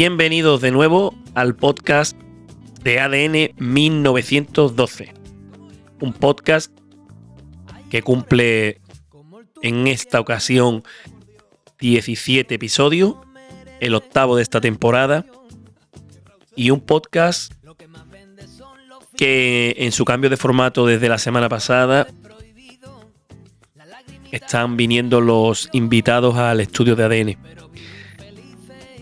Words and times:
Bienvenidos 0.00 0.60
de 0.60 0.70
nuevo 0.70 1.12
al 1.34 1.56
podcast 1.56 2.16
de 2.84 3.00
ADN 3.00 3.52
1912. 3.58 5.12
Un 6.00 6.12
podcast 6.12 6.70
que 7.90 8.02
cumple 8.02 8.80
en 9.60 9.88
esta 9.88 10.20
ocasión 10.20 10.84
17 11.80 12.54
episodios, 12.54 13.16
el 13.80 13.96
octavo 13.96 14.36
de 14.36 14.44
esta 14.44 14.60
temporada, 14.60 15.26
y 16.54 16.70
un 16.70 16.78
podcast 16.78 17.52
que 19.16 19.74
en 19.78 19.90
su 19.90 20.04
cambio 20.04 20.30
de 20.30 20.36
formato 20.36 20.86
desde 20.86 21.08
la 21.08 21.18
semana 21.18 21.48
pasada 21.48 22.06
están 24.30 24.76
viniendo 24.76 25.20
los 25.20 25.68
invitados 25.72 26.36
al 26.36 26.60
estudio 26.60 26.94
de 26.94 27.02
ADN. 27.02 27.57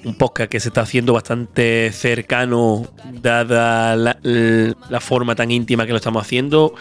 Un 0.06 0.14
podcast 0.14 0.48
que 0.48 0.60
se 0.60 0.68
está 0.68 0.82
haciendo 0.82 1.14
bastante 1.14 1.90
cercano, 1.90 2.86
dada 3.20 3.96
la, 3.96 5.00
forma 5.00 5.34
tan 5.34 5.50
íntima 5.50 5.84
que 5.84 5.90
lo 5.90 5.96
estamos 5.96 6.22
haciendo. 6.22 6.74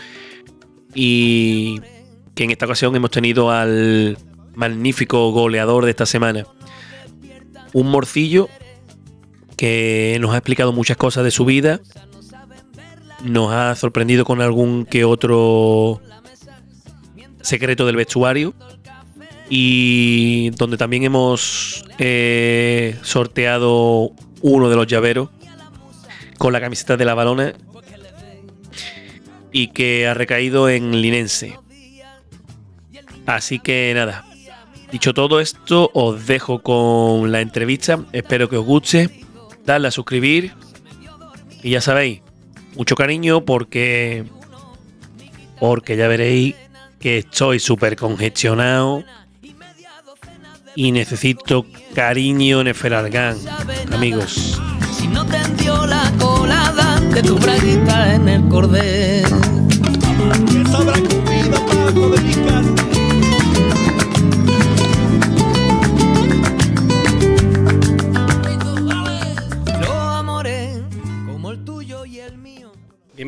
Y 0.94 1.82
que 2.36 2.44
en 2.44 2.52
esta 2.52 2.68
ocasión 2.68 2.96
hemos 2.96 3.10
tenido 3.10 3.50
al 3.50 4.16
magnífico 4.54 5.32
goleador 5.32 5.86
de 5.86 5.90
esta 5.90 6.06
semana. 6.06 6.46
Un 7.74 7.90
morcillo 7.90 8.48
que 9.58 10.20
nos 10.22 10.36
ha 10.36 10.38
explicado 10.38 10.72
muchas 10.72 10.96
cosas 10.96 11.24
de 11.24 11.32
su 11.32 11.46
vida. 11.46 11.82
Nos 13.24 13.52
ha 13.52 13.74
sorprendido 13.74 14.24
con 14.24 14.40
algún 14.40 14.86
que 14.86 15.04
otro 15.04 16.00
secreto 17.42 17.88
del 17.88 17.96
vestuario 17.96 18.54
y 19.50 20.50
donde 20.52 20.78
también 20.78 21.04
hemos 21.04 21.86
eh, 22.00 22.98
sorteado 23.04 24.12
uno 24.42 24.70
de 24.70 24.76
los 24.76 24.88
llaveros 24.88 25.30
con 26.38 26.54
la 26.54 26.62
camiseta 26.62 26.98
de 26.98 27.06
la 27.06 27.14
balona 27.14 27.54
y 29.52 29.70
que 29.70 30.08
ha 30.08 30.14
recaído 30.14 30.70
en 30.70 31.02
Linense. 31.02 31.58
Así 33.26 33.60
que 33.60 33.94
nada, 33.96 34.26
dicho 34.92 35.14
todo 35.14 35.40
esto, 35.40 35.90
os 35.94 36.28
dejo 36.28 36.60
con 36.62 37.32
la 37.32 37.42
entrevista. 37.42 38.00
Espero 38.12 38.50
que 38.50 38.58
os 38.58 38.66
guste. 38.66 39.24
Dadle 39.66 39.88
a 39.88 39.92
suscribir. 39.92 40.54
Y 41.64 41.72
ya 41.72 41.82
sabéis, 41.82 42.22
mucho 42.76 42.96
cariño 42.96 43.46
porque. 43.46 44.26
Porque 45.60 45.96
ya 45.96 46.08
veréis 46.08 46.56
que 47.00 47.20
estoy 47.20 47.60
súper 47.60 47.96
congestionado 47.96 49.06
y 50.76 50.92
necesito 50.92 51.66
cariño 51.94 52.62
en 52.62 52.68
Eferalgán, 52.68 53.38
amigos. 53.92 54.62
Si 54.98 55.08
no 55.08 55.26
te 55.26 55.38
la 55.88 56.12
colada 56.20 57.00
de 57.00 57.24
tu 57.24 57.38
braguita 57.38 58.16
en 58.16 58.30
el 58.30 58.48
cordel. 58.50 59.26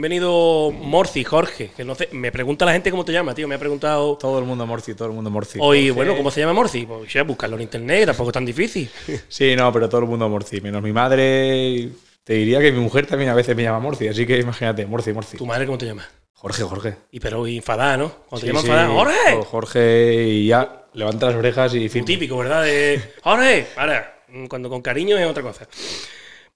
Bienvenido 0.07 0.71
Morci, 0.71 1.25
Jorge. 1.25 1.71
Que 1.75 1.83
no 1.83 1.93
sé, 1.93 2.07
me 2.13 2.31
pregunta 2.31 2.63
la 2.63 2.71
gente 2.71 2.91
cómo 2.91 3.03
te 3.03 3.11
llama, 3.11 3.35
tío. 3.35 3.45
Me 3.45 3.55
ha 3.55 3.59
preguntado. 3.59 4.15
Todo 4.17 4.39
el 4.39 4.45
mundo 4.45 4.65
Morci, 4.65 4.93
todo 4.93 5.09
el 5.09 5.13
mundo 5.13 5.29
Morci. 5.29 5.59
Hoy, 5.61 5.89
bueno, 5.89 6.15
¿cómo 6.15 6.31
se 6.31 6.39
llama 6.39 6.53
Morci? 6.53 6.85
Pues 6.85 7.11
ya 7.11 7.23
buscarlo 7.23 7.57
en 7.57 7.63
internet, 7.63 8.05
tampoco 8.05 8.29
es 8.29 8.33
tan 8.33 8.45
difícil. 8.45 8.89
Sí, 9.27 9.53
no, 9.57 9.69
pero 9.73 9.89
todo 9.89 9.99
el 9.99 10.07
mundo 10.07 10.29
Morci. 10.29 10.61
Menos 10.61 10.81
mi 10.81 10.93
madre. 10.93 11.89
Te 12.23 12.35
diría 12.35 12.61
que 12.61 12.71
mi 12.71 12.79
mujer 12.79 13.05
también 13.05 13.31
a 13.31 13.33
veces 13.33 13.53
me 13.53 13.63
llama 13.63 13.81
Morci, 13.81 14.07
así 14.07 14.25
que 14.25 14.39
imagínate, 14.39 14.85
Morci, 14.85 15.11
Morci. 15.11 15.35
¿Tu 15.35 15.45
madre 15.45 15.65
cómo 15.65 15.77
te 15.77 15.87
llama? 15.87 16.07
Jorge, 16.31 16.63
Jorge. 16.63 16.95
Y 17.11 17.19
pero 17.19 17.45
enfadada, 17.45 17.97
¿no? 17.97 18.09
Cuando 18.29 18.39
te 18.39 18.47
llaman 18.47 18.63
enfadada, 18.63 18.87
¡Jorge! 18.87 19.45
Jorge 19.45 20.23
y 20.23 20.47
ya, 20.47 20.85
levanta 20.93 21.25
las 21.25 21.35
orejas 21.35 21.73
y 21.75 21.89
fin. 21.89 22.05
Típico, 22.05 22.37
¿verdad? 22.37 22.63
De 22.63 23.01
¡Jorge! 23.21 23.67
Ahora, 23.75 24.23
cuando 24.47 24.69
con 24.69 24.81
cariño 24.81 25.17
es 25.17 25.27
otra 25.27 25.43
cosa. 25.43 25.67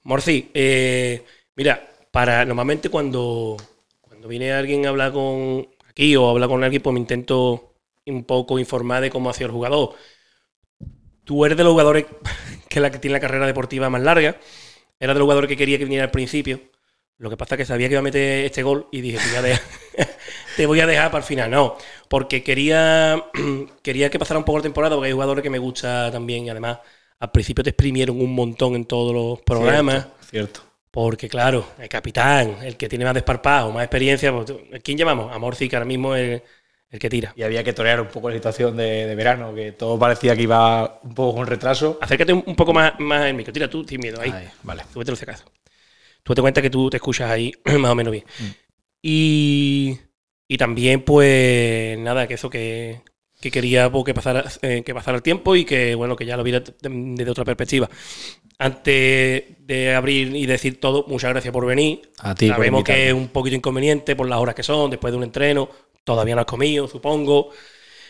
Morci, 0.04 0.50
eh, 0.54 1.26
mira, 1.58 1.91
para 2.12 2.46
normalmente 2.46 2.90
cuando 2.90 3.58
cuando 4.02 4.28
viene 4.28 4.52
alguien 4.52 4.86
a 4.86 4.90
hablar 4.90 5.14
con 5.14 5.68
aquí 5.90 6.16
o 6.16 6.28
a 6.28 6.32
hablar 6.32 6.50
con 6.50 6.64
alguien, 6.64 6.82
pues 6.82 6.94
me 6.94 7.00
intento 7.00 7.74
un 8.06 8.24
poco 8.26 8.60
informar 8.60 9.02
de 9.02 9.10
cómo 9.10 9.30
ha 9.30 9.34
sido 9.34 9.48
el 9.48 9.54
jugador. 9.54 9.96
Tú 11.24 11.46
eres 11.46 11.58
de 11.58 11.64
los 11.64 11.72
jugadores 11.72 12.06
que 12.70 12.80
la 12.80 12.92
que 12.92 13.00
tiene 13.00 13.14
la 13.14 13.20
carrera 13.20 13.48
deportiva 13.48 13.90
más 13.90 14.02
larga. 14.02 14.38
Era 15.00 15.14
de 15.14 15.20
los 15.20 15.26
jugadores 15.26 15.48
que 15.48 15.58
quería 15.58 15.78
que 15.78 15.86
viniera 15.86 16.06
al 16.06 16.12
principio. 16.12 16.60
Lo 17.18 17.30
que 17.30 17.38
pasa 17.38 17.56
es 17.56 17.60
que 17.60 17.66
sabía 17.66 17.88
que 17.88 17.94
iba 17.94 18.00
a 18.00 18.04
meter 18.04 18.46
este 18.46 18.64
gol 18.64 18.88
y 18.92 19.02
dije, 19.02 19.20
te 20.58 20.66
voy 20.66 20.80
a 20.80 20.88
dejar 20.88 21.12
para 21.12 21.24
el 21.24 21.28
final. 21.28 21.52
No, 21.52 21.78
porque 22.08 22.44
quería, 22.44 23.24
quería 23.84 24.10
que 24.10 24.20
pasara 24.20 24.38
un 24.38 24.44
poco 24.44 24.60
la 24.60 24.64
temporada, 24.64 24.96
porque 24.96 25.08
hay 25.08 25.14
jugadores 25.14 25.44
que 25.44 25.50
me 25.50 25.60
gusta 25.60 26.12
también 26.12 26.46
y 26.46 26.50
además 26.50 26.80
al 27.20 27.32
principio 27.32 27.64
te 27.64 27.70
exprimieron 27.72 28.20
un 28.20 28.34
montón 28.34 28.76
en 28.76 28.86
todos 28.86 29.14
los 29.14 29.42
programas. 29.42 30.08
cierto. 30.30 30.71
Porque, 30.92 31.30
claro, 31.30 31.66
el 31.80 31.88
capitán, 31.88 32.58
el 32.62 32.76
que 32.76 32.90
tiene 32.90 33.06
más 33.06 33.14
desparpajo, 33.14 33.72
más 33.72 33.84
experiencia, 33.84 34.34
pues, 34.34 34.52
¿quién 34.84 34.98
llamamos? 34.98 35.34
A 35.34 35.40
Morci, 35.40 35.70
que 35.70 35.78
ahora 35.78 35.86
mismo 35.86 36.16
es 36.16 36.42
el, 36.90 37.00
que 37.00 37.10
tira. 37.10 37.34
Y 37.38 37.44
había 37.44 37.64
que 37.64 37.72
torear 37.72 38.02
un 38.02 38.10
poco 38.10 38.30
la 38.30 38.36
situación 38.36 38.76
de, 38.76 39.16
verano, 39.16 39.56
que 39.56 39.72
todo 39.72 39.98
parecía 39.98 40.36
que 40.36 40.42
iba 40.42 41.00
un 41.04 41.16
poco 41.16 41.38
con 41.38 41.48
retraso. 41.48 41.98
Acércate 42.02 42.34
un, 42.34 42.56
poco 42.58 42.74
más, 42.74 43.00
más 43.00 43.26
el 43.26 43.36
micro, 43.36 43.54
tira 43.54 43.70
tú 43.70 43.86
sin 43.88 44.02
miedo, 44.02 44.20
ahí. 44.20 44.34
vale. 44.64 44.84
Tú 44.92 45.00
vete 45.00 45.12
los 45.12 45.46
Tú 46.24 46.36
te 46.36 46.42
cuenta 46.42 46.62
que 46.62 46.70
tú 46.70 46.90
te 46.90 46.98
escuchas 46.98 47.32
ahí 47.32 47.54
más 47.80 47.92
o 47.92 47.96
menos 47.96 48.12
bien. 48.12 48.26
Mm. 48.40 48.50
Y, 49.02 50.00
y 50.46 50.58
también, 50.58 51.04
pues, 51.06 51.98
nada, 52.00 52.28
que 52.28 52.34
eso 52.34 52.50
que, 52.50 53.02
que 53.42 53.52
quería 53.52 53.92
pues, 53.92 54.06
que, 54.06 54.14
pasara, 54.14 54.46
eh, 54.62 54.84
que 54.86 54.94
pasara 54.94 55.18
el 55.18 55.24
tiempo 55.24 55.56
y 55.56 55.66
que, 55.66 55.96
bueno, 55.96 56.16
que 56.16 56.26
ya 56.26 56.38
lo 56.38 56.44
viera 56.44 56.62
desde 56.82 57.32
otra 57.32 57.44
perspectiva. 57.44 57.90
Antes 58.60 59.44
de 59.60 59.96
abrir 59.96 60.36
y 60.36 60.46
decir 60.46 60.80
todo, 60.80 61.06
muchas 61.08 61.32
gracias 61.32 61.52
por 61.52 61.66
venir. 61.66 62.12
A 62.20 62.36
ti, 62.36 62.48
Sabemos 62.48 62.84
que 62.84 63.08
es 63.08 63.14
un 63.14 63.30
poquito 63.30 63.56
inconveniente 63.56 64.16
por 64.16 64.30
las 64.30 64.40
horas 64.40 64.54
que 64.54 64.62
son, 64.62 64.92
después 64.92 65.12
de 65.12 65.18
un 65.18 65.24
entreno. 65.24 65.68
Todavía 66.04 66.36
no 66.36 66.42
has 66.42 66.48
comido, 66.48 66.88
supongo. 66.88 67.50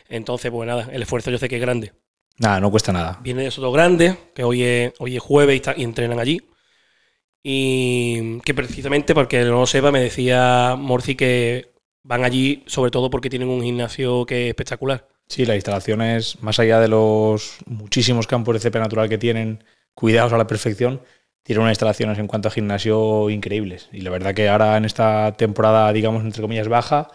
Entonces, 0.09 0.51
pues 0.51 0.67
nada, 0.67 0.89
el 0.91 1.01
esfuerzo 1.01 1.31
yo 1.31 1.37
sé 1.37 1.47
que 1.47 1.55
es 1.55 1.61
grande. 1.61 1.93
Nada, 2.37 2.59
no 2.59 2.69
cuesta 2.69 2.91
nada. 2.91 3.19
Viene 3.23 3.43
de 3.43 3.51
Soto 3.51 3.71
Grande, 3.71 4.17
que 4.35 4.43
hoy 4.43 4.63
es, 4.63 4.93
hoy 4.99 5.15
es 5.15 5.21
jueves 5.21 5.61
y, 5.77 5.81
y 5.81 5.83
entrenan 5.85 6.19
allí. 6.19 6.41
Y 7.43 8.39
que 8.41 8.53
precisamente, 8.53 9.13
porque 9.15 9.43
no 9.45 9.61
lo 9.61 9.65
sepa, 9.65 9.91
me 9.91 10.01
decía 10.01 10.75
Morci 10.77 11.15
que 11.15 11.71
van 12.03 12.23
allí 12.23 12.63
sobre 12.67 12.91
todo 12.91 13.09
porque 13.09 13.29
tienen 13.29 13.49
un 13.49 13.61
gimnasio 13.61 14.25
que 14.25 14.45
es 14.45 14.49
espectacular. 14.49 15.07
Sí, 15.31 15.45
las 15.45 15.55
instalaciones, 15.55 16.43
más 16.43 16.59
allá 16.59 16.81
de 16.81 16.89
los 16.89 17.59
muchísimos 17.65 18.27
campos 18.27 18.53
de 18.53 18.59
césped 18.59 18.81
natural 18.81 19.07
que 19.07 19.17
tienen, 19.17 19.63
cuidados 19.93 20.33
a 20.33 20.37
la 20.37 20.45
perfección, 20.45 21.01
tiene 21.41 21.61
unas 21.61 21.71
instalaciones 21.71 22.19
en 22.19 22.27
cuanto 22.27 22.49
a 22.49 22.51
gimnasio 22.51 23.29
increíbles. 23.29 23.87
Y 23.93 24.01
la 24.01 24.09
verdad 24.09 24.35
que 24.35 24.49
ahora 24.49 24.75
en 24.75 24.83
esta 24.83 25.31
temporada, 25.37 25.93
digamos, 25.93 26.25
entre 26.25 26.41
comillas, 26.41 26.67
baja, 26.67 27.07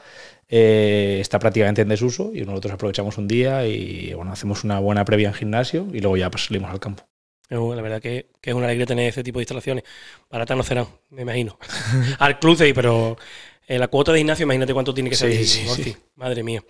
eh, 0.48 1.18
está 1.20 1.38
prácticamente 1.38 1.82
en 1.82 1.88
desuso 1.88 2.30
y 2.32 2.40
nosotros 2.40 2.72
aprovechamos 2.72 3.18
un 3.18 3.28
día 3.28 3.66
y 3.66 4.14
bueno, 4.14 4.32
hacemos 4.32 4.64
una 4.64 4.78
buena 4.78 5.04
previa 5.04 5.28
en 5.28 5.34
gimnasio 5.34 5.86
y 5.92 6.00
luego 6.00 6.16
ya 6.16 6.30
pues, 6.30 6.46
salimos 6.46 6.70
al 6.70 6.80
campo. 6.80 7.06
La 7.48 7.82
verdad 7.82 8.00
que, 8.00 8.30
es 8.42 8.54
una 8.54 8.64
alegría 8.64 8.86
tener 8.86 9.08
ese 9.08 9.22
tipo 9.22 9.38
de 9.38 9.42
instalaciones. 9.42 9.84
Baratas 10.30 10.56
no 10.56 10.62
serán, 10.62 10.86
me 11.10 11.22
imagino. 11.22 11.58
al 12.18 12.38
sí, 12.56 12.72
pero 12.72 13.18
eh, 13.66 13.78
la 13.78 13.88
cuota 13.88 14.12
de 14.12 14.18
gimnasio, 14.18 14.44
imagínate 14.44 14.72
cuánto 14.72 14.94
tiene 14.94 15.10
que 15.10 15.16
ser. 15.16 15.44
Sí, 15.44 15.96
Madre 16.14 16.42
mía. 16.42 16.62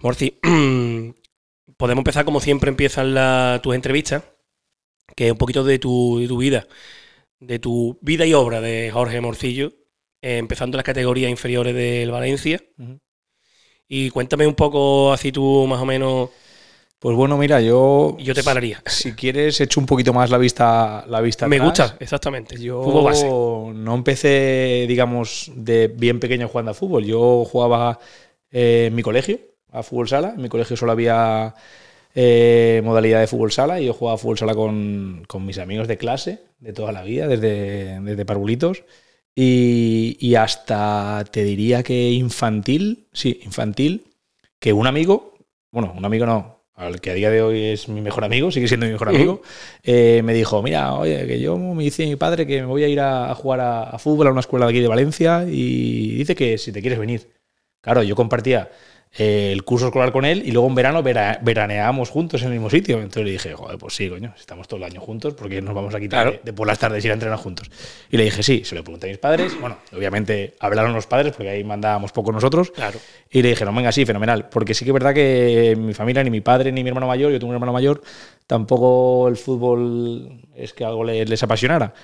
Morci, 0.00 0.38
podemos 1.76 2.00
empezar 2.00 2.24
como 2.24 2.40
siempre 2.40 2.70
empiezan 2.70 3.60
tus 3.62 3.74
entrevistas 3.74 4.22
que 5.14 5.26
es 5.26 5.32
un 5.32 5.38
poquito 5.38 5.64
de 5.64 5.78
tu, 5.78 6.18
vida, 6.38 6.66
de 7.38 7.58
tu 7.58 7.98
vida 8.00 8.26
y 8.26 8.34
obra 8.34 8.60
de 8.60 8.90
Jorge 8.92 9.20
Morcillo, 9.20 9.72
eh, 10.22 10.38
empezando 10.38 10.76
en 10.76 10.78
las 10.78 10.84
categorías 10.84 11.30
inferiores 11.30 11.74
del 11.74 12.10
Valencia. 12.10 12.62
Y 13.88 14.10
cuéntame 14.10 14.46
un 14.46 14.54
poco 14.54 15.12
así 15.12 15.32
tú 15.32 15.66
más 15.68 15.80
o 15.80 15.86
menos. 15.86 16.30
Pues 17.00 17.16
bueno, 17.16 17.38
mira, 17.38 17.62
yo. 17.62 18.14
Yo 18.18 18.34
te 18.34 18.44
pararía. 18.44 18.82
Si 18.84 19.14
quieres, 19.14 19.58
echo 19.62 19.80
un 19.80 19.86
poquito 19.86 20.12
más 20.12 20.28
la 20.28 20.36
vista. 20.36 21.02
La 21.08 21.22
vista 21.22 21.48
Me 21.48 21.58
gusta, 21.58 21.96
exactamente. 21.98 22.60
Yo 22.60 23.72
no 23.74 23.94
empecé, 23.94 24.84
digamos, 24.86 25.50
de 25.54 25.88
bien 25.88 26.20
pequeño 26.20 26.46
jugando 26.46 26.72
a 26.72 26.74
fútbol. 26.74 27.06
Yo 27.06 27.46
jugaba 27.46 27.98
eh, 28.50 28.86
en 28.88 28.94
mi 28.94 29.02
colegio, 29.02 29.38
a 29.72 29.82
fútbol 29.82 30.08
sala. 30.08 30.34
En 30.36 30.42
mi 30.42 30.50
colegio 30.50 30.76
solo 30.76 30.92
había 30.92 31.54
eh, 32.14 32.82
modalidad 32.84 33.20
de 33.20 33.26
fútbol 33.26 33.50
sala 33.50 33.80
y 33.80 33.86
yo 33.86 33.94
jugaba 33.94 34.18
fútbol 34.18 34.36
sala 34.36 34.54
con, 34.54 35.26
mis 35.38 35.58
amigos 35.58 35.88
de 35.88 35.96
clase 35.96 36.40
de 36.58 36.74
toda 36.74 36.92
la 36.92 37.02
vida, 37.02 37.26
desde, 37.28 37.98
desde 38.00 38.26
parvulitos. 38.26 38.84
Y, 39.34 40.34
hasta 40.34 41.24
te 41.30 41.44
diría 41.44 41.82
que 41.82 42.10
infantil, 42.10 43.08
sí, 43.14 43.40
infantil, 43.44 44.04
que 44.58 44.74
un 44.74 44.86
amigo, 44.86 45.32
bueno, 45.70 45.94
un 45.96 46.04
amigo 46.04 46.26
no, 46.26 46.59
al 46.80 47.00
que 47.00 47.10
a 47.10 47.14
día 47.14 47.30
de 47.30 47.42
hoy 47.42 47.64
es 47.66 47.88
mi 47.88 48.00
mejor 48.00 48.24
amigo, 48.24 48.50
sigue 48.50 48.66
siendo 48.66 48.86
mi 48.86 48.92
mejor 48.92 49.10
amigo, 49.10 49.42
eh, 49.82 50.22
me 50.24 50.32
dijo, 50.32 50.62
mira, 50.62 50.94
oye, 50.94 51.26
que 51.26 51.38
yo 51.38 51.58
me 51.58 51.84
dice 51.84 52.06
mi 52.06 52.16
padre 52.16 52.46
que 52.46 52.60
me 52.60 52.66
voy 52.66 52.82
a 52.84 52.88
ir 52.88 53.00
a, 53.00 53.34
jugar 53.34 53.60
a, 53.60 53.82
a, 53.82 53.98
fútbol 53.98 54.28
a 54.28 54.30
una 54.30 54.40
escuela 54.40 54.66
de 54.66 54.70
aquí 54.70 54.80
de 54.80 54.88
Valencia 54.88 55.44
y 55.46 56.14
dice 56.16 56.34
que 56.34 56.56
si 56.56 56.72
te 56.72 56.80
quieres 56.80 56.98
venir. 56.98 57.28
Claro, 57.82 58.02
yo 58.02 58.16
compartía 58.16 58.70
el 59.12 59.64
curso 59.64 59.86
escolar 59.86 60.12
con 60.12 60.24
él 60.24 60.42
y 60.46 60.52
luego 60.52 60.68
en 60.68 60.74
verano 60.76 61.02
veraneábamos 61.02 62.10
juntos 62.10 62.42
en 62.42 62.48
el 62.48 62.54
mismo 62.54 62.70
sitio. 62.70 62.98
Entonces 62.98 63.24
le 63.24 63.32
dije, 63.32 63.54
joder, 63.54 63.76
pues 63.76 63.94
sí, 63.94 64.08
coño, 64.08 64.32
estamos 64.38 64.68
todo 64.68 64.78
el 64.78 64.84
año 64.84 65.00
juntos 65.00 65.34
porque 65.34 65.60
nos 65.60 65.74
vamos 65.74 65.94
a 65.94 66.00
quitar 66.00 66.40
de, 66.42 66.52
por 66.52 66.66
las 66.66 66.78
tardes 66.78 67.04
ir 67.04 67.10
a 67.10 67.14
entrenar 67.14 67.38
juntos. 67.38 67.70
Y 68.10 68.16
le 68.16 68.24
dije, 68.24 68.42
sí, 68.42 68.62
se 68.64 68.76
lo 68.76 68.84
pregunté 68.84 69.08
a 69.08 69.10
mis 69.10 69.18
padres. 69.18 69.60
Bueno, 69.60 69.78
obviamente 69.92 70.54
hablaron 70.60 70.92
los 70.92 71.06
padres 71.08 71.34
porque 71.34 71.50
ahí 71.50 71.64
mandábamos 71.64 72.12
poco 72.12 72.30
nosotros. 72.30 72.70
Claro. 72.70 73.00
Y 73.30 73.42
le 73.42 73.50
dije, 73.50 73.64
no, 73.64 73.74
venga, 73.74 73.90
sí, 73.90 74.06
fenomenal. 74.06 74.48
Porque 74.48 74.74
sí 74.74 74.84
que 74.84 74.90
es 74.90 74.94
verdad 74.94 75.12
que 75.12 75.76
mi 75.76 75.92
familia, 75.92 76.22
ni 76.22 76.30
mi 76.30 76.40
padre, 76.40 76.70
ni 76.70 76.84
mi 76.84 76.88
hermano 76.88 77.08
mayor, 77.08 77.32
yo 77.32 77.38
tengo 77.40 77.50
un 77.50 77.56
hermano 77.56 77.72
mayor, 77.72 78.02
tampoco 78.46 79.26
el 79.26 79.36
fútbol 79.36 80.40
es 80.54 80.72
que 80.72 80.84
algo 80.84 81.02
les, 81.02 81.28
les 81.28 81.42
apasionara. 81.42 81.94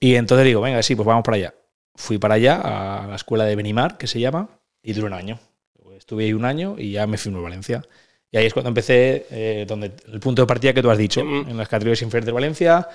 Y 0.00 0.14
entonces 0.14 0.46
digo, 0.46 0.62
venga, 0.62 0.82
sí, 0.82 0.94
pues 0.94 1.06
vamos 1.06 1.22
para 1.22 1.36
allá. 1.36 1.54
Fui 1.94 2.18
para 2.18 2.34
allá, 2.34 2.60
a 3.02 3.06
la 3.06 3.16
escuela 3.16 3.44
de 3.44 3.56
Benimar, 3.56 3.98
que 3.98 4.06
se 4.06 4.20
llama, 4.20 4.48
y 4.82 4.94
duró 4.94 5.06
un 5.08 5.14
año. 5.14 5.38
Estuve 6.06 6.22
ahí 6.22 6.32
un 6.32 6.44
año 6.44 6.76
y 6.78 6.92
ya 6.92 7.04
me 7.08 7.18
fui 7.18 7.34
a 7.34 7.38
Valencia. 7.38 7.82
Y 8.30 8.36
ahí 8.36 8.46
es 8.46 8.52
cuando 8.52 8.68
empecé, 8.68 9.26
eh, 9.28 9.64
donde 9.66 9.90
el 10.06 10.20
punto 10.20 10.40
de 10.42 10.46
partida 10.46 10.72
que 10.72 10.80
tú 10.80 10.88
has 10.88 10.98
dicho, 10.98 11.20
en 11.20 11.56
las 11.56 11.66
categorías 11.66 12.00
inferiores 12.02 12.26
de 12.26 12.32
Valencia, 12.32 12.88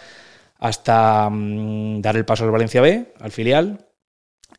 hasta 0.59 1.29
mm, 1.29 1.99
dar 1.99 2.15
el 2.15 2.23
paso 2.23 2.45
al 2.45 2.51
Valencia 2.51 2.79
B, 2.79 3.11
al 3.19 3.31
filial, 3.33 3.85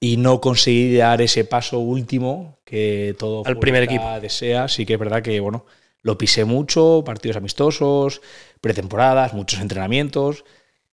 y 0.00 0.19
no 0.19 0.38
conseguí 0.43 0.94
dar 0.94 1.22
ese 1.22 1.46
paso 1.46 1.78
último 1.78 2.58
que 2.62 3.16
todo 3.19 3.43
al 3.46 3.58
primer 3.58 3.84
equipo 3.84 4.04
desea. 4.20 4.69
Sí 4.69 4.84
que 4.84 4.93
es 4.93 4.98
verdad 4.98 5.22
que 5.22 5.40
bueno, 5.40 5.64
lo 6.02 6.19
pisé 6.19 6.44
mucho, 6.44 7.02
partidos 7.06 7.38
amistosos, 7.38 8.20
pretemporadas, 8.60 9.32
muchos 9.32 9.62
entrenamientos, 9.62 10.44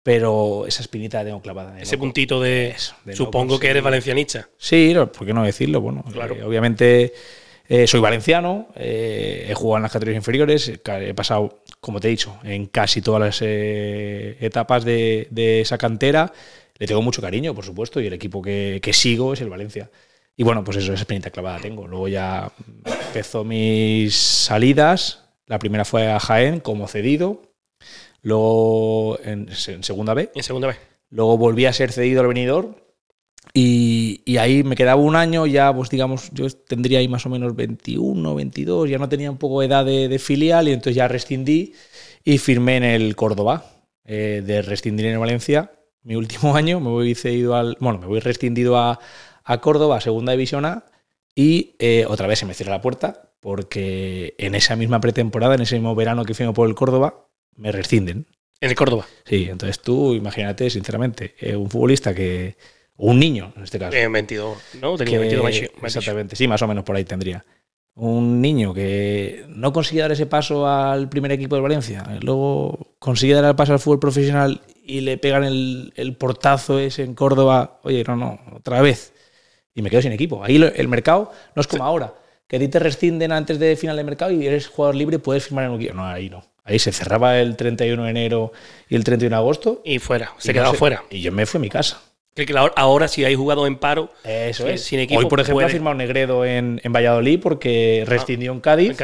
pero 0.03 0.67
esa 0.67 0.83
espinita 0.83 1.17
la 1.17 1.25
tengo 1.25 1.41
clavada. 1.41 1.81
Ese 1.81 1.97
puntito 1.97 2.39
de, 2.39 2.75
supongo 3.15 3.59
que 3.59 3.71
eres 3.71 3.81
valencianista. 3.81 4.47
Sí, 4.59 4.93
¿por 4.95 5.25
qué 5.25 5.33
no 5.33 5.43
decirlo? 5.43 5.81
Bueno, 5.81 6.05
claro. 6.13 6.35
Eh, 6.35 6.43
obviamente 6.43 7.13
eh, 7.69 7.85
soy 7.85 7.99
valenciano, 7.99 8.69
eh, 8.75 9.47
he 9.49 9.53
jugado 9.53 9.77
en 9.77 9.83
las 9.83 9.91
categorías 9.91 10.21
inferiores, 10.21 10.69
he 10.69 11.13
pasado, 11.13 11.63
como 11.81 11.99
te 11.99 12.07
he 12.07 12.11
dicho, 12.11 12.39
en 12.43 12.67
casi 12.67 13.01
todas 13.01 13.21
las 13.21 13.41
eh, 13.41 14.37
etapas 14.39 14.85
de, 14.85 15.27
esa 15.61 15.77
cantera. 15.77 16.31
Le 16.77 16.87
tengo 16.87 17.01
mucho 17.01 17.21
cariño, 17.21 17.53
por 17.53 17.65
supuesto, 17.65 17.99
y 17.99 18.07
el 18.07 18.13
equipo 18.13 18.41
que, 18.41 18.79
sigo 18.93 19.33
es 19.33 19.41
el 19.41 19.49
Valencia. 19.49 19.89
Y 20.37 20.43
bueno, 20.43 20.63
pues 20.63 20.77
eso, 20.77 20.93
esa 20.93 21.01
experiencia 21.01 21.31
clavada 21.31 21.59
tengo. 21.59 21.87
Luego 21.87 22.07
ya 22.07 22.51
empezó 22.85 23.43
mis 23.43 24.15
salidas. 24.15 25.25
La 25.47 25.59
primera 25.59 25.83
fue 25.83 26.07
a 26.07 26.19
Jaén 26.19 26.59
como 26.59 26.87
cedido. 26.87 27.41
Luego 28.21 29.19
en, 29.23 29.49
en 29.49 29.83
segunda 29.83 30.13
B. 30.13 30.31
En 30.35 30.43
segunda 30.43 30.67
B. 30.67 30.75
Luego 31.09 31.37
volví 31.37 31.65
a 31.65 31.73
ser 31.73 31.91
cedido 31.91 32.21
al 32.21 32.27
venidor 32.27 32.86
y, 33.59 34.37
ahí 34.37 34.63
me 34.63 34.75
quedaba 34.75 35.01
un 35.01 35.15
año, 35.15 35.47
ya 35.47 35.73
pues 35.73 35.89
digamos, 35.89 36.29
yo 36.31 36.47
tendría 36.49 36.99
ahí 36.99 37.07
más 37.07 37.25
o 37.25 37.29
menos 37.29 37.55
21, 37.55 38.35
22, 38.35 38.87
ya 38.87 38.99
no 38.99 39.09
tenía 39.09 39.31
un 39.31 39.37
poco 39.37 39.61
de 39.61 39.67
edad 39.67 39.83
de, 39.83 40.19
filial 40.19 40.67
y 40.67 40.73
entonces 40.73 40.95
ya 40.95 41.07
rescindí 41.07 41.73
y 42.23 42.37
firmé 42.37 42.77
en 42.77 42.83
el 42.83 43.15
Córdoba. 43.15 43.65
Eh, 44.09 44.41
de 44.45 44.61
rescindir 44.61 45.07
en 45.07 45.19
Valencia, 45.19 45.71
mi 46.03 46.15
último 46.15 46.55
año, 46.55 46.79
me 46.79 46.89
voy 46.89 47.15
cedido 47.15 47.55
al, 47.55 47.77
bueno, 47.79 47.99
me 47.99 48.05
voy 48.05 48.19
rescindido 48.19 48.77
a, 48.77 48.99
a 49.43 49.59
Córdoba, 49.59 49.99
segunda 50.01 50.33
división 50.33 50.63
A, 50.63 50.85
y 51.35 51.75
eh, 51.79 52.05
otra 52.07 52.27
vez 52.27 52.39
se 52.39 52.45
me 52.45 52.53
cierra 52.53 52.73
la 52.73 52.81
puerta 52.81 53.33
porque 53.39 54.35
en 54.37 54.53
esa 54.53 54.75
misma 54.75 55.01
pretemporada, 55.01 55.55
en 55.55 55.61
ese 55.61 55.75
mismo 55.75 55.95
verano 55.95 56.25
que 56.25 56.35
firmo 56.35 56.53
por 56.53 56.69
el 56.69 56.75
Córdoba, 56.75 57.27
me 57.55 57.71
rescinden. 57.71 58.27
¿En 58.61 58.69
el 58.69 58.75
Córdoba? 58.75 59.07
Sí, 59.25 59.47
entonces 59.49 59.79
tú 59.79 60.13
imagínate, 60.13 60.69
sinceramente, 60.69 61.35
eh, 61.39 61.55
un 61.55 61.69
futbolista 61.69 62.13
que 62.13 62.55
un 62.97 63.19
niño, 63.19 63.53
en 63.55 63.63
este 63.63 63.79
caso. 63.79 63.95
En 63.95 64.11
22, 64.11 64.57
¿no? 64.81 64.97
Tenía 64.97 65.19
22 65.19 65.69
Exactamente, 65.83 66.35
sí, 66.35 66.47
más 66.47 66.61
o 66.61 66.67
menos 66.67 66.83
por 66.83 66.95
ahí 66.95 67.05
tendría. 67.05 67.45
Un 67.95 68.41
niño 68.41 68.73
que 68.73 69.45
no 69.47 69.73
consigue 69.73 70.01
dar 70.01 70.11
ese 70.11 70.27
paso 70.27 70.67
al 70.67 71.09
primer 71.09 71.31
equipo 71.31 71.55
de 71.55 71.61
Valencia, 71.61 72.03
luego 72.21 72.95
consigue 72.99 73.33
dar 73.33 73.45
el 73.45 73.55
paso 73.55 73.73
al 73.73 73.79
fútbol 73.79 73.99
profesional 73.99 74.61
y 74.83 75.01
le 75.01 75.17
pegan 75.17 75.43
el, 75.43 75.93
el 75.95 76.15
portazo 76.15 76.79
ese 76.79 77.03
en 77.03 77.15
Córdoba, 77.15 77.79
oye, 77.83 78.03
no, 78.07 78.15
no, 78.15 78.39
otra 78.55 78.81
vez. 78.81 79.13
Y 79.73 79.81
me 79.81 79.89
quedo 79.89 80.01
sin 80.01 80.11
equipo. 80.11 80.43
Ahí 80.43 80.55
el 80.55 80.87
mercado 80.87 81.31
no 81.55 81.61
es 81.61 81.67
como 81.67 81.83
ahora, 81.83 82.13
que 82.47 82.55
a 82.55 82.59
ti 82.59 82.67
te 82.67 82.79
rescinden 82.79 83.31
antes 83.31 83.59
de 83.59 83.75
final 83.75 83.95
de 83.97 84.03
mercado 84.03 84.31
y 84.31 84.45
eres 84.45 84.67
jugador 84.67 84.95
libre, 84.95 85.19
puedes 85.19 85.45
firmar 85.45 85.65
en 85.65 85.71
un 85.71 85.81
equipo. 85.81 85.93
No, 85.93 86.05
ahí 86.05 86.29
no. 86.29 86.43
Ahí 86.63 86.79
se 86.79 86.91
cerraba 86.91 87.39
el 87.39 87.55
31 87.55 88.03
de 88.03 88.09
enero 88.09 88.51
y 88.89 88.95
el 88.95 89.03
31 89.03 89.35
de 89.35 89.39
agosto. 89.39 89.81
Y 89.85 89.99
fuera, 89.99 90.33
se 90.37 90.53
quedaba 90.53 90.73
fuera. 90.73 91.03
Y 91.09 91.21
yo 91.21 91.31
me 91.31 91.45
fui 91.45 91.59
a 91.59 91.61
mi 91.61 91.69
casa. 91.69 92.01
Que 92.45 92.53
ahora, 92.75 93.07
si 93.07 93.25
hay 93.25 93.35
jugado 93.35 93.65
en 93.65 93.77
paro, 93.77 94.11
eso 94.23 94.67
es. 94.67 94.83
Sin 94.83 94.99
equipo, 94.99 95.19
Hoy, 95.19 95.25
por 95.25 95.39
ejemplo, 95.39 95.65
ha 95.65 95.69
firmado 95.69 95.95
Negredo 95.95 96.45
en, 96.45 96.79
en 96.83 96.93
Valladolid 96.93 97.39
porque 97.41 98.03
ah, 98.05 98.09
rescindió 98.09 98.51
en, 98.51 98.59
Cádiz, 98.59 98.95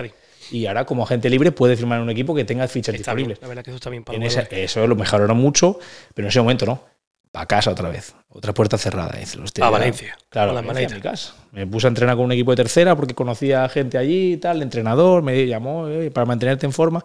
Y 0.51 0.68
ahora, 0.68 0.85
como 0.85 1.03
agente 1.03 1.30
libre, 1.30 1.51
puede 1.51 1.75
firmar 1.75 1.97
en 1.97 2.03
un 2.03 2.09
equipo 2.09 2.35
que 2.35 2.45
tenga 2.45 2.68
fichas 2.68 2.94
disponibles. 2.95 3.41
la 3.41 3.47
verdad 3.47 3.63
que 3.63 3.71
eso 3.71 3.77
está 3.77 3.89
bien 3.89 4.03
para 4.03 4.24
Eso 4.24 4.85
lo 4.85 4.95
mejoraron 4.95 5.38
mucho, 5.38 5.80
pero 6.13 6.27
en 6.27 6.30
ese 6.30 6.39
momento 6.39 6.65
no. 6.65 6.94
Para 7.31 7.47
casa 7.47 7.71
otra 7.71 7.89
vez. 7.89 8.13
Otra 8.30 8.53
puerta 8.53 8.77
cerrada. 8.77 9.18
Dice, 9.19 9.39
a 9.62 9.69
Valencia. 9.71 10.15
Claro, 10.30 10.56
a 10.56 10.62
Valencia, 10.62 10.95
mi 10.95 11.01
casa. 11.01 11.33
Me 11.51 11.65
puse 11.65 11.88
a 11.88 11.89
entrenar 11.89 12.15
con 12.15 12.25
un 12.25 12.31
equipo 12.31 12.51
de 12.51 12.57
tercera 12.57 12.95
porque 12.95 13.15
conocía 13.15 13.68
gente 13.69 13.97
allí 13.97 14.33
y 14.33 14.38
tal. 14.38 14.57
El 14.57 14.63
entrenador 14.63 15.24
me 15.24 15.47
llamó 15.47 15.88
eh, 15.88 16.12
para 16.12 16.25
mantenerte 16.27 16.68
en 16.68 16.74
forma. 16.74 17.03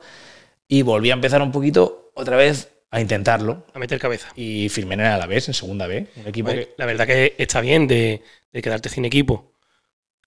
Y 0.69 0.83
volví 0.83 1.11
a 1.11 1.15
empezar 1.15 1.41
un 1.41 1.51
poquito 1.51 2.11
otra 2.13 2.37
vez 2.37 2.69
a 2.91 3.01
intentarlo. 3.01 3.67
A 3.75 3.79
meter 3.79 3.99
cabeza. 3.99 4.29
Y 4.35 4.69
firmé 4.69 4.95
en 4.95 5.03
la 5.03 5.27
vez, 5.27 5.49
en 5.49 5.55
segunda 5.55 5.87
B. 5.87 6.07
Un 6.17 6.27
equipo 6.27 6.51
La 6.77 6.87
verdad 6.87 7.07
que 7.07 7.35
está 7.39 7.61
bien 7.61 7.87
de, 7.87 8.23
quedarte 8.53 8.89
sin 8.89 9.05
equipo 9.05 9.53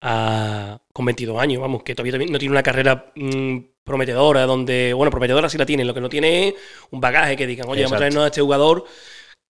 con 0.00 1.04
22 1.04 1.38
años, 1.38 1.60
vamos, 1.60 1.82
que 1.82 1.94
todavía 1.94 2.18
no 2.26 2.38
tiene 2.38 2.52
una 2.52 2.62
carrera 2.62 3.12
mm, 3.14 3.58
prometedora, 3.84 4.46
donde, 4.46 4.94
bueno, 4.94 5.10
prometedora 5.10 5.50
sí 5.50 5.58
la 5.58 5.66
tiene, 5.66 5.84
lo 5.84 5.92
que 5.92 6.00
no 6.00 6.08
tiene 6.08 6.48
es 6.48 6.54
un 6.90 7.02
bagaje 7.02 7.36
que 7.36 7.46
digan, 7.46 7.68
oye, 7.68 7.82
vamos 7.82 7.96
a 7.96 7.98
traernos 7.98 8.24
a 8.24 8.26
este 8.28 8.40
jugador 8.40 8.86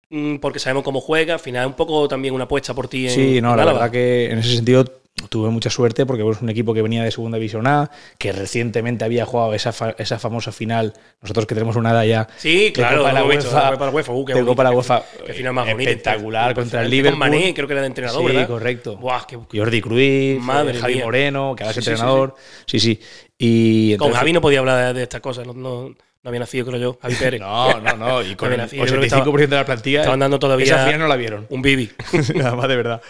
mm, 0.09 0.35
porque 0.35 0.59
sabemos 0.59 0.83
cómo 0.83 1.01
juega, 1.01 1.33
al 1.33 1.39
final 1.39 1.63
es 1.63 1.67
un 1.67 1.75
poco 1.75 2.07
también 2.07 2.35
una 2.35 2.43
apuesta 2.43 2.75
por 2.75 2.87
ti. 2.87 3.05
En, 3.05 3.11
sí, 3.11 3.41
no, 3.41 3.55
la 3.55 3.65
verdad 3.65 3.89
que 3.89 4.29
en 4.29 4.37
ese 4.37 4.57
sentido 4.57 4.85
tuve 5.29 5.49
mucha 5.49 5.69
suerte 5.69 6.05
porque 6.05 6.29
es 6.29 6.41
un 6.41 6.49
equipo 6.49 6.73
que 6.73 6.81
venía 6.81 7.03
de 7.03 7.11
Segunda 7.11 7.37
División 7.37 7.67
A, 7.67 7.89
que 8.17 8.31
recientemente 8.31 9.05
había 9.05 9.25
jugado 9.25 9.53
esa, 9.53 9.73
esa 9.97 10.19
famosa 10.19 10.51
final. 10.51 10.93
Nosotros 11.21 11.45
que 11.45 11.55
tenemos 11.55 11.75
una 11.75 11.91
edad 11.91 12.03
ya. 12.03 12.27
Sí, 12.37 12.71
claro, 12.73 13.03
para 13.03 13.13
la 13.13 13.25
UEFA, 13.25 13.49
para 13.49 13.85
la 13.85 13.91
UEFA, 13.91 14.11
uh, 14.13 14.25
la 14.63 14.71
UEFA 14.71 15.01
final 15.33 15.53
más 15.53 15.69
espectacular 15.69 16.53
contra 16.53 16.81
el 16.81 16.89
Liverpool. 16.89 17.19
Con 17.19 17.31
Mané, 17.31 17.53
creo 17.53 17.67
que 17.67 17.73
era 17.73 17.81
de 17.81 17.87
entrenador, 17.87 18.31
sí, 18.31 18.45
correcto. 18.45 18.99
Jordi 19.53 19.81
Cruz, 19.81 20.43
Madre 20.43 20.79
Javi 20.79 21.01
Moreno, 21.01 21.55
que 21.55 21.63
ahora 21.63 21.71
es 21.71 21.77
entrenador. 21.77 22.35
Sí, 22.65 22.79
sí. 22.79 22.99
Y 23.37 23.97
con 23.97 24.11
Javi 24.11 24.33
no 24.33 24.41
podía 24.41 24.59
hablar 24.59 24.93
de, 24.93 25.03
estas 25.03 25.21
cosas, 25.21 25.45
no, 25.47 25.53
no, 25.53 25.95
había 26.23 26.39
nacido, 26.39 26.65
creo 26.65 26.79
yo, 26.79 26.99
Javi 27.01 27.15
Pérez. 27.19 27.41
no, 27.41 27.79
no, 27.79 27.95
no. 27.95 28.21
Y 28.21 28.35
con 28.35 28.51
el 28.51 28.59
85% 28.59 29.47
de 29.47 29.55
la 29.55 29.65
plantilla. 29.65 29.99
Estaban 30.01 30.19
dando 30.19 30.39
todavía. 30.39 30.65
Esa 30.65 30.85
final 30.85 30.99
no 30.99 31.07
la 31.07 31.15
vieron. 31.15 31.45
Un 31.49 31.61
bibi. 31.61 31.91
Nada 32.35 32.55
más 32.55 32.67
de 32.67 32.75
verdad. 32.75 33.01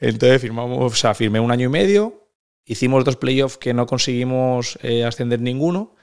Entonces 0.00 0.40
firmamos, 0.40 0.92
o 0.92 0.96
sea, 0.96 1.14
firmé 1.14 1.40
un 1.40 1.50
año 1.50 1.66
y 1.66 1.70
medio, 1.70 2.26
hicimos 2.64 3.04
dos 3.04 3.16
playoffs 3.16 3.58
que 3.58 3.74
no 3.74 3.86
conseguimos 3.86 4.78
eh, 4.82 5.04
ascender 5.04 5.40
ninguno 5.40 5.94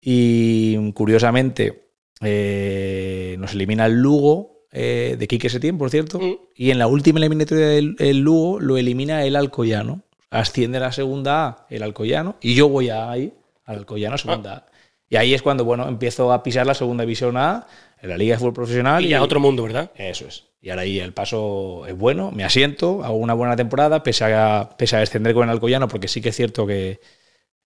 y 0.00 0.92
curiosamente 0.92 1.90
eh, 2.20 3.36
nos 3.38 3.52
elimina 3.54 3.86
el 3.86 3.94
Lugo 3.94 4.66
eh, 4.70 5.16
de 5.18 5.26
Quique 5.26 5.48
Setién, 5.48 5.78
por 5.78 5.90
cierto, 5.90 6.18
mm. 6.20 6.36
y 6.54 6.70
en 6.70 6.78
la 6.78 6.86
última 6.86 7.18
eliminatoria 7.18 7.68
del 7.68 7.96
el 7.98 8.20
Lugo 8.20 8.60
lo 8.60 8.76
elimina 8.76 9.24
el 9.24 9.36
Alcoyano. 9.36 10.02
Asciende 10.30 10.78
a 10.78 10.82
la 10.82 10.92
segunda 10.92 11.46
A 11.46 11.66
el 11.70 11.82
Alcoyano 11.82 12.36
y 12.40 12.54
yo 12.54 12.68
voy 12.68 12.90
ahí, 12.90 13.32
al 13.64 13.78
Alcoyano, 13.78 14.18
segunda 14.18 14.52
A. 14.54 14.66
Y 15.08 15.16
ahí 15.16 15.34
es 15.34 15.42
cuando, 15.42 15.64
bueno, 15.64 15.86
empiezo 15.88 16.32
a 16.32 16.42
pisar 16.42 16.66
la 16.66 16.74
segunda 16.74 17.02
división 17.02 17.36
A 17.36 17.66
en 18.00 18.08
la 18.08 18.16
Liga 18.16 18.34
de 18.34 18.38
Fútbol 18.38 18.54
Profesional. 18.54 19.04
Y, 19.04 19.08
y 19.08 19.14
a 19.14 19.22
otro 19.22 19.40
mundo, 19.40 19.62
¿verdad? 19.62 19.90
Eso 19.96 20.26
es. 20.26 20.44
Y 20.64 20.70
ahora 20.70 20.80
ahí 20.80 20.98
el 20.98 21.12
paso 21.12 21.84
es 21.86 21.94
bueno, 21.94 22.30
me 22.30 22.42
asiento, 22.42 23.04
hago 23.04 23.16
una 23.16 23.34
buena 23.34 23.54
temporada, 23.54 24.02
pese 24.02 24.24
a, 24.24 24.70
pese 24.78 24.96
a 24.96 25.00
descender 25.00 25.34
con 25.34 25.44
el 25.44 25.50
Alcoyano, 25.50 25.88
porque 25.88 26.08
sí 26.08 26.22
que 26.22 26.30
es 26.30 26.36
cierto 26.36 26.66
que 26.66 27.00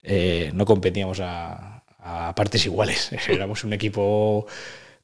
eh, 0.03 0.51
no 0.53 0.65
competíamos 0.65 1.21
a, 1.21 1.85
partes 2.35 2.65
iguales. 2.65 3.11
Éramos 3.29 3.63
un 3.63 3.71
equipo 3.71 4.47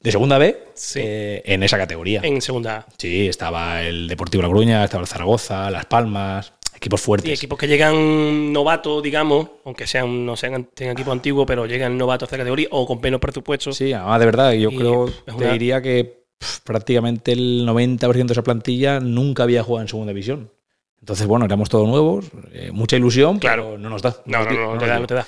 de 0.01 0.11
segunda 0.11 0.37
B 0.37 0.57
eh, 0.95 1.41
en 1.45 1.63
esa 1.63 1.77
categoría. 1.77 2.19
En 2.21 2.41
segunda 2.41 2.79
A. 2.79 2.85
Sí, 2.97 3.27
estaba 3.27 3.81
el 3.81 4.09
Deportivo 4.09 4.43
La 4.43 4.49
Gruña, 4.49 4.83
estaba 4.83 5.01
el 5.01 5.07
Zaragoza, 5.07 5.71
Las 5.71 5.85
Palmas, 5.85 6.51
equipos 6.75 7.01
fuertes. 7.01 7.27
Sí, 7.27 7.34
equipos 7.34 7.58
que 7.58 7.67
llegan 7.67 8.51
novatos, 8.51 9.01
digamos, 9.01 9.50
aunque 9.63 9.88
sean 9.88 10.25
no 10.25 10.36
sean 10.36 10.65
tengan 10.74 10.94
equipo 10.94 11.12
antiguo, 11.12 11.46
pero 11.46 11.65
llegan 11.65 11.98
novatos 11.98 12.24
a 12.24 12.27
esta 12.27 12.38
categoría 12.38 12.67
o 12.72 12.86
con 12.86 13.00
menos 13.01 13.20
presupuesto. 13.20 13.72
Sí, 13.72 13.94
además 13.94 14.20
de 14.20 14.25
verdad, 14.25 14.53
yo 14.53 14.70
creo, 14.72 15.12
te 15.38 15.51
diría 15.51 15.82
que 15.82 16.25
prácticamente 16.63 17.32
el 17.32 17.65
90% 17.67 18.25
de 18.25 18.34
esa 18.34 18.44
plantilla 18.44 19.00
nunca 19.00 19.44
había 19.44 19.63
jugado 19.63 19.84
en 19.84 19.88
segunda 19.88 20.12
división. 20.12 20.51
Entonces, 21.00 21.27
bueno, 21.27 21.46
éramos 21.46 21.70
todos 21.70 21.88
nuevos, 21.88 22.25
eh, 22.51 22.72
mucha 22.72 22.96
ilusión, 22.96 23.38
claro. 23.38 23.65
pero 23.65 23.77
no 23.77 23.89
nos 23.89 24.01
da. 24.01 24.15
No, 24.25 24.44
no, 24.44 24.51
no, 24.51 24.74
no, 24.74 24.79
te 24.79 24.88
da, 24.88 25.00
no 25.00 25.08
te 25.08 25.13
da. 25.13 25.27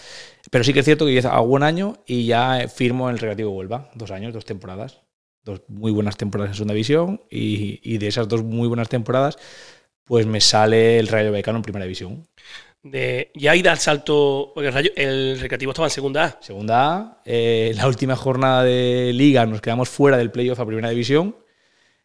Pero 0.50 0.64
sí 0.64 0.74
que 0.74 0.80
es 0.80 0.86
cierto 0.86 1.06
que 1.06 1.14
yo 1.14 1.30
hago 1.30 1.46
un 1.46 1.64
año 1.64 1.98
y 2.06 2.26
ya 2.26 2.68
firmo 2.68 3.10
en 3.10 3.14
el 3.14 3.20
Recreativo 3.20 3.52
Huelva. 3.52 3.92
Dos 3.94 4.12
años, 4.12 4.34
dos 4.34 4.46
temporadas. 4.46 5.02
Dos 5.44 5.62
muy 5.68 5.92
buenas 5.92 6.18
temporadas 6.18 6.52
en 6.52 6.56
segunda 6.56 6.74
división 6.74 7.22
y, 7.30 7.80
y 7.84 8.00
de 8.00 8.08
esas 8.08 8.28
dos 8.28 8.44
muy 8.44 8.68
buenas 8.68 8.90
temporadas, 8.90 9.38
pues 10.08 10.26
me 10.26 10.42
sale 10.42 10.98
el 11.00 11.08
Rayo 11.08 11.32
Vallecano 11.32 11.58
en 11.58 11.64
primera 11.64 11.86
división. 11.86 12.26
De, 12.84 13.32
ya 13.36 13.56
ida 13.56 13.72
al 13.72 13.80
salto, 13.80 14.52
porque 14.56 14.70
el, 14.70 14.74
Rayo- 14.74 14.92
el 14.96 15.40
Recreativo 15.40 15.72
estaba 15.72 15.88
en 15.88 15.92
segunda 15.92 16.24
A. 16.24 16.38
Segunda 16.42 16.96
A, 16.96 17.22
eh, 17.26 17.74
la 17.76 17.88
última 17.88 18.16
jornada 18.16 18.64
de 18.64 19.12
liga 19.14 19.46
nos 19.46 19.60
quedamos 19.62 19.90
fuera 19.90 20.18
del 20.18 20.32
playoff 20.32 20.60
a 20.60 20.66
primera 20.66 20.90
división 20.90 21.36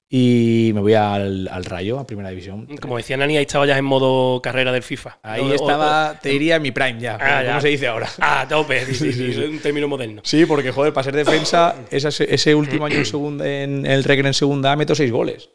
y 0.08 0.72
me 0.74 0.80
voy 0.80 0.94
al, 0.94 1.48
al 1.48 1.64
Rayo 1.64 1.98
a 1.98 2.06
primera 2.06 2.28
división. 2.30 2.66
Como 2.80 2.96
decía 2.96 3.16
Nani, 3.16 3.36
ahí 3.36 3.42
estaba 3.44 3.64
ya 3.66 3.78
en 3.78 3.84
modo 3.84 4.42
carrera 4.42 4.72
del 4.72 4.82
FIFA. 4.82 5.20
Ahí 5.22 5.40
O- 5.42 5.46
o- 5.46 5.54
estaba, 5.54 6.18
te 6.20 6.30
diría, 6.30 6.56
en 6.56 6.62
mi 6.62 6.70
prime 6.72 7.00
ya, 7.00 7.14
Ah, 7.20 7.40
como 7.42 7.54
ya. 7.54 7.60
se 7.60 7.68
dice 7.68 7.86
ahora. 7.86 8.08
Ah, 8.18 8.44
tope, 8.48 8.84
sí, 8.86 8.94
sí, 8.94 9.12
sí, 9.12 9.26
es 9.30 9.36
un 9.38 9.60
término 9.60 9.86
moderno. 9.88 10.20
Sí, 10.24 10.44
porque 10.46 10.70
joder, 10.72 10.92
para 10.92 11.04
ser 11.04 11.14
defensa, 11.16 11.76
ese, 11.90 12.34
ese 12.34 12.54
último 12.54 12.86
año 12.86 12.96
en, 12.96 13.06
segunda, 13.06 13.48
en 13.48 13.86
el 13.86 14.02
Recre 14.04 14.26
en 14.26 14.34
segunda 14.34 14.72
A 14.72 14.76
meto 14.76 14.94
seis 14.94 15.12
goles. 15.12 15.48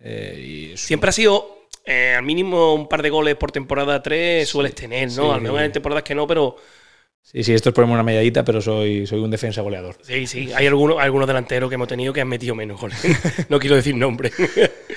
Eh, 0.00 0.70
y 0.74 0.76
Siempre 0.76 1.08
ha 1.08 1.12
sido 1.12 1.57
eh, 1.88 2.14
al 2.16 2.22
mínimo 2.24 2.74
un 2.74 2.86
par 2.88 3.02
de 3.02 3.10
goles 3.10 3.34
por 3.36 3.50
temporada 3.50 4.02
3 4.02 4.46
sueles 4.48 4.74
tener, 4.74 5.06
¿no? 5.08 5.12
sí. 5.12 5.20
A 5.30 5.34
lo 5.36 5.40
mejor 5.40 5.62
en 5.62 5.72
temporadas 5.72 6.04
que 6.04 6.14
no, 6.14 6.26
pero 6.26 6.56
Sí, 7.20 7.42
sí, 7.44 7.52
esto 7.52 7.68
es 7.68 7.74
ponerme 7.74 7.92
una 7.92 8.02
medallita, 8.02 8.42
pero 8.42 8.62
soy, 8.62 9.06
soy 9.06 9.20
un 9.20 9.30
defensa 9.30 9.60
goleador. 9.60 9.96
sí, 10.00 10.26
sí. 10.26 10.50
Hay 10.54 10.66
algunos, 10.66 10.98
algunos 10.98 11.26
delanteros 11.26 11.68
que 11.68 11.74
hemos 11.74 11.88
tenido 11.88 12.10
que 12.12 12.22
han 12.22 12.28
metido 12.28 12.54
menos 12.54 12.80
goles. 12.80 12.98
no 13.50 13.58
quiero 13.58 13.76
decir 13.76 13.94
nombre. 13.94 14.30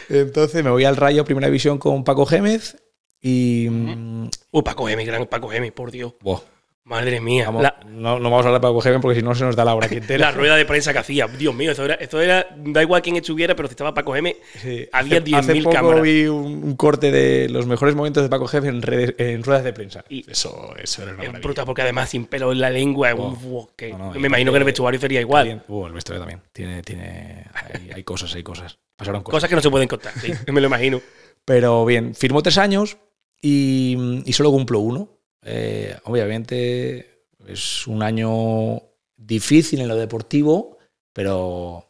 Entonces 0.08 0.64
me 0.64 0.70
voy 0.70 0.86
al 0.86 0.96
Rayo 0.96 1.26
primera 1.26 1.48
división 1.48 1.78
con 1.78 2.04
Paco 2.06 2.26
Gémez 2.26 2.78
y... 3.22 3.68
mm, 3.70 4.30
Uh, 4.52 4.64
Paco 4.64 4.86
Gemi, 4.86 5.04
gran 5.06 5.26
Paco 5.28 5.50
Gemi, 5.50 5.72
por 5.72 5.92
Dios. 5.92 6.14
buah, 6.22 6.40
Madre 6.84 7.22
mía. 7.22 7.46
vamos, 7.46 7.62
La, 7.62 7.80
no, 7.86 8.18
no 8.20 8.30
vamos 8.32 8.44
a 8.46 8.50
hablar 8.50 8.60
de 8.62 8.68
Paco 8.68 8.82
Gémez 8.82 9.00
porque 9.02 9.20
si 9.20 9.24
no 9.24 9.36
se 9.36 9.44
nos 9.44 9.56
da 9.56 9.64
la 9.64 9.76
hora 9.76 9.88
la 10.18 10.32
rueda 10.32 10.56
de 10.56 10.66
prensa 10.66 10.92
que 10.92 11.00
hacía. 11.00 11.28
Dios 11.28 11.54
mío, 11.54 11.72
esto 11.72 11.86
era, 11.86 11.94
esto 11.96 12.20
era. 12.20 12.48
Da 12.58 12.82
igual 12.82 13.04
quién 13.04 13.16
estuviera, 13.18 13.56
pero 13.56 13.68
si 13.68 13.74
estaba 13.74 13.94
Paco 13.94 14.14
Gemi, 14.14 14.36
Sí, 14.60 14.88
había 14.92 15.20
hace- 15.20 15.26
10.000 15.32 15.36
Hace 15.38 15.62
poco 15.62 15.76
cámaras. 15.76 16.02
vi 16.02 16.26
un, 16.26 16.64
un 16.64 16.76
corte 16.76 17.12
de 17.12 17.50
los 17.50 17.68
mejores 17.68 17.94
momentos 17.94 18.24
de 18.24 18.30
Paco 18.30 18.48
Gémez 18.48 18.70
en, 18.72 18.82
redes- 18.82 19.16
en 19.20 19.44
ruedas 19.44 19.64
de 19.64 19.74
prensa. 19.74 20.04
Y- 20.10 20.30
eso, 20.30 20.74
eso 20.82 21.04
era 21.04 21.14
una 21.14 21.24
es 21.24 21.32
brutal 21.44 21.66
porque 21.66 21.84
además 21.84 22.10
sin 22.10 22.26
pelo 22.26 22.52
en 22.52 22.60
la 22.60 22.72
lengua. 22.72 23.14
Oh. 23.16 23.38
uf, 23.42 23.68
que 23.76 23.92
No, 23.92 24.14
no, 24.14 24.20
me 24.20 24.28
imagino 24.28 24.52
que 24.52 24.56
en 24.58 24.62
el 24.62 24.66
vestuario 24.66 25.00
sería 25.00 25.22
igual. 25.22 25.64
Uh, 25.68 25.86
el 25.86 25.94
vestuario 25.94 26.20
también. 26.22 26.42
Tiene, 26.52 26.82
tiene, 26.82 27.46
hay, 27.54 27.92
hay 27.94 28.04
cosas, 28.04 28.34
hay 28.34 28.42
cosas. 28.44 28.80
Pasaron 28.96 29.22
cosas. 29.22 29.38
Cosas 29.38 29.50
que 29.50 29.56
no 29.56 29.62
se 29.62 29.70
pueden 29.70 29.88
contar, 29.88 30.14
sí, 30.20 30.32
me 30.52 30.60
lo 30.60 30.66
imagino. 30.68 31.00
Pero 31.46 31.86
bien, 31.86 32.16
firmó 32.16 32.42
tres 32.42 32.58
años 32.58 32.98
y, 33.40 34.24
y 34.26 34.34
solo 34.34 34.50
cumplo 34.50 34.80
uno. 34.80 35.10
Eh, 35.44 35.98
obviamente 36.06 37.26
es 37.48 37.88
un 37.88 38.04
año 38.04 38.82
difícil 39.18 39.82
en 39.82 39.88
lo 39.88 39.96
deportivo, 39.96 40.78
pero 41.14 41.86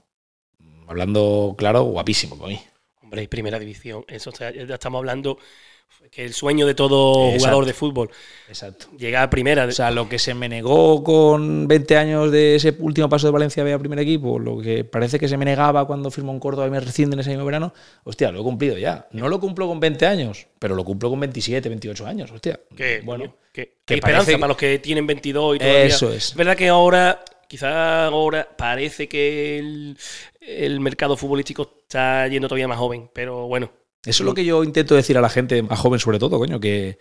hablando 0.87 1.55
claro, 1.57 1.83
guapísimo 1.83 2.37
para 2.37 2.49
mí. 2.49 2.61
Hombre, 3.01 3.27
primera 3.27 3.59
división. 3.59 4.05
Eso 4.07 4.31
ya 4.31 4.49
estamos 4.49 4.99
hablando 4.99 5.37
que 6.11 6.25
el 6.25 6.33
sueño 6.33 6.65
de 6.67 6.73
todo 6.73 7.27
Exacto. 7.27 7.39
jugador 7.39 7.65
de 7.65 7.73
fútbol. 7.73 8.09
Exacto. 8.49 8.87
Llegar 8.97 9.23
a 9.23 9.29
primera. 9.29 9.63
O 9.65 9.71
sea, 9.71 9.91
lo 9.91 10.09
que 10.09 10.19
se 10.19 10.33
me 10.33 10.49
negó 10.49 11.03
con 11.03 11.67
20 11.69 11.95
años 11.95 12.31
de 12.31 12.55
ese 12.55 12.75
último 12.79 13.07
paso 13.07 13.27
de 13.27 13.31
Valencia 13.31 13.63
a 13.73 13.79
primer 13.79 13.99
equipo, 13.99 14.37
lo 14.37 14.59
que 14.59 14.83
parece 14.83 15.17
que 15.19 15.27
se 15.29 15.37
me 15.37 15.45
negaba 15.45 15.87
cuando 15.87 16.11
firmó 16.11 16.33
en 16.33 16.39
Córdoba 16.39 16.67
y 16.67 16.71
me 16.71 16.79
rescinden 16.81 17.19
ese 17.21 17.29
mismo 17.29 17.45
verano, 17.45 17.73
hostia, 18.03 18.29
lo 18.31 18.41
he 18.41 18.43
cumplido 18.43 18.77
ya. 18.77 19.07
No 19.11 19.29
lo 19.29 19.39
cumplo 19.39 19.67
con 19.67 19.79
20 19.79 20.05
años, 20.05 20.47
pero 20.59 20.75
lo 20.75 20.83
cumplo 20.83 21.09
con 21.09 21.19
27, 21.21 21.69
28 21.69 22.05
años, 22.05 22.31
hostia. 22.31 22.59
que, 22.75 23.01
bueno, 23.05 23.35
que, 23.53 23.67
que 23.67 23.73
que 23.85 23.93
esperanza 23.95 24.25
parece- 24.25 24.37
para 24.39 24.47
los 24.49 24.57
que 24.57 24.79
tienen 24.79 25.07
22 25.07 25.55
y 25.55 25.59
todavía. 25.59 25.83
Eso 25.85 26.11
es. 26.11 26.29
Es 26.31 26.35
verdad 26.35 26.57
que 26.57 26.67
ahora, 26.67 27.23
quizá 27.47 28.07
ahora 28.07 28.49
parece 28.57 29.07
que 29.07 29.59
el, 29.59 29.97
el 30.41 30.79
mercado 30.81 31.15
futbolístico 31.15 31.75
está 31.83 32.27
yendo 32.27 32.49
todavía 32.49 32.67
más 32.67 32.79
joven, 32.79 33.09
pero 33.13 33.47
bueno. 33.47 33.71
Eso 34.05 34.23
es 34.23 34.25
lo 34.25 34.33
que 34.33 34.45
yo 34.45 34.63
intento 34.63 34.95
decir 34.95 35.17
a 35.17 35.21
la 35.21 35.29
gente 35.29 35.61
más 35.61 35.79
joven, 35.79 35.99
sobre 35.99 36.19
todo, 36.19 36.39
coño, 36.39 36.59
que, 36.59 36.97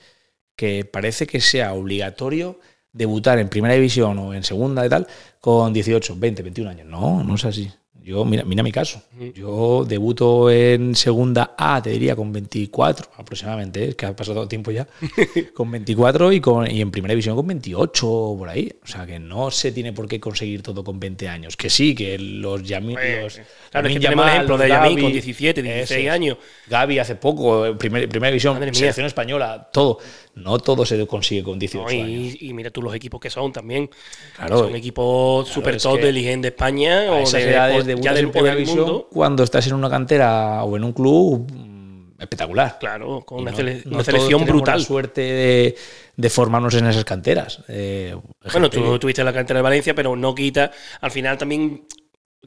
que 0.55 0.85
parece 0.85 1.27
que 1.27 1.41
sea 1.41 1.73
obligatorio 1.73 2.61
debutar 2.93 3.39
en 3.39 3.49
primera 3.49 3.75
división 3.75 4.19
o 4.19 4.35
en 4.35 4.43
segunda 4.43 4.85
y 4.85 4.89
tal 4.89 5.07
con 5.41 5.73
18, 5.73 6.17
20, 6.19 6.43
21 6.43 6.71
años. 6.71 6.87
No, 6.87 7.25
no 7.25 7.35
es 7.37 7.45
así. 7.45 7.71
Yo, 8.03 8.25
mira, 8.25 8.45
mira 8.45 8.63
mi 8.63 8.73
caso. 8.73 9.03
Yo 9.35 9.85
debuto 9.87 10.51
en 10.51 10.95
segunda 10.95 11.55
A, 11.57 11.83
te 11.83 11.91
diría, 11.91 12.17
con 12.17 12.33
24 12.33 13.11
aproximadamente, 13.17 13.85
¿eh? 13.85 13.89
es 13.91 13.95
que 13.95 14.07
ha 14.07 14.17
pasado 14.17 14.49
tiempo 14.49 14.71
ya, 14.71 14.89
con 15.55 15.71
24 15.71 16.33
y, 16.33 16.41
con, 16.41 16.71
y 16.71 16.81
en 16.81 16.91
primera 16.91 17.13
división 17.13 17.37
con 17.37 17.47
28 17.47 18.09
o 18.11 18.39
por 18.39 18.49
ahí. 18.49 18.73
O 18.83 18.87
sea, 18.87 19.07
que 19.07 19.19
no 19.19 19.51
se 19.51 19.73
tiene 19.73 19.93
por 19.93 20.09
qué 20.09 20.19
conseguir 20.19 20.63
todo 20.63 20.83
con 20.83 20.99
20 20.99 21.29
años. 21.29 21.57
Que 21.57 21.69
sí, 21.69 21.95
que 21.95 22.19
los 22.19 22.63
Yami, 22.63 22.95
Pues, 22.95 23.23
los 23.23 23.41
claro, 23.71 23.89
es 23.89 23.95
que 23.95 24.01
Yamal, 24.01 24.29
ejemplos 24.31 24.61
de 24.61 24.69
Yamil 24.69 25.01
con 25.03 25.13
17, 25.13 25.61
eso 25.61 25.69
16 25.75 26.07
es. 26.07 26.11
años. 26.13 26.37
Gaby 26.69 26.99
hace 26.99 27.17
poco, 27.17 27.77
primer- 27.79 28.09
primera 28.09 28.31
división, 28.31 28.59
selección 28.73 29.07
española, 29.07 29.69
todo. 29.73 29.99
No 30.35 30.59
todo 30.59 30.87
se 30.87 31.07
consigue 31.07 31.43
con 31.43 31.59
18 31.59 31.83
¿no? 31.85 32.03
años. 32.03 32.37
Y, 32.41 32.49
y 32.49 32.53
mira 32.55 32.71
tú 32.71 32.81
los 32.83 32.95
equipos 32.95 33.21
que 33.21 33.29
son 33.31 33.53
también. 33.53 33.91
Claro, 34.37 34.61
son 34.61 34.75
equipos 34.75 35.49
super 35.49 35.75
es 35.75 35.83
top 35.83 36.01
del 36.01 36.15
de 36.41 36.49
España 36.49 37.13
o 37.13 37.29
de, 37.31 37.90
debutas 37.91 38.05
ya 38.05 38.15
del, 38.15 38.25
en 38.27 38.31
primera 38.33 38.55
división 38.57 39.05
cuando 39.13 39.43
estás 39.45 39.67
en 39.67 39.75
una 39.75 39.89
cantera 39.91 40.65
o 40.65 40.77
en 40.77 40.85
un 40.85 40.93
club 40.93 41.51
mm, 41.53 42.21
espectacular. 42.21 42.79
Claro, 42.79 43.23
con 43.25 43.41
una, 43.43 43.51
no- 43.51 43.57
sele- 43.57 43.83
no 43.85 43.91
una 43.97 44.05
todos 44.05 44.07
selección 44.07 44.45
brutal. 44.45 44.79
La 44.79 44.85
suerte 44.85 45.21
de, 45.21 45.77
de 46.17 46.31
formarnos 46.31 46.75
en 46.75 46.87
esas 46.87 47.05
canteras. 47.05 47.63
Eh, 47.69 48.15
Bueno, 48.53 48.69
gente 48.71 48.77
tú 48.79 48.99
tuviste 48.99 49.23
la 49.25 49.33
cantera 49.33 49.59
de 49.59 49.63
Valencia, 49.63 49.95
pero 49.95 50.17
no 50.17 50.35
quita. 50.35 50.71
Al 51.01 51.11
final 51.11 51.39
también, 51.39 51.85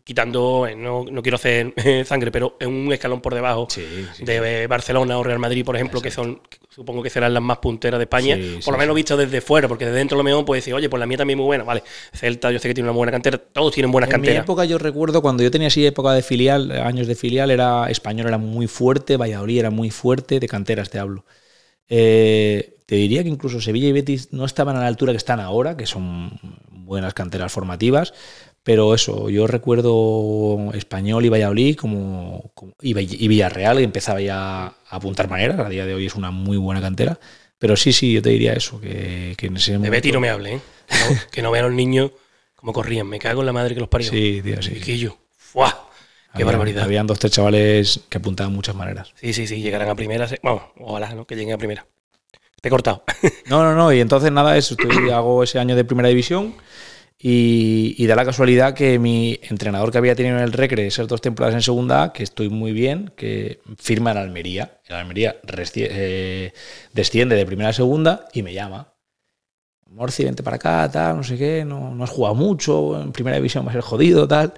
quitando, 0.03 0.67
eh, 0.67 0.75
no, 0.75 1.05
no 1.05 1.21
quiero 1.21 1.35
hacer 1.35 1.73
eh, 1.77 2.03
sangre, 2.05 2.31
pero 2.31 2.57
en 2.59 2.69
un 2.69 2.91
escalón 2.91 3.21
por 3.21 3.33
debajo 3.33 3.67
Sí, 3.69 3.85
sí, 4.13 4.25
de 4.25 4.67
Barcelona 4.67 5.17
o 5.17 5.23
Real 5.23 5.39
Madrid, 5.39 5.63
por 5.63 5.75
ejemplo, 5.75 6.01
que 6.01 6.11
son, 6.11 6.41
supongo 6.69 7.03
que 7.03 7.09
serán 7.09 7.33
las 7.33 7.43
más 7.43 7.59
punteras 7.59 7.99
de 7.99 8.03
España, 8.03 8.37
por 8.65 8.73
lo 8.73 8.77
menos 8.77 8.95
visto 8.95 9.15
desde 9.15 9.39
fuera, 9.39 9.67
porque 9.67 9.85
desde 9.85 9.97
dentro 9.99 10.17
lo 10.17 10.23
mejor 10.23 10.45
puedes 10.45 10.63
decir, 10.63 10.73
oye, 10.73 10.89
pues 10.89 10.99
la 10.99 11.05
mía 11.05 11.17
también 11.17 11.37
es 11.37 11.41
muy 11.41 11.45
buena, 11.47 11.63
vale. 11.63 11.83
Celta, 12.13 12.51
yo 12.51 12.59
sé 12.59 12.67
que 12.67 12.73
tiene 12.73 12.89
una 12.89 12.97
buena 12.97 13.11
cantera, 13.11 13.37
todos 13.37 13.73
tienen 13.73 13.91
buenas 13.91 14.09
En 14.09 14.21
mi 14.21 14.27
canteras. 14.27 14.43
época 14.43 14.65
yo 14.65 14.77
recuerdo 14.77 15.21
cuando 15.21 15.43
yo 15.43 15.51
tenía 15.51 15.67
así 15.67 15.85
época 15.85 16.11
de 16.13 16.21
filial, 16.21 16.71
años 16.71 17.07
de 17.07 17.15
filial, 17.15 17.51
era 17.51 17.89
español 17.89 18.27
era 18.27 18.37
muy 18.37 18.67
fuerte, 18.67 19.17
Valladolid 19.17 19.59
era 19.59 19.69
muy 19.69 19.89
fuerte, 19.91 20.39
de 20.39 20.47
canteras 20.47 20.89
te 20.89 20.99
hablo. 20.99 21.23
Eh, 21.89 22.77
te 22.85 22.95
diría 22.95 23.23
que 23.23 23.29
incluso 23.29 23.61
Sevilla 23.61 23.87
y 23.87 23.91
Betis 23.91 24.33
no 24.33 24.45
estaban 24.45 24.75
a 24.75 24.81
la 24.81 24.87
altura 24.87 25.13
que 25.13 25.17
están 25.17 25.39
ahora, 25.39 25.77
que 25.77 25.85
son 25.85 26.39
buenas 26.71 27.13
canteras 27.13 27.51
formativas, 27.51 28.13
pero 28.63 28.93
eso, 28.95 29.29
yo 29.29 29.45
recuerdo 29.47 30.71
Español 30.73 31.25
y 31.25 31.29
Valladolid 31.29 31.75
como, 31.75 32.51
como- 32.53 32.73
y, 32.81 32.93
Vill- 32.93 33.17
y 33.19 33.27
Villarreal, 33.27 33.77
que 33.77 33.83
empezaba 33.83 34.21
ya 34.21 34.65
a 34.67 34.75
apuntar 34.89 35.29
maneras, 35.29 35.59
a 35.59 35.69
día 35.69 35.85
de 35.85 35.93
hoy 35.93 36.05
es 36.05 36.15
una 36.15 36.31
muy 36.31 36.57
buena 36.57 36.81
cantera, 36.81 37.19
pero 37.59 37.75
sí, 37.75 37.93
sí, 37.93 38.13
yo 38.13 38.21
te 38.21 38.29
diría 38.29 38.53
eso, 38.53 38.79
que, 38.81 39.33
que 39.37 39.47
en 39.47 39.57
ese 39.57 39.73
De 39.73 39.77
momento... 39.79 39.91
Betty 39.91 40.11
no 40.11 40.19
me 40.19 40.29
hable, 40.29 40.53
¿eh? 40.55 40.59
Que 40.87 40.95
no, 41.13 41.19
que 41.31 41.41
no 41.41 41.51
vean 41.51 41.65
los 41.65 41.73
niños 41.73 42.11
cómo 42.55 42.73
corrían. 42.73 43.07
Me 43.07 43.19
cago 43.19 43.41
en 43.41 43.45
la 43.47 43.53
madre 43.53 43.73
que 43.73 43.79
los 43.79 43.89
parió. 43.89 44.09
Sí, 44.09 44.41
tío, 44.43 44.61
sí. 44.61 44.75
Chiquillo. 44.75 45.17
¡Fuah! 45.37 45.71
¡Qué 45.71 45.77
Habían- 46.41 46.47
barbaridad! 46.47 46.83
Habían 46.83 47.07
dos, 47.07 47.19
tres 47.19 47.31
chavales 47.33 48.01
que 48.09 48.17
apuntaban 48.17 48.53
muchas 48.53 48.75
maneras. 48.75 49.13
Sí, 49.15 49.33
sí, 49.33 49.47
sí, 49.47 49.61
llegarán 49.61 49.89
a 49.89 49.95
primera. 49.95 50.27
Vamos, 50.41 50.63
ojalá, 50.79 51.13
¿no? 51.13 51.25
Que 51.25 51.35
lleguen 51.35 51.53
a 51.53 51.57
primera. 51.57 51.85
Te 52.61 52.67
he 52.67 52.71
cortado. 52.71 53.03
No, 53.47 53.63
no, 53.63 53.75
no. 53.75 53.91
Y 53.93 53.99
entonces 54.01 54.31
nada, 54.31 54.57
eso, 54.57 54.75
estoy- 54.79 55.09
hago 55.11 55.43
ese 55.43 55.59
año 55.59 55.75
de 55.75 55.83
primera 55.85 56.09
división 56.09 56.55
y, 57.25 57.95
y 57.97 58.05
da 58.05 58.17
la 58.17 58.25
casualidad 58.25 58.73
que 58.73 58.99
mi 58.99 59.39
entrenador 59.43 59.93
que 59.93 59.97
había 59.97 60.13
tenido 60.13 60.35
en 60.35 60.43
el 60.43 60.51
Recre 60.51 60.85
esas 60.85 61.07
dos 61.07 61.21
temporadas 61.21 61.55
en 61.55 61.61
segunda 61.61 62.11
que 62.11 62.21
estoy 62.21 62.49
muy 62.49 62.73
bien, 62.73 63.13
que 63.15 63.61
firma 63.77 64.11
en 64.11 64.17
Almería. 64.17 64.81
El 64.85 64.97
Almería 64.97 65.37
eh, 65.47 66.51
desciende 66.91 67.37
de 67.37 67.45
primera 67.45 67.69
a 67.69 67.73
segunda 67.73 68.27
y 68.33 68.43
me 68.43 68.53
llama. 68.53 68.93
Morci, 69.87 70.25
vente 70.25 70.43
para 70.43 70.57
acá, 70.57 70.91
tal, 70.91 71.15
no 71.15 71.23
sé 71.23 71.37
qué, 71.37 71.63
no, 71.63 71.95
no 71.95 72.03
has 72.03 72.09
jugado 72.09 72.35
mucho, 72.35 73.01
en 73.01 73.13
primera 73.13 73.37
división 73.37 73.65
va 73.65 73.69
a 73.69 73.73
ser 73.73 73.83
jodido, 73.83 74.27
tal. 74.27 74.53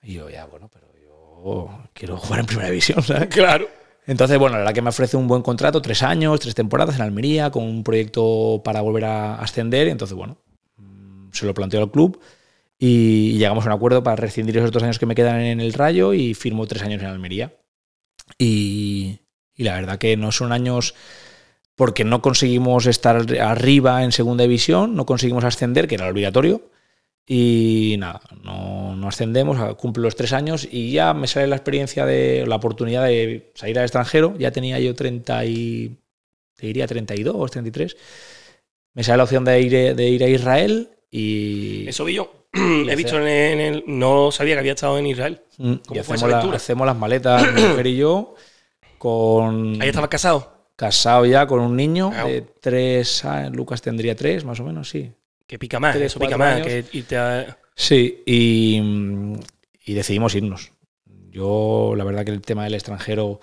Y 0.00 0.12
yo, 0.14 0.30
ya, 0.30 0.44
bueno, 0.44 0.70
pero 0.72 0.86
yo 1.02 1.68
quiero 1.94 2.16
jugar 2.16 2.38
en 2.38 2.46
primera 2.46 2.68
división, 2.68 3.02
¿sabes? 3.02 3.26
claro. 3.34 3.66
Entonces, 4.06 4.38
bueno, 4.38 4.52
la 4.52 4.58
verdad 4.60 4.74
que 4.74 4.82
me 4.82 4.90
ofrece 4.90 5.16
un 5.16 5.26
buen 5.26 5.42
contrato, 5.42 5.82
tres 5.82 6.04
años, 6.04 6.38
tres 6.38 6.54
temporadas 6.54 6.94
en 6.94 7.02
Almería, 7.02 7.50
con 7.50 7.64
un 7.64 7.82
proyecto 7.82 8.62
para 8.64 8.82
volver 8.82 9.06
a 9.06 9.34
ascender. 9.34 9.88
Entonces, 9.88 10.16
bueno, 10.16 10.38
se 11.38 11.46
lo 11.46 11.54
planteo 11.54 11.82
al 11.82 11.90
club 11.90 12.20
y 12.78 13.32
llegamos 13.38 13.64
a 13.64 13.68
un 13.68 13.74
acuerdo 13.74 14.02
para 14.02 14.16
rescindir 14.16 14.56
esos 14.56 14.70
dos 14.70 14.82
años 14.82 14.98
que 14.98 15.06
me 15.06 15.16
quedan 15.16 15.40
en 15.40 15.60
el 15.60 15.72
Rayo 15.72 16.14
y 16.14 16.34
firmo 16.34 16.66
tres 16.66 16.82
años 16.82 17.02
en 17.02 17.08
Almería. 17.08 17.56
Y, 18.38 19.18
y 19.54 19.64
la 19.64 19.74
verdad 19.74 19.98
que 19.98 20.16
no 20.16 20.30
son 20.30 20.52
años 20.52 20.94
porque 21.74 22.04
no 22.04 22.22
conseguimos 22.22 22.86
estar 22.86 23.16
arriba 23.40 24.04
en 24.04 24.12
segunda 24.12 24.42
división, 24.42 24.94
no 24.94 25.06
conseguimos 25.06 25.44
ascender, 25.44 25.88
que 25.88 25.96
era 25.96 26.04
lo 26.04 26.12
obligatorio. 26.12 26.70
Y 27.26 27.96
nada, 27.98 28.20
no, 28.42 28.96
no 28.96 29.08
ascendemos, 29.08 29.74
cumplo 29.74 30.04
los 30.04 30.16
tres 30.16 30.32
años 30.32 30.66
y 30.70 30.92
ya 30.92 31.12
me 31.12 31.26
sale 31.26 31.46
la 31.46 31.56
experiencia 31.56 32.06
de 32.06 32.46
la 32.46 32.56
oportunidad 32.56 33.04
de 33.04 33.52
salir 33.54 33.78
al 33.78 33.84
extranjero. 33.84 34.34
Ya 34.38 34.50
tenía 34.50 34.78
yo 34.78 34.94
30 34.94 35.44
y 35.44 35.98
te 36.56 36.68
diría 36.68 36.86
32, 36.86 37.50
33. 37.50 37.96
me 38.94 39.04
sale 39.04 39.18
la 39.18 39.24
opción 39.24 39.44
de 39.44 39.60
ir, 39.60 39.94
de 39.94 40.08
ir 40.08 40.24
a 40.24 40.28
Israel 40.28 40.97
y, 41.10 41.88
Eso 41.88 42.04
vi 42.04 42.14
yo. 42.14 42.32
He 42.52 42.96
visto 42.96 43.16
en 43.16 43.22
el, 43.26 43.60
en 43.60 43.74
el- 43.74 43.84
No 43.86 44.30
sabía 44.30 44.54
que 44.54 44.60
había 44.60 44.72
estado 44.72 44.98
en 44.98 45.06
Israel. 45.06 45.40
mm, 45.58 45.74
¿Cómo 45.86 46.00
y 46.00 46.02
fue 46.04 46.16
hacemos, 46.16 46.30
la- 46.30 46.56
hacemos 46.56 46.86
las 46.86 46.96
maletas, 46.96 47.42
mi 47.54 47.62
mujer 47.62 47.86
y 47.86 47.96
yo, 47.96 48.34
con 48.98 49.80
Ahí 49.80 49.88
estabas 49.88 50.08
casado. 50.10 50.66
casado 50.76 51.26
ya 51.26 51.46
con 51.46 51.60
un 51.60 51.76
niño 51.76 52.10
Ah. 52.14 52.24
de 52.24 52.42
tres 52.42 53.22
Lucas 53.52 53.82
tendría 53.82 54.14
tres, 54.16 54.44
más 54.44 54.58
o 54.60 54.64
menos, 54.64 54.88
sí. 54.88 55.10
Que 55.46 55.58
pica 55.58 55.80
más, 55.80 55.94
Tres, 55.94 56.12
eso 56.12 56.20
pica 56.20 56.36
más. 56.36 56.60
Que 56.60 56.72
años. 56.76 56.94
irte 56.94 57.16
a- 57.16 57.58
Sí, 57.74 58.22
y, 58.26 58.82
y 59.86 59.94
decidimos 59.94 60.34
irnos. 60.34 60.72
Yo, 61.30 61.94
la 61.96 62.04
verdad 62.04 62.24
que 62.24 62.32
el 62.32 62.40
tema 62.42 62.64
del 62.64 62.74
extranjero, 62.74 63.40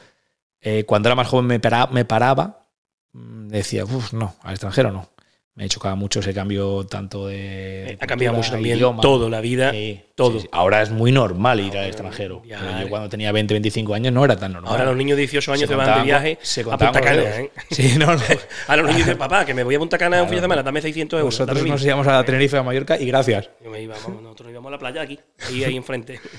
eh, 0.61 0.83
cuando 0.85 1.07
era 1.09 1.15
más 1.15 1.27
joven 1.27 1.45
me, 1.47 1.59
para- 1.59 1.87
me 1.87 2.03
paraba, 2.05 2.67
mm, 3.13 3.47
decía, 3.47 3.85
uff, 3.85 4.13
no, 4.13 4.35
al 4.43 4.51
extranjero 4.53 4.91
no. 4.91 5.09
Me 5.57 5.69
chocaba 5.69 5.95
mucho 5.95 6.19
ese 6.19 6.33
cambio 6.33 6.85
tanto 6.85 7.27
de... 7.27 7.91
Eh, 7.91 7.97
ha 8.01 8.05
cambiado 8.07 8.35
mucho 8.35 8.51
también 8.51 8.75
idioma. 8.75 9.01
todo, 9.01 9.29
la 9.29 9.39
vida. 9.39 9.71
Sí, 9.71 10.01
todo. 10.13 10.33
sí, 10.33 10.39
sí. 10.41 10.47
Ahora 10.51 10.81
es 10.81 10.89
muy 10.91 11.13
normal 11.13 11.61
ir 11.61 11.67
Ahora, 11.67 11.81
al 11.83 11.87
extranjero. 11.87 12.41
ya, 12.45 12.59
Pero 12.59 12.79
yo 12.81 12.89
cuando 12.89 13.07
tenía 13.07 13.31
20, 13.31 13.53
25 13.53 13.93
años 13.93 14.11
no 14.11 14.25
era 14.25 14.35
tan 14.35 14.51
normal. 14.51 14.69
Ahora 14.73 14.83
los 14.83 14.97
niños 14.97 15.15
de 15.15 15.21
18 15.21 15.53
años 15.53 15.69
se, 15.69 15.75
van 15.75 15.99
de 15.99 16.03
viaje 16.03 16.37
se 16.41 16.59
a 16.59 16.63
Punta 16.65 16.91
los 16.91 17.01
Cana. 17.01 17.11
dedos. 17.21 17.37
¿eh? 17.39 17.51
Sí, 17.71 17.93
no, 17.97 18.07
no. 18.07 18.21
Ahora 18.67 18.81
los 18.81 18.91
niños 18.91 19.05
dicen, 19.05 19.17
papá, 19.17 19.45
que 19.45 19.53
me 19.53 19.63
voy 19.63 19.75
a 19.75 19.79
Punta 19.79 19.97
Cana 19.97 20.17
un 20.17 20.23
Claro. 20.23 20.29
fin 20.29 20.35
de 20.35 20.41
semana, 20.41 20.61
dame 20.63 20.81
600 20.81 21.19
euros. 21.21 21.33
Nosotros 21.33 21.57
dame 21.57 21.69
nos 21.69 21.85
íbamos 21.85 22.07
a 22.07 22.23
Tenerife, 22.25 22.57
a 22.57 22.63
Mallorca 22.63 22.99
y 22.99 23.05
gracias. 23.05 23.49
Yo 23.63 23.69
me 23.69 23.81
iba, 23.81 23.95
vamos, 24.03 24.21
nosotros 24.23 24.47
nos 24.47 24.51
íbamos 24.51 24.67
a 24.67 24.71
la 24.71 24.79
playa 24.79 25.01
aquí, 25.03 25.17
ahí, 25.47 25.63
ahí 25.63 25.75
enfrente. 25.77 26.19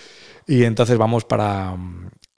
Y 0.48 0.62
entonces 0.62 0.96
vamos 0.98 1.24
para, 1.24 1.74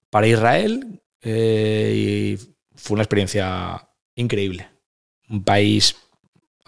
para 0.08 0.26
Israel 0.26 1.02
eh, 1.20 1.92
y 1.94 2.36
fue 2.74 2.94
una 2.94 3.02
experiencia 3.02 3.86
increíble. 4.14 4.66
Un 5.28 5.44
país, 5.44 5.94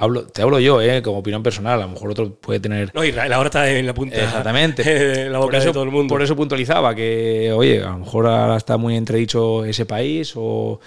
hablo, 0.01 0.27
te 0.27 0.43
hablo 0.43 0.59
yo, 0.59 0.81
eh, 0.83 1.03
como 1.03 1.19
opinión 1.19 1.43
personal, 1.43 1.81
a 1.81 1.85
lo 1.87 1.93
mejor 1.93 2.11
otro 2.11 2.35
puede 2.35 2.59
tener... 2.59 2.91
No, 2.95 3.05
Israel 3.05 3.33
ahora 3.33 3.47
está 3.49 3.71
en 3.71 3.87
la 3.87 3.95
punta. 3.95 4.17
Exactamente. 4.17 4.83
en 5.27 5.33
la 5.33 5.39
Por 5.39 5.47
boca 5.49 5.59
eso, 5.59 5.67
de 5.69 5.73
todo 5.73 5.83
el 5.85 5.91
mundo. 5.91 6.13
por 6.13 6.23
eso 6.23 6.35
puntualizaba 6.35 6.95
que, 6.95 7.53
oye, 7.55 7.83
a 7.83 7.91
lo 7.91 7.99
mejor 7.99 8.27
ahora 8.27 8.57
está 8.57 8.77
muy 8.77 8.97
entredicho 8.97 9.65
ese 9.65 9.87
país 9.87 10.33
o, 10.35 10.81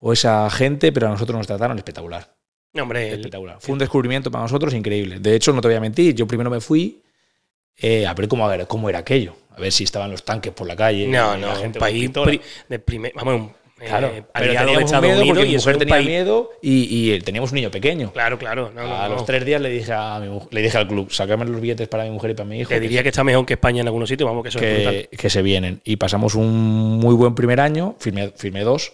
o 0.00 0.12
esa 0.12 0.48
gente, 0.50 0.90
pero 0.92 1.06
a 1.06 1.10
nosotros 1.10 1.36
nos 1.38 1.46
trataron 1.46 1.76
espectacular. 1.78 2.34
No, 2.72 2.82
hombre, 2.84 3.08
el- 3.08 3.14
espectacular. 3.20 3.56
Fue 3.60 3.72
un 3.72 3.78
descubrimiento 3.78 4.30
para 4.30 4.42
nosotros 4.44 4.72
increíble. 4.74 5.18
De 5.20 5.34
hecho, 5.34 5.52
no 5.52 5.60
te 5.60 5.68
voy 5.68 5.76
a 5.76 5.80
mentir, 5.80 6.14
yo 6.14 6.26
primero 6.26 6.50
me 6.50 6.60
fui 6.60 7.02
eh, 7.76 8.06
a 8.06 8.14
ver 8.14 8.28
cómo 8.28 8.50
era, 8.50 8.66
cómo 8.66 8.88
era 8.88 8.98
aquello, 9.00 9.34
a 9.56 9.60
ver 9.60 9.72
si 9.72 9.84
estaban 9.84 10.10
los 10.10 10.24
tanques 10.24 10.52
por 10.52 10.66
la 10.66 10.76
calle. 10.76 11.06
no, 11.06 11.32
la 11.32 11.36
no, 11.36 11.50
un 11.50 11.56
gente 11.56 11.78
con 11.78 11.88
país 11.88 12.10
pri- 12.10 12.40
de 12.68 12.78
primer, 12.78 13.12
vamos, 13.14 13.34
un 13.34 13.52
Claro, 13.86 14.08
eh, 14.08 14.22
pero 14.32 14.52
teníamos 14.52 14.92
un 14.92 15.00
miedo 15.00 15.24
porque 15.26 15.42
y 15.42 15.46
mi 15.48 15.56
mujer 15.56 15.72
es 15.72 15.78
tenía 15.78 15.94
país. 15.94 16.06
miedo 16.06 16.50
y, 16.62 17.12
y 17.14 17.20
teníamos 17.20 17.50
un 17.50 17.56
niño 17.56 17.70
pequeño. 17.70 18.12
Claro, 18.12 18.38
claro. 18.38 18.70
No, 18.74 18.86
no, 18.86 18.94
a 19.02 19.08
no. 19.08 19.14
los 19.14 19.24
tres 19.24 19.44
días 19.44 19.60
le 19.60 19.70
dije 19.70 19.92
a 19.92 20.18
mi 20.20 20.28
mujer- 20.28 20.48
le 20.52 20.62
dije 20.62 20.78
al 20.78 20.86
club, 20.88 21.10
sacadme 21.10 21.44
los 21.46 21.60
billetes 21.60 21.88
para 21.88 22.04
mi 22.04 22.10
mujer 22.10 22.30
y 22.30 22.34
para 22.34 22.48
mi 22.48 22.60
hijo. 22.60 22.68
Te 22.68 22.80
diría 22.80 23.02
que 23.02 23.08
está 23.08 23.24
mejor 23.24 23.46
que 23.46 23.54
España 23.54 23.80
en 23.80 23.86
algunos 23.88 24.08
sitios, 24.08 24.28
vamos, 24.28 24.42
que 24.42 24.48
eso 24.50 24.58
es 24.58 24.74
brutal. 24.76 25.08
que, 25.10 25.16
que 25.16 25.30
se 25.30 25.42
vienen. 25.42 25.80
Y 25.84 25.96
pasamos 25.96 26.34
un 26.34 26.98
muy 26.98 27.14
buen 27.14 27.34
primer 27.34 27.60
año, 27.60 27.96
firmé, 27.98 28.32
firmé 28.36 28.60
dos, 28.62 28.92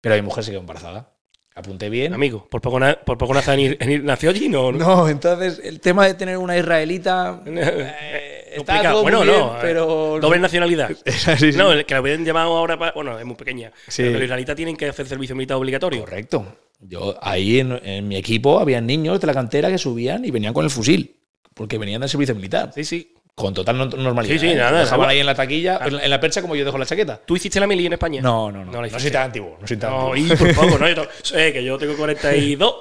pero 0.00 0.14
mi 0.16 0.22
mujer 0.22 0.44
se 0.44 0.50
quedó 0.50 0.60
embarazada. 0.60 1.08
Apunté 1.54 1.90
bien. 1.90 2.14
Amigo, 2.14 2.48
por 2.50 2.62
poco, 2.62 2.80
na- 2.80 2.98
por 3.04 3.18
poco 3.18 3.34
nació, 3.34 3.52
en, 3.52 3.76
en- 3.78 4.04
nació 4.06 4.30
allí, 4.30 4.48
no. 4.48 4.72
No, 4.72 5.06
entonces 5.08 5.60
el 5.62 5.80
tema 5.80 6.06
de 6.06 6.14
tener 6.14 6.38
una 6.38 6.56
israelita 6.56 7.42
Eh, 7.46 8.41
está 8.56 8.72
complicado. 8.74 8.94
todo 8.94 9.02
bueno, 9.02 9.18
muy 9.18 9.26
bien, 9.28 9.38
no, 9.40 9.54
eh, 9.54 9.58
pero 9.62 10.18
Doble 10.20 10.38
nacionalidad. 10.38 10.90
Sí, 11.06 11.52
sí. 11.52 11.58
No, 11.58 11.72
el 11.72 11.84
que 11.86 11.94
la 11.94 12.00
hubieran 12.00 12.24
llamado 12.24 12.56
ahora, 12.56 12.78
pa- 12.78 12.92
bueno, 12.94 13.18
es 13.18 13.24
muy 13.24 13.36
pequeña. 13.36 13.72
Sí. 13.88 14.02
Pero 14.02 14.10
que 14.12 14.18
los 14.18 14.24
israelitas 14.24 14.56
tienen 14.56 14.76
que 14.76 14.88
hacer 14.88 15.06
servicio 15.06 15.34
militar 15.34 15.56
obligatorio. 15.56 16.00
Correcto. 16.00 16.56
Yo 16.80 17.16
ahí 17.22 17.60
en, 17.60 17.80
en 17.84 18.08
mi 18.08 18.16
equipo 18.16 18.58
había 18.58 18.80
niños 18.80 19.20
de 19.20 19.26
la 19.26 19.34
cantera 19.34 19.68
que 19.70 19.78
subían 19.78 20.24
y 20.24 20.30
venían 20.30 20.52
con 20.52 20.64
el 20.64 20.70
fusil, 20.70 21.16
porque 21.54 21.78
venían 21.78 22.00
del 22.00 22.10
servicio 22.10 22.34
militar. 22.34 22.70
Sí, 22.74 22.84
sí. 22.84 23.14
Con 23.34 23.54
total 23.54 23.78
no- 23.78 23.86
normalidad. 23.86 24.34
Sí, 24.34 24.38
sí, 24.40 24.48
¿eh? 24.48 24.56
nada, 24.56 24.80
Dejaban 24.80 25.00
nada. 25.00 25.12
ahí 25.12 25.20
en 25.20 25.26
la 25.26 25.34
taquilla, 25.34 25.80
en 25.86 25.96
la, 25.96 26.02
en 26.04 26.10
la 26.10 26.20
percha 26.20 26.42
como 26.42 26.54
yo 26.54 26.66
dejo 26.66 26.76
la 26.76 26.84
chaqueta. 26.84 27.18
¿Tú 27.24 27.34
hiciste 27.36 27.58
la 27.60 27.66
mili 27.66 27.86
en 27.86 27.94
España? 27.94 28.20
No, 28.20 28.52
no, 28.52 28.62
no. 28.62 28.66
No 28.66 28.72
la 28.72 28.80
No, 28.80 28.86
hiciste. 28.88 29.02
soy 29.04 29.10
tan 29.10 29.22
antiguo. 29.22 29.56
No 29.58 29.66
soy 29.66 29.76
tan 29.78 29.90
No, 29.90 30.12
antiguo. 30.12 30.34
y 30.34 30.36
por 30.36 30.54
poco, 30.54 30.78
¿no? 30.78 30.88
Yo, 30.94 31.04
eh, 31.38 31.50
que 31.52 31.64
yo 31.64 31.78
tengo 31.78 31.96
42, 31.96 32.74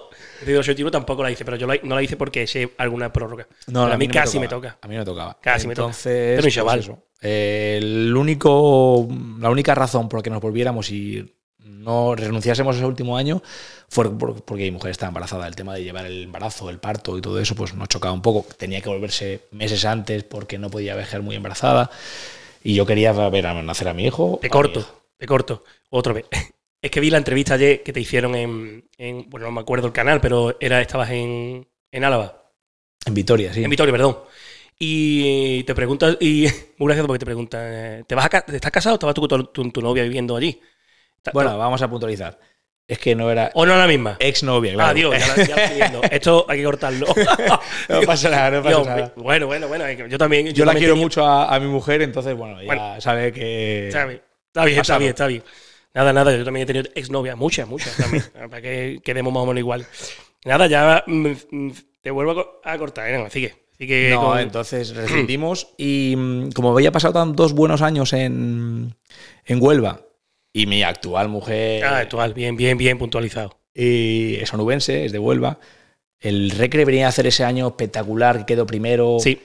81, 0.47 0.91
tampoco 0.91 1.23
la 1.23 1.31
hice, 1.31 1.45
pero 1.45 1.57
yo 1.57 1.67
no 1.67 1.95
la 1.95 2.01
hice 2.01 2.17
porque 2.17 2.45
sé 2.47 2.71
alguna 2.77 3.11
prórroga. 3.13 3.47
No, 3.67 3.83
Pero 3.83 3.93
a 3.93 3.97
mí 3.97 4.07
no 4.07 4.13
casi 4.13 4.39
me 4.39 4.47
toca. 4.47 4.77
A 4.81 4.87
mí 4.87 4.95
no 4.95 5.01
me 5.01 5.05
tocaba. 5.05 5.37
Casi 5.41 5.67
me 5.67 5.75
toca. 5.75 5.87
Entonces. 5.87 6.37
Eh, 7.21 7.77
el 7.81 8.15
único, 8.17 9.07
la 9.39 9.49
única 9.49 9.75
razón 9.75 10.09
por 10.09 10.19
la 10.19 10.23
que 10.23 10.29
nos 10.29 10.41
volviéramos 10.41 10.89
y 10.91 11.35
no 11.59 12.15
renunciásemos 12.15 12.75
ese 12.75 12.85
último 12.85 13.15
año 13.17 13.41
fue 13.89 14.09
por- 14.17 14.43
porque 14.43 14.63
mi 14.63 14.71
mujer 14.71 14.91
estaba 14.91 15.09
embarazada. 15.09 15.47
El 15.47 15.55
tema 15.55 15.73
de 15.75 15.83
llevar 15.83 16.05
el 16.05 16.23
embarazo, 16.23 16.69
el 16.69 16.79
parto 16.79 17.17
y 17.17 17.21
todo 17.21 17.39
eso, 17.39 17.55
pues 17.55 17.73
nos 17.75 17.87
chocaba 17.89 18.13
un 18.13 18.21
poco. 18.21 18.45
Tenía 18.57 18.81
que 18.81 18.89
volverse 18.89 19.41
meses 19.51 19.85
antes 19.85 20.23
porque 20.23 20.57
no 20.57 20.69
podía 20.69 20.95
viajar 20.95 21.21
muy 21.21 21.35
embarazada. 21.35 21.91
Y 22.63 22.73
yo 22.75 22.85
quería 22.85 23.11
ver 23.29 23.47
a 23.47 23.61
nacer 23.61 23.87
a 23.87 23.93
mi 23.93 24.05
hijo. 24.05 24.39
Te 24.41 24.49
corto, 24.49 25.03
te 25.17 25.25
corto. 25.27 25.63
Otra 25.89 26.13
vez. 26.13 26.25
Es 26.81 26.89
que 26.89 26.99
vi 26.99 27.09
la 27.09 27.17
entrevista 27.17 27.53
ayer 27.55 27.83
que 27.83 27.93
te 27.93 27.99
hicieron 27.99 28.33
en, 28.35 28.89
en- 28.97 29.29
bueno, 29.29 29.45
no 29.47 29.51
me 29.51 29.61
acuerdo 29.61 29.87
el 29.87 29.93
canal, 29.93 30.19
pero 30.19 30.57
era 30.59 30.81
estabas 30.81 31.11
en, 31.11 31.67
en 31.91 32.03
Álava, 32.03 32.49
En 33.05 33.13
Vitoria, 33.13 33.53
sí. 33.53 33.63
en 33.63 33.69
Vitoria, 33.69 33.91
perdón. 33.91 34.17
Y 34.79 35.63
te 35.63 35.75
preguntas, 35.75 36.17
y 36.19 36.47
muy 36.77 36.87
gracioso 36.87 37.05
porque 37.07 37.19
te 37.19 37.25
preguntan, 37.25 38.03
¿te 38.07 38.15
vas 38.15 38.25
a, 38.33 38.37
¿estás 38.51 38.71
casado 38.71 38.95
o 38.95 38.97
estabas 38.97 39.13
tú 39.13 39.21
con 39.21 39.29
tu, 39.29 39.43
tu- 39.63 39.71
tu 39.71 39.81
novia 39.81 40.03
viviendo 40.03 40.35
allí? 40.35 40.59
Bueno, 41.33 41.55
vamos 41.57 41.81
a 41.83 41.87
puntualizar. 41.89 42.39
Es 42.87 42.97
que 42.97 43.15
no 43.15 43.29
era 43.31 43.51
¿O 43.53 43.63
no 43.65 43.77
la 43.77 43.85
misma? 43.87 44.17
exnovia, 44.19 44.73
claro. 44.73 44.89
Adiós, 44.89 45.15
ya, 45.19 45.27
la- 45.27 45.43
ya 45.45 45.55
la 45.55 45.63
estoy 45.65 45.77
viendo. 45.77 46.01
Esto 46.11 46.45
hay 46.49 46.57
que 46.57 46.63
cortarlo. 46.65 47.05
no 47.89 48.01
pasa 48.01 48.29
nada, 48.31 48.49
no 48.51 48.63
pasa 48.63 48.75
Dios, 48.75 48.87
nada. 48.87 49.13
Bueno, 49.17 49.45
bueno, 49.45 49.67
bueno. 49.67 49.87
Yo 50.07 50.17
también. 50.17 50.47
Yo 50.47 50.65
la 50.65 50.71
también 50.71 50.79
quiero 50.81 50.93
tenía- 50.95 51.05
mucho 51.05 51.23
a, 51.25 51.53
a 51.55 51.59
mi 51.59 51.67
mujer, 51.67 52.01
entonces, 52.01 52.35
bueno, 52.35 52.59
ya 52.59 52.65
Bueno. 52.65 52.99
sabe 52.99 53.31
que. 53.31 53.87
Está 53.87 54.05
bien, 54.05 54.21
está 54.47 54.65
bien, 54.65 54.77
está 54.79 54.81
Pasado. 54.81 54.99
bien, 54.99 55.09
está 55.11 55.27
bien. 55.27 55.43
Nada, 55.93 56.13
nada, 56.13 56.35
yo 56.35 56.43
también 56.45 56.63
he 56.63 56.67
tenido 56.67 56.89
exnovias, 56.95 57.35
muchas, 57.37 57.67
muchas 57.67 57.95
también, 57.97 58.23
para 58.33 58.61
que 58.61 58.99
quedemos 59.03 59.33
más 59.33 59.43
o 59.43 59.45
menos 59.45 59.59
igual. 59.59 59.85
Nada, 60.45 60.67
ya 60.67 61.03
mm, 61.05 61.27
mm, 61.51 61.71
te 62.01 62.11
vuelvo 62.11 62.31
a 62.31 62.35
co- 62.35 62.61
a 62.63 62.77
cortar, 62.77 63.09
¿eh? 63.09 63.17
No, 63.17 63.29
sigue. 63.29 63.55
sigue 63.77 64.09
No, 64.11 64.21
con- 64.21 64.39
entonces 64.39 64.95
rescindimos 64.95 65.67
y 65.77 66.15
mm, 66.17 66.51
como 66.51 66.71
había 66.71 66.91
pasado 66.91 67.13
tan 67.13 67.35
dos 67.35 67.53
buenos 67.53 67.81
años 67.81 68.13
en, 68.13 68.95
en 69.45 69.61
Huelva 69.61 70.01
y 70.53 70.65
mi 70.65 70.81
actual 70.83 71.27
mujer 71.29 71.83
Ah, 71.83 71.99
actual, 71.99 72.33
bien, 72.33 72.55
bien, 72.55 72.77
bien 72.77 72.97
puntualizado. 72.97 73.57
y 73.73 74.35
es 74.35 74.53
onubense, 74.53 75.05
es 75.05 75.11
de 75.11 75.19
Huelva, 75.19 75.59
el 76.19 76.51
Recre 76.51 76.85
venía 76.85 77.07
a 77.07 77.09
hacer 77.09 77.27
ese 77.27 77.43
año 77.43 77.67
espectacular 77.67 78.39
que 78.39 78.45
quedó 78.53 78.65
primero 78.65 79.17
Sí, 79.19 79.41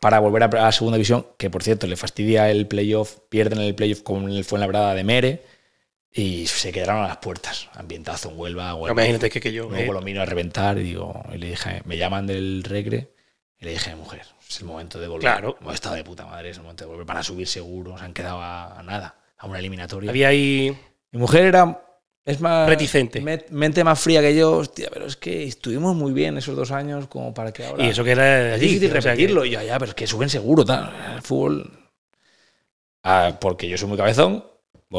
para 0.00 0.18
volver 0.18 0.42
a, 0.44 0.66
a 0.68 0.72
segunda 0.72 0.96
división, 0.96 1.26
que 1.38 1.50
por 1.50 1.62
cierto 1.62 1.86
le 1.86 1.96
fastidia 1.96 2.50
el 2.50 2.66
playoff, 2.66 3.18
pierden 3.28 3.60
el 3.60 3.74
playoff 3.74 4.02
con 4.02 4.28
el 4.30 4.44
Fuenlabrada 4.44 4.94
de 4.94 5.04
Mere 5.04 5.42
y 6.16 6.46
se 6.46 6.70
quedaron 6.70 7.02
a 7.04 7.08
las 7.08 7.16
puertas, 7.16 7.68
ambientazo 7.74 8.30
en 8.30 8.38
Huelva, 8.38 8.74
Huelva. 8.74 8.92
imagínate 9.02 9.28
que, 9.30 9.40
que 9.40 9.52
yo. 9.52 9.68
Luego 9.68 9.90
eh, 9.90 9.94
lo 9.94 10.00
miro 10.00 10.22
a 10.22 10.24
reventar 10.24 10.78
y 10.78 10.84
digo, 10.84 11.22
y 11.34 11.38
le 11.38 11.48
dije, 11.50 11.82
me 11.86 11.96
llaman 11.96 12.26
del 12.26 12.62
Recre 12.62 13.10
y 13.58 13.64
le 13.64 13.72
dije 13.72 13.94
mujer, 13.96 14.22
es 14.48 14.60
el 14.60 14.66
momento 14.66 15.00
de 15.00 15.08
volver. 15.08 15.22
Claro. 15.22 15.56
Hemos 15.60 15.74
estado 15.74 15.96
de 15.96 16.04
puta 16.04 16.24
madre, 16.26 16.50
es 16.50 16.56
el 16.58 16.62
momento 16.62 16.84
de 16.84 16.90
volver 16.90 17.04
para 17.06 17.22
subir 17.24 17.48
seguro, 17.48 17.98
se 17.98 18.04
han 18.04 18.12
quedado 18.14 18.40
a, 18.40 18.78
a 18.78 18.82
nada, 18.84 19.16
a 19.38 19.46
una 19.46 19.58
eliminatoria. 19.58 20.10
había 20.10 20.28
ahí. 20.28 20.76
Mi 21.10 21.18
mujer 21.18 21.46
era, 21.46 21.80
es 22.24 22.40
más... 22.40 22.68
Reticente. 22.68 23.20
me- 23.20 23.44
mente 23.50 23.82
más 23.82 23.98
fría 24.00 24.20
que 24.20 24.36
yo, 24.36 24.52
hostia, 24.58 24.90
pero 24.92 25.06
es 25.06 25.16
que 25.16 25.44
estuvimos 25.44 25.96
muy 25.96 26.12
bien 26.12 26.36
esos 26.38 26.54
dos 26.54 26.70
años 26.70 27.08
como 27.08 27.34
para 27.34 27.52
que 27.52 27.64
ahora... 27.66 27.84
Y 27.84 27.88
eso 27.88 28.04
que 28.04 28.12
era 28.12 28.48
es 28.50 28.54
allí. 28.54 28.66
difícil 28.68 28.88
o 28.88 28.92
sea 28.92 29.00
que- 29.00 29.08
repetirlo. 29.10 29.44
Y 29.44 29.50
yo, 29.50 29.62
ya, 29.62 29.78
pero 29.80 29.90
es 29.90 29.94
que 29.96 30.06
suben 30.06 30.28
seguro, 30.28 30.64
tal. 30.64 30.92
El 31.16 31.22
fútbol... 31.22 31.70
Ah, 33.02 33.36
porque 33.40 33.68
yo 33.68 33.76
soy 33.76 33.88
muy 33.88 33.98
cabezón, 33.98 34.44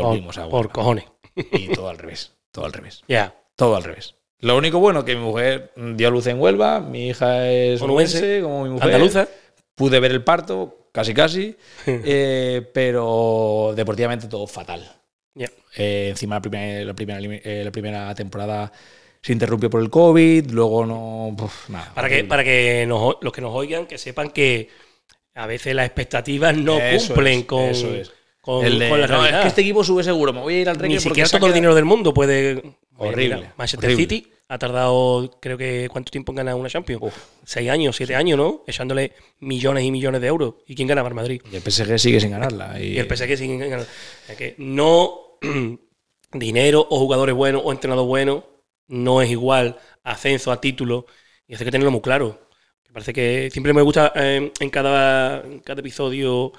volvimos 0.04 0.38
a 0.38 0.50
por, 0.50 0.72
cojones. 0.72 1.06
Y 1.36 1.68
todo 1.70 1.90
al 1.90 1.98
revés, 1.98 2.34
todo 2.52 2.66
al 2.66 2.74
revés. 2.74 3.04
Ya. 3.08 3.36
Todo 3.56 3.76
al 3.76 3.84
revés. 3.84 4.16
Lo 4.40 4.58
único 4.58 4.80
bueno 4.80 5.06
que 5.06 5.16
mi 5.16 5.22
mujer 5.22 5.72
dio 5.76 6.08
a 6.08 6.12
luz 6.12 6.28
en 6.28 6.40
Huelva, 6.40 6.80
mi 6.80 7.08
hija 7.08 7.50
es 7.50 7.82
Onubense, 7.82 8.42
como 8.42 8.64
mi 8.64 8.70
mujer. 8.70 8.88
Andaluza. 8.88 9.28
Pude 9.76 10.00
ver 10.00 10.12
el 10.12 10.24
parto, 10.24 10.90
casi 10.92 11.14
casi, 11.14 11.56
eh, 11.86 12.70
pero 12.74 13.74
deportivamente 13.76 14.28
todo 14.28 14.48
fatal. 14.48 14.90
Ya. 15.34 15.50
Eh, 15.76 16.08
encima 16.12 16.36
la 16.36 16.42
primera, 16.42 16.86
la, 16.86 16.94
primera, 16.94 17.20
eh, 17.22 17.64
la 17.66 17.72
primera 17.72 18.16
temporada 18.16 18.72
se 19.22 19.34
interrumpió 19.34 19.70
por 19.70 19.82
el 19.82 19.90
COVID, 19.90 20.52
luego 20.52 20.86
no... 20.86 21.36
nada, 21.70 21.92
Para 21.96 22.08
que, 22.08 22.24
para 22.24 22.44
que 22.44 22.86
nos 22.88 23.18
los 23.22 23.34
que 23.34 23.42
nos 23.42 23.54
oigan, 23.54 23.88
que 23.88 23.98
sepan 23.98 24.30
que 24.30 24.70
a 25.34 25.48
veces 25.48 25.76
las 25.76 25.88
expectativas 25.88 26.56
no 26.56 26.78
Eso 26.78 27.08
cumplen 27.08 27.40
es, 27.40 27.46
con, 27.46 27.64
eso 27.64 27.94
es. 27.94 28.14
Con, 28.46 28.64
El 28.64 28.78
de, 28.78 28.90
con 28.90 29.02
la 29.02 29.08
"No, 29.08 29.26
es 29.26 29.36
que 29.42 29.48
este 29.48 29.62
equipo 29.62 29.84
sube 29.84 30.04
seguro, 30.04 30.32
me 30.32 30.42
voy 30.42 30.54
a 30.56 30.62
ir 30.62 30.70
al 30.70 30.78
Ni 30.88 31.00
siquiera 31.00 31.28
todo 31.28 31.48
el 31.48 31.54
dinero 31.54 31.74
del 31.74 31.86
mundo 31.86 32.14
puede. 32.14 32.62
Horrible, 32.98 33.36
Mira, 33.38 33.54
Manchester 33.58 33.90
horrible. 33.90 34.04
City 34.16 34.32
ha 34.48 34.58
tardado, 34.60 35.32
creo 35.42 35.58
que, 35.58 35.90
¿cuánto 35.92 36.12
tiempo 36.12 36.32
en 36.32 36.36
ganar 36.38 36.56
una 36.56 36.70
Champions? 36.70 37.02
Uf. 37.04 37.14
Seis 37.44 37.70
años, 37.70 37.96
siete 37.96 38.16
años, 38.16 38.38
¿no? 38.38 38.64
Echándole 38.68 39.12
millones 39.40 39.84
y 39.84 39.92
millones 39.92 40.22
de 40.22 40.28
euros. 40.28 40.54
¿Y 40.68 40.76
quién 40.76 40.88
ganaba 40.88 41.10
el 41.10 41.16
Madrid? 41.16 41.42
Y 41.52 41.56
el 41.56 41.62
PSG 41.62 41.98
sigue 42.00 42.20
sin 42.22 42.32
ganarla. 42.32 42.80
Y, 42.80 42.94
Y 42.94 43.00
el 43.00 43.08
PSG 43.08 43.36
sin 43.38 43.58
ganar. 43.60 43.86
Es 44.30 44.38
que 44.38 44.56
no 44.60 45.40
dinero 46.32 46.86
o 46.90 47.00
jugadores 47.00 47.36
buenos 47.36 47.62
o 47.66 47.72
entrenador 47.72 48.06
bueno 48.06 48.46
no 48.88 49.22
es 49.22 49.30
igual 49.32 49.78
a 50.04 50.12
ascenso, 50.12 50.52
a 50.52 50.62
título, 50.62 51.08
y 51.48 51.54
eso 51.56 51.64
hay 51.64 51.66
que 51.66 51.72
tenerlo 51.72 51.92
muy 51.92 52.02
claro. 52.02 52.40
Me 52.88 52.94
parece 52.94 53.14
que 53.14 53.50
siempre 53.52 53.74
me 53.74 53.82
gusta 53.82 54.14
eh, 54.16 54.52
en, 54.60 54.70
cada, 54.70 55.42
en 55.42 55.60
cada 55.60 55.80
episodio 55.82 56.54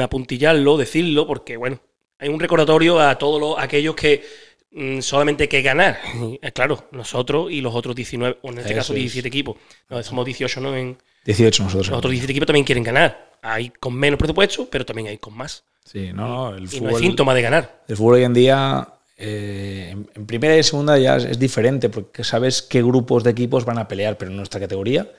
apuntillarlo, 0.00 0.76
decirlo, 0.76 1.26
porque 1.26 1.56
bueno, 1.56 1.80
hay 2.18 2.28
un 2.28 2.40
recordatorio 2.40 3.00
a 3.00 3.16
todos 3.16 3.40
los, 3.40 3.58
aquellos 3.58 3.94
que 3.94 4.24
mm, 4.72 5.00
solamente 5.00 5.44
hay 5.44 5.48
que 5.48 5.62
ganar. 5.62 5.98
Eh, 6.42 6.52
claro, 6.52 6.88
nosotros 6.92 7.50
y 7.50 7.60
los 7.60 7.74
otros 7.74 7.94
19, 7.94 8.38
o 8.42 8.48
en 8.50 8.58
este 8.58 8.70
Eso 8.72 8.78
caso 8.78 8.92
es. 8.92 9.00
17 9.00 9.28
equipos. 9.28 9.56
No, 9.88 10.02
somos 10.02 10.24
18, 10.24 10.60
¿no? 10.60 10.76
En, 10.76 10.96
18 11.24 11.62
nosotros. 11.64 11.88
los 11.88 11.98
otros 11.98 12.10
17 12.10 12.32
equipos 12.32 12.46
también 12.46 12.64
quieren 12.64 12.84
ganar. 12.84 13.30
Hay 13.42 13.70
con 13.70 13.94
menos 13.94 14.18
presupuesto, 14.18 14.68
pero 14.70 14.84
también 14.84 15.08
hay 15.08 15.18
con 15.18 15.36
más. 15.36 15.64
Sí, 15.84 16.10
no, 16.12 16.50
no, 16.50 16.56
el 16.56 16.64
Y 16.64 16.80
no 16.80 16.88
fútbol, 16.88 17.00
síntoma 17.00 17.34
de 17.34 17.42
ganar. 17.42 17.82
el 17.88 17.96
fútbol 17.96 18.14
hoy 18.14 18.24
en 18.24 18.34
día, 18.34 18.88
eh, 19.16 19.88
en, 19.92 20.10
en 20.14 20.26
primera 20.26 20.54
y 20.54 20.58
en 20.58 20.64
segunda 20.64 20.98
ya 20.98 21.16
es, 21.16 21.24
es 21.24 21.38
diferente, 21.38 21.88
porque 21.88 22.24
sabes 22.24 22.62
qué 22.62 22.82
grupos 22.82 23.24
de 23.24 23.30
equipos 23.30 23.64
van 23.64 23.78
a 23.78 23.88
pelear, 23.88 24.18
pero 24.18 24.30
en 24.30 24.36
nuestra 24.36 24.60
categoría, 24.60 25.10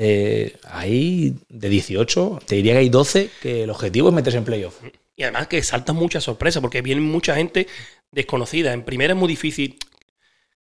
eh, 0.00 0.56
hay 0.70 1.34
de 1.48 1.68
18, 1.68 2.38
te 2.46 2.54
diría 2.54 2.74
que 2.74 2.78
hay 2.78 2.88
12 2.88 3.30
que 3.42 3.64
el 3.64 3.70
objetivo 3.70 4.08
es 4.08 4.14
meterse 4.14 4.38
en 4.38 4.44
playoff. 4.44 4.76
Y 5.16 5.24
además 5.24 5.48
que 5.48 5.60
saltan 5.64 5.96
muchas 5.96 6.22
sorpresas, 6.22 6.60
porque 6.60 6.80
viene 6.82 7.00
mucha 7.00 7.34
gente 7.34 7.66
desconocida. 8.12 8.72
En 8.72 8.84
primera 8.84 9.12
es 9.14 9.18
muy 9.18 9.26
difícil. 9.28 9.76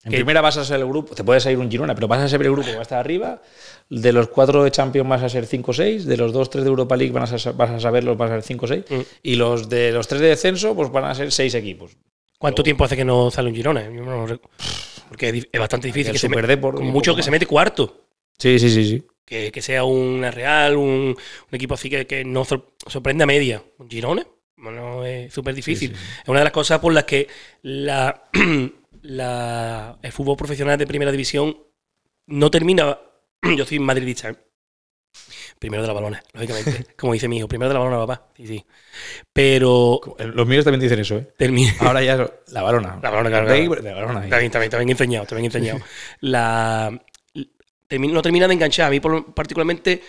En 0.04 0.10
Que- 0.12 0.18
primera 0.18 0.40
vas 0.40 0.56
a 0.58 0.64
ser 0.64 0.78
el 0.78 0.86
grupo, 0.86 1.14
te 1.14 1.24
puede 1.24 1.40
salir 1.40 1.58
un 1.58 1.68
Girona, 1.70 1.94
pero 1.94 2.06
vas 2.06 2.20
a 2.20 2.28
ser 2.28 2.40
el 2.42 2.52
grupo 2.52 2.66
que 2.66 2.74
va 2.74 2.78
a 2.80 2.82
estar 2.82 2.98
arriba. 3.00 3.42
De 3.88 4.12
los 4.12 4.28
cuatro 4.28 4.62
de 4.62 4.70
Champions 4.70 5.08
vas 5.08 5.22
a 5.22 5.28
ser 5.28 5.46
5 5.46 5.72
o 5.72 5.74
6, 5.74 6.04
de 6.04 6.16
los 6.16 6.32
dos, 6.32 6.48
tres 6.50 6.62
de 6.64 6.68
Europa 6.70 6.96
League 6.96 7.12
vas 7.12 7.32
a, 7.46 7.52
vas 7.52 7.70
a 7.70 7.80
saberlos, 7.80 8.16
vas 8.16 8.30
a 8.30 8.34
ser 8.34 8.42
5 8.42 8.66
o 8.66 8.68
6, 8.68 8.84
Mm. 8.88 9.00
y 9.24 9.34
los 9.36 9.68
de 9.68 9.90
los 9.92 10.06
tres 10.06 10.20
de 10.20 10.28
descenso, 10.28 10.74
pues 10.76 10.92
van 10.92 11.04
a 11.06 11.14
ser 11.14 11.32
6 11.32 11.54
equipos. 11.54 11.96
¿Cuánto 12.38 12.62
tiempo 12.62 12.84
hace 12.84 12.96
que 12.96 13.04
no 13.04 13.30
sale 13.30 13.48
un 13.48 13.54
Girona? 13.56 13.82
Yo 13.84 14.02
no 14.04 14.26
lo 14.26 14.26
rec- 14.28 14.40
Porque 15.08 15.46
es, 15.50 15.58
bastante 15.60 15.86
difícil 15.88 16.12
que 16.12 16.18
se 16.18 16.28
meta. 16.28 16.40
Superdeport, 16.42 16.76
Con 16.76 16.86
mucho 16.86 17.16
que 17.16 17.22
se 17.22 17.30
mete 17.30 17.46
cuarto. 17.46 18.02
Sí, 18.38 18.58
sí, 18.58 18.68
sí, 18.70 18.84
sí. 18.88 19.02
Que, 19.24 19.50
que 19.52 19.62
sea 19.62 19.84
una 19.84 20.30
Real, 20.30 20.76
un, 20.76 21.16
un 21.16 21.54
equipo 21.54 21.74
así 21.74 21.88
que, 21.88 22.06
que 22.06 22.24
no 22.24 22.44
sor- 22.44 22.74
sorprende 22.86 23.24
a 23.24 23.26
media. 23.26 23.62
¿Un 23.78 23.88
Girona? 23.88 24.26
Bueno, 24.56 25.04
es 25.04 25.32
súper 25.32 25.54
difícil. 25.54 25.90
Sí, 25.90 25.94
sí, 25.96 26.20
Es 26.22 26.28
una 26.28 26.40
de 26.40 26.44
las 26.44 26.52
cosas 26.52 26.78
por 26.78 26.92
las 26.92 27.04
que 27.04 27.28
la, 27.62 28.24
la- 29.02 29.98
el 30.02 30.12
fútbol 30.12 30.36
profesional 30.36 30.78
de 30.78 30.86
primera 30.86 31.10
división 31.10 31.56
no 32.26 32.50
termina. 32.50 32.98
Yo 33.56 33.64
soy 33.64 33.78
madridista, 33.78 34.30
¿eh? 34.30 34.36
Primero 35.58 35.82
de 35.82 35.86
la 35.88 35.94
balona, 35.94 36.22
lógicamente. 36.32 36.86
Como 36.96 37.12
dice 37.12 37.28
mi 37.28 37.38
hijo, 37.38 37.48
primero 37.48 37.68
de 37.68 37.74
la 37.74 37.80
balona, 37.80 38.04
papá. 38.06 38.28
Sí, 38.36 38.46
sí. 38.46 38.66
Pero 39.32 40.00
Los 40.18 40.46
míos 40.46 40.64
también 40.64 40.80
dicen 40.80 40.98
eso, 40.98 41.16
¿eh? 41.16 41.28
termina. 41.36 41.72
Ahora 41.80 42.02
ya 42.02 42.16
la 42.48 42.62
balona. 42.62 42.98
La 43.02 43.10
balona, 43.10 43.30
claro, 43.30 43.46
claro. 43.46 43.74
de 43.82 43.90
la 43.90 43.94
balona. 43.94 44.24
Está 44.24 44.38
bien, 44.38 44.46
está 44.46 44.58
bien, 44.58 44.64
está 44.68 44.78
bien 44.78 44.90
enseñado, 44.90 45.22
está 45.22 45.34
bien 45.36 45.44
enseñado. 45.46 45.80
La, 46.20 47.00
no 47.90 48.22
termina 48.22 48.48
de 48.48 48.54
enganchar. 48.54 48.88
A 48.88 48.90
mí, 48.90 49.00
particularmente, 49.00 50.02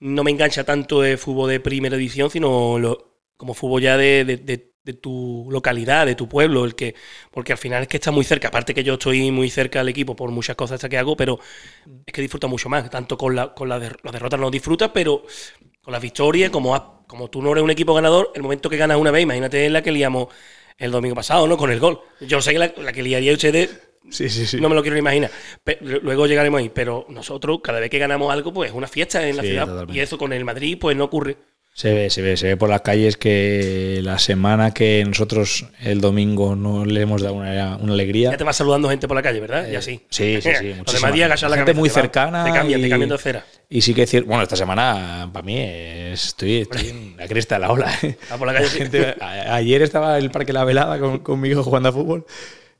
no 0.00 0.24
me 0.24 0.30
engancha 0.30 0.64
tanto 0.64 1.04
el 1.04 1.18
fútbol 1.18 1.50
de 1.50 1.60
primera 1.60 1.96
división, 1.96 2.30
sino 2.30 2.78
lo- 2.78 3.14
como 3.36 3.54
fútbol 3.54 3.82
ya 3.82 3.96
de, 3.96 4.24
de- 4.24 4.36
de- 4.38 4.72
tu 5.02 5.48
localidad, 5.50 6.06
de 6.06 6.14
tu 6.14 6.28
pueblo, 6.28 6.64
el 6.64 6.76
que, 6.76 6.94
porque 7.32 7.50
al 7.52 7.58
final 7.58 7.82
es 7.82 7.88
que 7.88 7.96
está 7.96 8.12
muy 8.12 8.24
cerca. 8.24 8.48
Aparte 8.48 8.72
que 8.72 8.84
yo 8.84 8.94
estoy 8.94 9.32
muy 9.32 9.50
cerca 9.50 9.80
del 9.80 9.88
equipo 9.88 10.14
por 10.14 10.30
muchas 10.30 10.54
cosas 10.54 10.80
que 10.88 10.96
hago, 10.96 11.16
pero 11.16 11.40
es 12.06 12.12
que 12.12 12.22
disfruta 12.22 12.46
mucho 12.46 12.68
más. 12.68 12.88
Tanto 12.90 13.18
con, 13.18 13.34
la, 13.34 13.54
con 13.54 13.68
la 13.68 13.78
der- 13.78 13.98
las 14.02 14.12
derrotas 14.12 14.40
no 14.40 14.50
disfrutas, 14.50 14.90
pero 14.94 15.24
con 15.82 15.92
las 15.92 16.02
victorias, 16.02 16.50
como, 16.50 17.04
como 17.06 17.28
tú 17.30 17.42
no 17.42 17.52
eres 17.52 17.64
un 17.64 17.70
equipo 17.70 17.94
ganador, 17.94 18.32
el 18.34 18.42
momento 18.42 18.70
que 18.70 18.76
ganas 18.76 18.98
una 18.98 19.10
vez, 19.10 19.22
imagínate 19.22 19.68
la 19.70 19.82
que 19.82 19.92
liamos 19.92 20.28
el 20.78 20.90
domingo 20.90 21.14
pasado, 21.14 21.46
¿no? 21.46 21.56
Con 21.56 21.70
el 21.70 21.80
gol. 21.80 22.00
Yo 22.20 22.40
sé 22.42 22.52
que 22.52 22.58
la, 22.58 22.72
la 22.76 22.92
que 22.92 23.02
liaría 23.02 23.32
ustedes 23.32 23.85
Sí, 24.10 24.28
sí, 24.28 24.46
sí. 24.46 24.60
no 24.60 24.68
me 24.68 24.74
lo 24.74 24.82
quiero 24.82 24.94
ni 24.94 25.00
imaginar. 25.00 25.30
Pe- 25.64 25.78
luego 25.80 26.26
llegaremos 26.26 26.58
ahí. 26.60 26.70
Pero 26.72 27.06
nosotros, 27.08 27.58
cada 27.62 27.80
vez 27.80 27.90
que 27.90 27.98
ganamos 27.98 28.32
algo, 28.32 28.52
pues 28.52 28.70
es 28.70 28.76
una 28.76 28.86
fiesta 28.88 29.26
en 29.26 29.36
la 29.36 29.42
Sí, 29.42 29.48
ciudad. 29.48 29.66
totalmente. 29.66 29.98
Y 29.98 30.00
eso 30.00 30.16
con 30.18 30.32
el 30.32 30.44
Madrid, 30.44 30.78
pues 30.80 30.96
no 30.96 31.04
ocurre. 31.04 31.36
Se 31.74 31.92
ve, 31.92 32.08
se 32.08 32.22
ve, 32.22 32.38
se 32.38 32.46
ve 32.46 32.56
por 32.56 32.70
las 32.70 32.80
calles 32.80 33.18
que 33.18 34.00
la 34.02 34.18
semana 34.18 34.72
que 34.72 35.04
nosotros 35.06 35.66
el 35.82 36.00
domingo 36.00 36.56
no 36.56 36.86
le 36.86 37.02
hemos 37.02 37.20
dado 37.20 37.34
una, 37.34 37.76
una 37.76 37.92
alegría. 37.92 38.30
Ya 38.30 38.38
te 38.38 38.44
vas 38.44 38.56
saludando 38.56 38.88
gente 38.88 39.06
por 39.06 39.14
la 39.14 39.22
calle, 39.22 39.40
¿verdad? 39.40 39.68
y 39.68 39.76
así. 39.76 39.90
Eh, 39.92 40.00
Sí, 40.08 40.38
sí, 40.40 40.50
sí. 40.58 40.72
Los 40.74 40.94
demás 40.94 41.12
días 41.12 41.42
la 41.42 41.56
gente 41.56 41.74
muy 41.74 41.90
te 41.90 41.94
va. 41.96 42.00
cercana. 42.00 42.44
Te 42.46 42.52
cambian, 42.52 42.80
te 42.80 42.86
y- 42.86 42.90
cambian 42.90 43.10
de 43.10 43.14
acera. 43.14 43.44
Y 43.68 43.82
sí 43.82 43.92
que 43.92 44.06
cierto, 44.06 44.26
bueno, 44.28 44.42
esta 44.44 44.56
semana 44.56 45.28
para 45.30 45.44
mí 45.44 45.58
es- 45.58 46.28
estoy, 46.28 46.62
estoy 46.62 46.88
en 46.88 47.14
la 47.18 47.28
cresta 47.28 47.56
de 47.56 47.60
la 47.60 47.70
ola. 47.70 47.92
¿eh? 48.02 48.16
Ah, 48.30 48.38
por 48.38 48.46
la 48.46 48.54
calle, 48.54 48.64
La 48.68 48.70
gente- 48.72 49.14
ayer 49.20 49.82
estaba 49.82 50.16
en 50.16 50.24
el 50.24 50.30
Parque 50.30 50.54
La 50.54 50.64
Velada 50.64 50.98
con, 50.98 51.18
con 51.18 51.38
mi 51.38 51.50
hijo 51.50 51.62
jugando 51.62 51.90
a 51.90 51.92
fútbol 51.92 52.24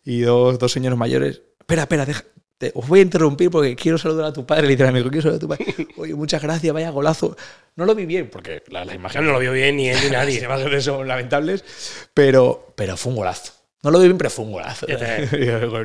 y 0.06 0.20
dos, 0.20 0.58
dos 0.58 0.72
señores 0.72 0.96
mayores. 0.98 1.42
Espera, 1.60 1.82
espera, 1.82 2.06
deja, 2.06 2.24
te- 2.56 2.72
os 2.74 2.88
voy 2.88 3.00
a 3.00 3.02
interrumpir 3.02 3.50
porque 3.50 3.76
quiero 3.76 3.98
saludar 3.98 4.26
a 4.26 4.32
tu 4.32 4.46
padre, 4.46 4.66
literalmente. 4.68 5.10
Quiero 5.10 5.22
saludar 5.22 5.36
a 5.36 5.40
tu 5.40 5.48
padre. 5.48 5.88
Oye, 5.98 6.14
muchas 6.14 6.40
gracias, 6.42 6.72
vaya 6.72 6.88
golazo. 6.90 7.36
No 7.74 7.84
lo 7.84 7.94
vi 7.94 8.06
bien 8.06 8.30
porque 8.30 8.62
la, 8.68 8.84
la 8.86 8.94
imagen 8.94 9.26
no 9.26 9.32
lo 9.32 9.38
vio 9.38 9.52
bien 9.52 9.76
ni 9.76 9.90
él 9.90 9.98
ni 10.02 10.10
nadie. 10.10 10.36
las 10.36 10.44
imágenes 10.44 10.84
son 10.84 11.06
lamentables, 11.06 11.62
pero, 12.14 12.72
pero 12.76 12.96
fue 12.96 13.10
un 13.10 13.16
golazo. 13.18 13.52
No 13.82 13.90
lo 13.92 13.98
vi 14.00 14.06
bien, 14.06 14.18
pero 14.18 14.30
fue 14.30 14.44
un 14.46 14.52
golazo. 14.52 14.86
Te- 14.86 15.28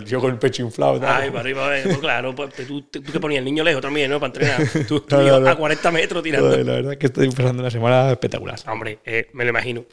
yo, 0.08 0.20
con- 0.22 0.32
el 0.32 0.38
pecho 0.40 0.64
inflado. 0.64 0.94
Ay, 1.06 1.30
para 1.30 1.42
arriba, 1.42 1.70
pues 1.84 1.98
claro. 2.00 2.34
Pues, 2.34 2.54
tú, 2.68 2.82
tú 2.84 3.04
que 3.04 3.20
ponías 3.20 3.40
el 3.40 3.46
niño 3.46 3.64
lejos 3.64 3.82
también, 3.82 4.10
¿no? 4.10 4.20
Para 4.20 4.34
entrenar. 4.34 4.86
Tú, 4.88 5.02
tú 5.02 5.18
No, 5.18 5.40
no, 5.40 5.50
a 5.50 5.56
40 5.56 5.92
metros 5.92 6.24
tirando. 6.24 6.50
La 6.58 6.74
verdad 6.74 6.94
es 6.94 6.98
que 6.98 7.08
estoy 7.08 7.30
pasando 7.30 7.62
una 7.62 7.70
semana 7.70 8.12
espectacular. 8.12 8.58
Hombre, 8.68 9.00
eh, 9.06 9.30
me 9.34 9.44
lo 9.44 9.50
imagino. 9.52 9.86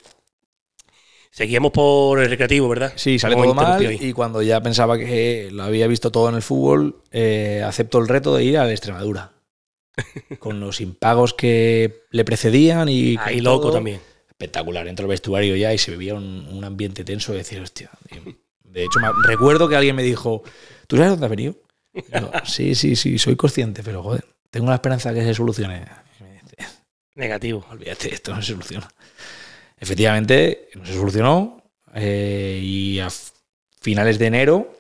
Seguíamos 1.39 1.71
por 1.71 2.19
el 2.19 2.29
recreativo, 2.29 2.69
¿verdad? 2.69 2.93
Sí, 2.97 3.17
sale 3.21 3.37
todo 3.37 3.55
mal 3.55 3.81
y 4.01 4.13
cuando 4.13 4.43
ya 4.43 4.61
pensaba 4.61 4.99
que 4.99 5.51
lo 5.53 5.63
había 5.63 5.87
visto 5.87 6.11
todo 6.11 6.29
en 6.29 6.35
el 6.35 6.43
fútbol, 6.43 7.05
eh, 7.13 7.63
acepto 7.65 7.99
el 7.99 8.09
reto 8.09 8.35
de 8.35 8.43
ir 8.43 8.59
a 8.59 8.65
la 8.65 8.73
Extremadura. 8.73 9.31
Con 10.41 10.59
los 10.59 10.81
impagos 10.81 11.35
que 11.35 12.01
le 12.11 12.25
precedían 12.25 12.89
y... 12.89 13.15
Ahí 13.21 13.41
loco 13.41 13.67
todo. 13.69 13.75
también. 13.75 14.01
Espectacular, 14.29 14.89
entro 14.89 15.05
al 15.05 15.11
vestuario 15.11 15.55
ya 15.55 15.73
y 15.73 15.79
se 15.79 15.93
vivía 15.93 16.17
un, 16.17 16.49
un 16.51 16.65
ambiente 16.65 17.05
tenso 17.05 17.31
de 17.31 17.39
decir, 17.39 17.61
hostia. 17.61 17.89
De 18.65 18.83
hecho, 18.83 18.99
me- 18.99 19.13
recuerdo 19.23 19.69
que 19.69 19.77
alguien 19.77 19.95
me 19.95 20.03
dijo, 20.03 20.43
¿tú 20.89 20.97
sabes 20.97 21.13
dónde 21.13 21.27
has 21.27 21.31
venido? 21.31 21.55
Yo, 22.21 22.33
sí, 22.47 22.75
sí, 22.75 22.97
sí, 22.97 23.17
soy 23.17 23.37
consciente, 23.37 23.85
pero 23.85 24.03
joder, 24.03 24.25
tengo 24.51 24.67
la 24.71 24.75
esperanza 24.75 25.13
de 25.13 25.21
que 25.21 25.27
se 25.27 25.35
solucione. 25.35 25.85
Negativo. 27.15 27.65
olvídate, 27.71 28.13
esto 28.13 28.35
no 28.35 28.43
se 28.43 28.53
soluciona. 28.53 28.89
Efectivamente, 29.81 30.69
no 30.75 30.85
se 30.85 30.95
solucionó 30.95 31.63
eh, 31.95 32.61
y 32.63 32.99
a 33.01 33.09
finales 33.81 34.19
de 34.19 34.27
enero 34.27 34.73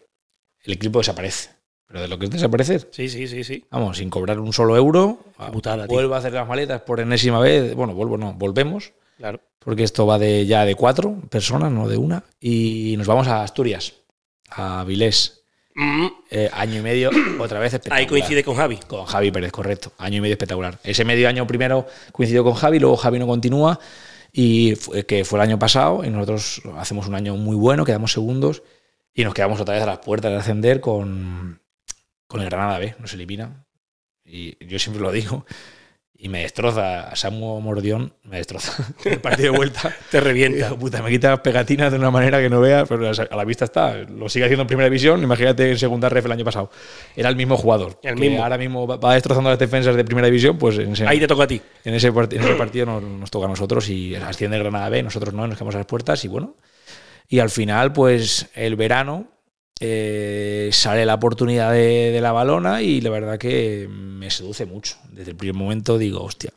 el 0.64 0.72
equipo 0.74 0.98
desaparece. 0.98 1.50
Pero 1.86 2.02
de 2.02 2.08
lo 2.08 2.18
que 2.18 2.26
es 2.26 2.30
desaparecer, 2.30 2.86
Sí, 2.92 3.08
sí, 3.08 3.26
sí, 3.26 3.44
sí. 3.44 3.64
vamos, 3.70 3.96
sin 3.96 4.10
cobrar 4.10 4.38
un 4.40 4.52
solo 4.52 4.76
euro, 4.76 5.20
tío. 5.38 5.86
vuelvo 5.88 6.14
a 6.14 6.18
hacer 6.18 6.34
las 6.34 6.46
maletas 6.46 6.82
por 6.82 7.00
enésima 7.00 7.40
vez, 7.40 7.74
bueno, 7.74 7.94
vuelvo 7.94 8.18
no, 8.18 8.34
volvemos, 8.34 8.92
Claro. 9.16 9.40
porque 9.58 9.84
esto 9.84 10.06
va 10.06 10.18
de 10.18 10.44
ya 10.44 10.66
de 10.66 10.74
cuatro 10.74 11.16
personas, 11.30 11.72
no 11.72 11.88
de 11.88 11.96
una, 11.96 12.24
y 12.40 12.94
nos 12.98 13.06
vamos 13.06 13.26
a 13.28 13.42
Asturias, 13.42 13.94
a 14.50 14.84
Vilés, 14.84 15.34
Mm, 15.80 16.08
Eh, 16.30 16.50
año 16.52 16.80
y 16.80 16.82
medio, 16.82 17.08
otra 17.40 17.60
vez 17.60 17.72
espectacular. 17.72 18.00
ahí 18.00 18.06
coincide 18.08 18.42
con 18.42 18.56
Javi. 18.56 18.78
Con 18.88 19.04
Javi 19.04 19.30
Pérez, 19.30 19.52
correcto. 19.52 19.92
Año 19.98 20.16
y 20.16 20.20
medio 20.20 20.32
espectacular. 20.34 20.76
Ese 20.82 21.04
medio 21.04 21.28
año 21.28 21.46
primero 21.46 21.86
coincidió 22.10 22.42
con 22.42 22.54
Javi, 22.54 22.80
luego 22.80 22.96
Javi 22.96 23.20
no 23.20 23.28
continúa, 23.28 23.78
y 24.32 24.74
que 25.06 25.24
fue 25.24 25.38
el 25.38 25.42
año 25.42 25.58
pasado, 25.58 26.04
y 26.04 26.10
nosotros 26.10 26.62
hacemos 26.76 27.08
un 27.08 27.14
año 27.14 27.36
muy 27.36 27.56
bueno, 27.56 27.84
quedamos 27.84 28.12
segundos, 28.12 28.62
y 29.14 29.24
nos 29.24 29.34
quedamos 29.34 29.60
otra 29.60 29.74
vez 29.74 29.82
a 29.82 29.86
las 29.86 29.98
puertas 29.98 30.30
de 30.30 30.38
ascender 30.38 30.80
con, 30.80 31.60
con 32.26 32.40
el 32.40 32.48
Granada 32.48 32.78
B, 32.78 32.94
nos 32.98 33.12
elimina. 33.14 33.66
Y 34.24 34.64
yo 34.66 34.78
siempre 34.78 35.02
lo 35.02 35.10
digo, 35.10 35.46
y 36.20 36.28
me 36.28 36.40
destroza, 36.40 37.14
Samu 37.14 37.60
Mordión 37.60 38.12
me 38.24 38.38
destroza. 38.38 38.84
El 39.04 39.20
partido 39.20 39.52
de 39.52 39.56
vuelta. 39.58 39.94
Te 40.10 40.18
revienta. 40.20 40.74
Puta, 40.74 41.00
me 41.00 41.10
quita 41.10 41.40
pegatinas 41.42 41.92
de 41.92 41.98
una 41.98 42.10
manera 42.10 42.40
que 42.40 42.50
no 42.50 42.60
veas, 42.60 42.88
pero 42.88 43.08
a 43.08 43.36
la 43.36 43.44
vista 43.44 43.64
está. 43.66 43.94
Lo 43.98 44.28
sigue 44.28 44.44
haciendo 44.46 44.62
en 44.62 44.66
primera 44.66 44.86
división, 44.88 45.22
imagínate 45.22 45.70
en 45.70 45.78
segunda 45.78 46.08
ref 46.08 46.26
el 46.26 46.32
año 46.32 46.44
pasado. 46.44 46.70
Era 47.14 47.28
el 47.28 47.36
mismo 47.36 47.56
jugador. 47.56 48.00
El 48.02 48.16
mismo. 48.16 48.42
Ahora 48.42 48.58
mismo 48.58 48.84
va- 48.86 48.96
va 48.96 49.14
destrozando 49.14 49.48
las 49.50 49.58
defensas 49.60 49.94
de 49.94 50.04
primera 50.04 50.26
división, 50.26 50.58
pues 50.58 50.76
en 50.78 50.92
ese, 50.92 51.06
Ahí 51.06 51.20
te 51.20 51.28
toca 51.28 51.44
a 51.44 51.46
ti. 51.46 51.62
en 51.84 51.94
ese, 51.94 52.12
part- 52.12 52.32
en 52.32 52.42
ese 52.42 52.54
partido 52.54 52.86
nos, 52.86 53.02
nos 53.02 53.30
toca 53.30 53.46
a 53.46 53.48
nosotros 53.48 53.88
y 53.88 54.16
asciende 54.16 54.58
Granada 54.58 54.88
B, 54.88 55.02
nosotros 55.04 55.32
no, 55.32 55.46
nos 55.46 55.56
quedamos 55.56 55.76
a 55.76 55.78
las 55.78 55.86
puertas 55.86 56.24
y 56.24 56.28
bueno. 56.28 56.56
Y 57.28 57.38
al 57.38 57.50
final, 57.50 57.92
pues 57.92 58.48
el 58.54 58.74
verano 58.74 59.28
eh, 59.80 60.70
sale 60.72 61.06
la 61.06 61.14
oportunidad 61.14 61.72
de, 61.72 62.10
de 62.12 62.20
la 62.20 62.32
balona 62.32 62.82
y 62.82 63.00
la 63.00 63.10
verdad 63.10 63.38
que 63.38 63.86
me 63.88 64.30
seduce 64.30 64.66
mucho. 64.66 64.96
Desde 65.10 65.30
el 65.32 65.36
primer 65.36 65.54
momento 65.54 65.98
digo, 65.98 66.22
hostia, 66.22 66.52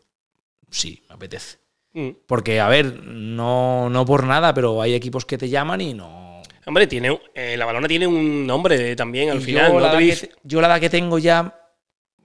sí, 0.69 1.01
me 1.09 1.15
apetece. 1.15 1.57
Mm. 1.93 2.09
Porque, 2.25 2.59
a 2.59 2.67
ver, 2.69 3.03
no, 3.03 3.89
no 3.89 4.05
por 4.05 4.23
nada, 4.25 4.53
pero 4.53 4.81
hay 4.81 4.93
equipos 4.93 5.25
que 5.25 5.37
te 5.37 5.49
llaman 5.49 5.81
y 5.81 5.93
no. 5.93 6.41
Hombre, 6.65 6.87
tiene, 6.87 7.19
eh, 7.33 7.55
la 7.57 7.65
balona 7.65 7.87
tiene 7.87 8.07
un 8.07 8.45
nombre 8.45 8.95
también 8.95 9.29
al 9.31 9.39
Y 9.41 9.43
final. 9.43 9.67
yo, 9.71 9.79
¿no? 9.79 9.79
la 9.79 9.97
que, 9.97 10.29
yo 10.43 10.61
la 10.61 10.67
edad 10.67 10.79
que 10.79 10.89
tengo 10.89 11.17
ya 11.19 11.57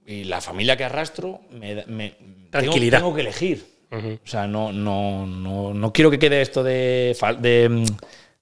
y 0.05 0.23
la 0.23 0.39
familia 0.41 0.77
que 0.77 0.83
arrastro, 0.85 1.41
me, 1.51 1.83
me- 1.87 2.11
tengo- 2.11 2.49
Tranquilidad. 2.51 2.99
Tengo, 2.99 3.13
que 3.13 3.21
elegir. 3.21 3.65
O 3.91 4.27
sea, 4.27 4.47
no, 4.47 4.71
no, 4.71 5.25
no, 5.25 5.73
no 5.73 5.93
quiero 5.93 6.11
que 6.11 6.19
quede 6.19 6.41
esto 6.41 6.63
de, 6.63 7.15
de, 7.39 7.85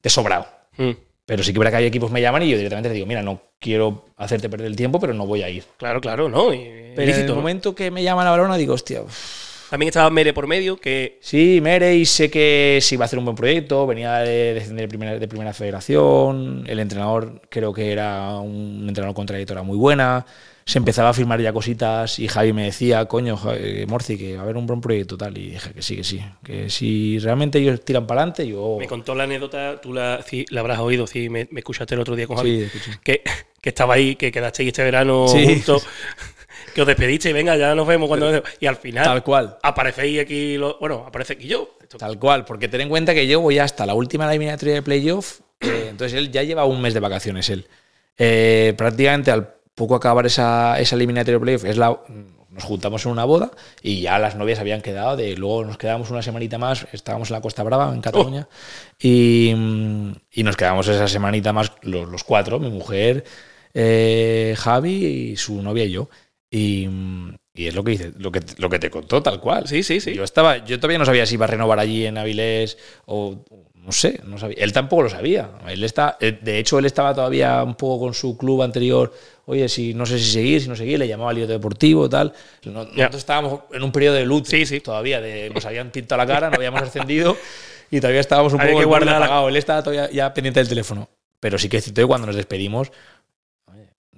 de 0.04 0.10
sobrado. 0.10 0.48
Mm. 0.78 0.92
Pero 1.26 1.44
sí 1.44 1.54
que 1.54 1.60
verá 1.60 1.72
que 1.72 1.78
hay 1.78 1.86
equipos 1.86 2.10
que 2.10 2.14
me 2.14 2.22
llaman 2.22 2.44
y 2.44 2.50
yo 2.52 2.58
directamente 2.58 2.90
les 2.90 2.94
digo, 2.96 3.08
mira, 3.08 3.24
no 3.24 3.42
quiero 3.60 4.06
hacerte 4.18 4.48
perder 4.50 4.68
el 4.68 4.76
tiempo, 4.76 5.00
pero 5.00 5.14
no 5.14 5.26
voy 5.26 5.42
a 5.42 5.50
ir. 5.50 5.64
Claro, 5.78 6.00
claro, 6.02 6.30
¿no? 6.30 6.54
Y- 6.54 6.94
Pero 6.96 7.12
en 7.12 7.20
el 7.22 7.34
momento 7.36 7.74
que 7.76 7.90
me 7.92 8.04
llaman 8.04 8.28
a 8.28 8.30
Barona, 8.32 8.58
digo, 8.58 8.74
hostia, 8.76 9.02
También 9.70 9.88
estaba 9.90 10.10
Mere 10.10 10.34
por 10.34 10.48
medio, 10.48 10.78
que 10.78 11.18
Sí, 11.22 11.60
Merey 11.62 12.06
sé 12.06 12.30
que 12.30 12.80
sí 12.82 12.96
iba 12.96 13.04
a 13.04 13.08
hacer 13.08 13.20
un 13.20 13.26
buen 13.26 13.36
proyecto, 13.36 13.86
venía 13.88 14.18
de 14.20 14.54
descender 14.54 14.84
de 14.86 14.88
primera, 14.90 15.20
de 15.20 15.28
primera 15.28 15.54
federación, 15.54 16.64
el 16.68 16.80
entrenador 16.80 17.42
creo 17.50 17.74
que 17.74 17.92
era 17.92 18.38
un 18.40 18.86
entrenador 18.88 19.16
con 19.16 19.26
trayectoria 19.26 19.64
muy 19.64 19.78
buena, 19.78 20.26
se 20.66 20.80
empezaba 20.80 21.10
a 21.10 21.14
firmar 21.14 21.40
ya 21.42 21.54
cositas 21.54 22.18
y 22.18 22.28
Javi 22.28 22.52
me 22.54 22.66
decía, 22.66 23.06
coño, 23.06 23.40
eh, 23.54 23.86
Morci, 23.88 24.18
que 24.18 24.34
va 24.36 24.42
a 24.42 24.44
haber 24.44 24.58
un 24.58 24.66
buen 24.66 24.82
proyecto 24.82 25.16
tal, 25.18 25.38
y 25.38 25.52
dije 25.52 25.72
que 25.74 25.82
sí, 25.82 25.96
que 25.98 26.04
sí, 26.04 26.22
que 26.44 26.70
si 26.70 27.20
realmente 27.20 27.60
ellos 27.60 27.84
tiran 27.86 28.08
para 28.08 28.22
adelante, 28.22 28.48
yo... 28.48 28.78
me 28.80 28.88
contó 28.88 29.14
la 29.14 29.26
anécdota, 29.26 29.80
tú 29.80 29.94
la, 29.94 30.24
sí, 30.24 30.46
la 30.50 30.62
habrás 30.62 30.80
oído, 30.80 31.06
sí, 31.06 31.30
me, 31.30 31.48
me 31.52 31.60
escuchaste 31.60 31.94
el 31.94 32.02
otro 32.02 32.16
día 32.16 32.26
con 32.28 32.38
Javi. 32.38 32.68
Sí, 32.68 32.80
que, 33.04 33.22
que 33.62 33.70
estaba 33.70 33.94
ahí, 33.96 34.16
que 34.16 34.32
quedasteis 34.32 34.68
este 34.68 34.84
verano 34.84 35.28
Sí. 35.28 35.46
juntos, 35.46 35.86
que 36.74 36.82
os 36.82 36.88
despediste 36.88 37.30
y 37.30 37.34
venga, 37.34 37.56
ya 37.56 37.76
nos 37.76 37.88
vemos 37.88 38.08
cuando... 38.08 38.44
Y 38.60 38.66
al 38.66 38.76
final 38.78 39.04
Tal 39.06 39.24
cual. 39.24 39.58
aparecéis 39.62 40.20
aquí, 40.22 40.58
lo- 40.58 40.78
bueno, 40.80 41.04
aparece 41.08 41.34
aquí 41.34 41.48
yo. 41.48 41.78
Esto- 41.82 41.98
Tal 41.98 42.18
cual, 42.20 42.46
porque 42.46 42.68
ten 42.68 42.82
en 42.82 42.90
cuenta 42.90 43.14
que 43.14 43.28
yo 43.28 43.40
voy 43.42 43.60
hasta 43.60 43.86
la 43.86 43.94
última 43.94 44.28
eliminatoria 44.30 44.76
de 44.76 44.82
playoff, 44.82 45.40
eh, 45.62 45.88
entonces 45.90 46.18
él 46.18 46.32
ya 46.32 46.44
lleva 46.44 46.66
un 46.66 46.82
mes 46.82 46.94
de 46.94 47.00
vacaciones 47.00 47.50
él. 47.50 47.68
Eh, 48.18 48.74
prácticamente 48.78 49.32
al 49.32 49.54
poco 49.76 49.96
acabar 49.96 50.26
esa, 50.26 50.80
esa 50.80 50.96
eliminatoria 50.96 51.38
de 51.38 51.42
playoff, 51.44 51.66
es 51.66 51.78
la, 51.78 52.00
nos 52.50 52.64
juntamos 52.64 53.06
en 53.06 53.12
una 53.12 53.26
boda 53.26 53.52
y 53.82 54.00
ya 54.02 54.18
las 54.20 54.36
novias 54.38 54.60
habían 54.60 54.82
quedado, 54.82 55.18
de, 55.18 55.36
luego 55.36 55.66
nos 55.66 55.78
quedamos 55.78 56.10
una 56.12 56.22
semanita 56.22 56.58
más, 56.58 56.88
estábamos 56.94 57.30
en 57.30 57.34
la 57.34 57.42
Costa 57.42 57.62
Brava, 57.64 57.94
en 57.94 58.00
Cataluña, 58.00 58.48
y, 58.98 59.54
mm, 59.54 60.12
y 60.32 60.44
nos 60.44 60.56
quedamos 60.56 60.88
esa 60.88 61.10
semanita 61.10 61.52
más 61.52 61.74
los, 61.82 62.08
los 62.10 62.24
cuatro, 62.24 62.58
mi 62.60 62.70
mujer, 62.70 63.26
eh, 63.74 64.56
Javi 64.58 65.06
y 65.06 65.36
su 65.36 65.62
novia 65.62 65.84
y 65.84 65.92
yo. 65.92 66.08
Y, 66.52 66.88
mm, 66.88 67.36
y 67.54 67.68
es 67.68 67.76
lo 67.76 67.84
que 67.84 67.92
dice, 67.92 68.12
lo 68.18 68.32
que, 68.32 68.42
lo 68.58 68.70
que 68.70 68.80
te 68.80 68.90
contó 68.90 69.22
tal 69.22 69.40
cual. 69.40 69.68
Sí, 69.68 69.84
sí, 69.84 70.00
sí. 70.00 70.14
Yo 70.14 70.24
estaba, 70.24 70.64
yo 70.66 70.78
todavía 70.80 71.00
no 71.00 71.06
sabía 71.06 71.26
si 71.26 71.36
iba 71.36 71.46
a 71.46 71.50
renovar 71.50 71.80
allí 71.80 72.06
en 72.06 72.18
Avilés 72.18 72.78
o 73.06 73.44
no 73.76 73.92
sé, 73.92 74.20
no 74.26 74.38
sabía. 74.40 74.58
Él 74.60 74.74
tampoco 74.74 75.04
lo 75.04 75.10
sabía. 75.10 75.52
Él 75.68 75.84
está, 75.84 76.18
eh, 76.20 76.40
de 76.42 76.58
hecho, 76.58 76.80
él 76.80 76.86
estaba 76.86 77.14
todavía 77.14 77.62
un 77.64 77.76
poco 77.76 78.06
con 78.06 78.14
su 78.16 78.36
club 78.36 78.64
anterior. 78.64 79.14
Oye, 79.46 79.70
si 79.70 79.94
no 79.94 80.06
sé 80.08 80.18
si 80.18 80.26
seguir, 80.32 80.62
si 80.62 80.68
no 80.68 80.76
seguir, 80.76 80.98
le 80.98 81.08
llamaba 81.08 81.30
al 81.30 81.36
lío 81.36 81.46
deportivo, 81.48 82.10
tal. 82.10 82.34
No- 82.64 82.84
Nosotros 82.84 83.16
estábamos 83.16 83.60
en 83.72 83.84
un 83.84 83.92
periodo 83.92 84.16
de 84.16 84.26
luto 84.26 84.50
Sí, 84.50 84.66
sí. 84.66 84.80
todavía, 84.80 85.22
de, 85.22 85.52
nos 85.52 85.64
habían 85.66 85.92
pintado 85.92 86.18
la 86.18 86.26
cara, 86.26 86.50
no 86.50 86.56
habíamos 86.56 86.82
ascendido 86.84 87.38
y 87.92 88.00
todavía 88.00 88.22
estábamos 88.22 88.54
un 88.54 88.62
Había 88.62 88.72
poco 88.74 88.80
que 88.82 88.86
guardar. 88.88 89.48
Él 89.50 89.56
estaba 89.56 89.84
todavía 89.84 90.10
ya 90.12 90.34
pendiente 90.34 90.60
del 90.60 90.68
teléfono. 90.70 91.08
Pero 91.40 91.60
sí 91.60 91.70
que 91.70 91.78
es 91.78 91.84
cierto 91.84 92.02
que 92.02 92.08
cuando 92.08 92.26
nos 92.26 92.36
despedimos, 92.36 92.92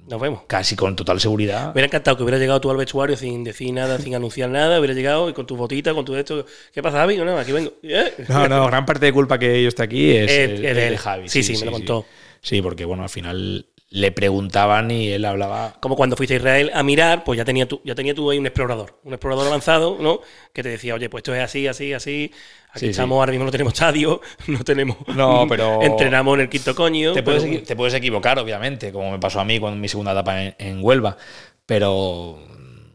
Nos 0.07 0.21
vemos. 0.21 0.41
casi 0.47 0.75
con 0.75 0.95
total 0.95 1.19
seguridad. 1.19 1.65
Me 1.67 1.71
hubiera 1.73 1.87
encantado 1.87 2.15
que 2.17 2.23
hubiera 2.23 2.37
llegado 2.37 2.61
tú 2.61 2.71
al 2.71 2.77
vestuario 2.77 3.17
sin 3.17 3.43
decir 3.43 3.73
nada, 3.73 3.97
sin 3.99 4.15
anunciar 4.15 4.49
nada, 4.49 4.79
hubiera 4.79 4.93
llegado 4.93 5.29
y 5.29 5.33
con 5.33 5.45
tu 5.45 5.55
botita, 5.57 5.93
con 5.93 6.05
tu 6.05 6.15
esto. 6.15 6.45
¿Qué 6.73 6.81
pasa, 6.81 6.99
Javi? 6.99 7.17
No, 7.17 7.37
aquí 7.37 7.51
vengo. 7.51 7.73
¿Eh? 7.83 8.13
No, 8.29 8.47
no, 8.47 8.65
gran 8.67 8.85
parte 8.85 9.05
de 9.05 9.11
culpa 9.13 9.37
que 9.37 9.61
yo 9.61 9.67
esté 9.67 9.83
aquí 9.83 10.09
es, 10.11 10.31
Eh, 10.31 10.43
es- 10.45 10.49
es 10.51 10.55
es 10.57 10.61
de 10.61 10.73
de 10.73 10.87
él. 10.87 10.97
Javi. 10.97 11.27
Sí, 11.29 11.43
sí, 11.43 11.57
me 11.57 11.65
lo 11.65 11.71
contó. 11.73 12.05
Sí, 12.09 12.16
porque 12.63 12.85
bueno, 12.85 13.03
al 13.03 13.09
final 13.09 13.67
le 13.89 14.11
preguntaban 14.11 14.91
y 14.91 15.09
él 15.09 15.23
hablaba. 15.25 15.75
Como 15.79 15.95
cuando 15.95 16.15
fuiste 16.17 16.33
a 16.33 16.37
Israel 16.37 16.71
a 16.73 16.83
mirar, 16.83 17.23
pues 17.23 17.37
ya 17.37 17.45
tenía 17.45 17.67
tú, 17.67 17.81
ya 17.85 17.95
tenía 17.95 18.13
tú 18.13 18.29
ahí 18.29 18.37
un 18.37 18.45
explorador, 18.45 18.99
un 19.03 19.13
explorador 19.13 19.47
avanzado, 19.47 19.97
¿no? 20.01 20.19
Que 20.53 20.61
te 20.63 20.69
decía, 20.69 20.93
oye, 20.95 21.09
pues 21.09 21.21
esto 21.21 21.33
es 21.33 21.41
así, 21.41 21.67
así, 21.67 21.93
así. 21.93 22.31
Aquí 22.71 22.79
Sí, 22.85 22.91
estamos, 22.91 23.15
ahora 23.17 23.31
mismo 23.31 23.45
no 23.45 23.51
tenemos 23.51 23.73
estadio, 23.73 24.19
no 24.47 24.59
tenemos. 24.65 24.97
No, 25.15 25.45
pero- 25.47 25.81
Entrenamos 25.81 26.35
en 26.35 26.41
el 26.41 26.49
quinto 26.49 26.75
coño. 26.75 27.13
Te 27.13 27.23
puedes, 27.23 27.43
pero- 27.43 27.55
equi- 27.55 27.65
te 27.65 27.75
puedes 27.77 27.93
equivocar, 27.93 28.37
obviamente, 28.39 28.91
como 28.91 29.09
me 29.11 29.19
pasó 29.19 29.39
a 29.39 29.45
mí 29.45 29.57
con 29.59 29.79
mi 29.79 29.87
segunda 29.87 30.11
etapa 30.11 30.43
en, 30.43 30.55
en 30.59 30.83
Huelva. 30.83 31.15
Pero 31.65 32.39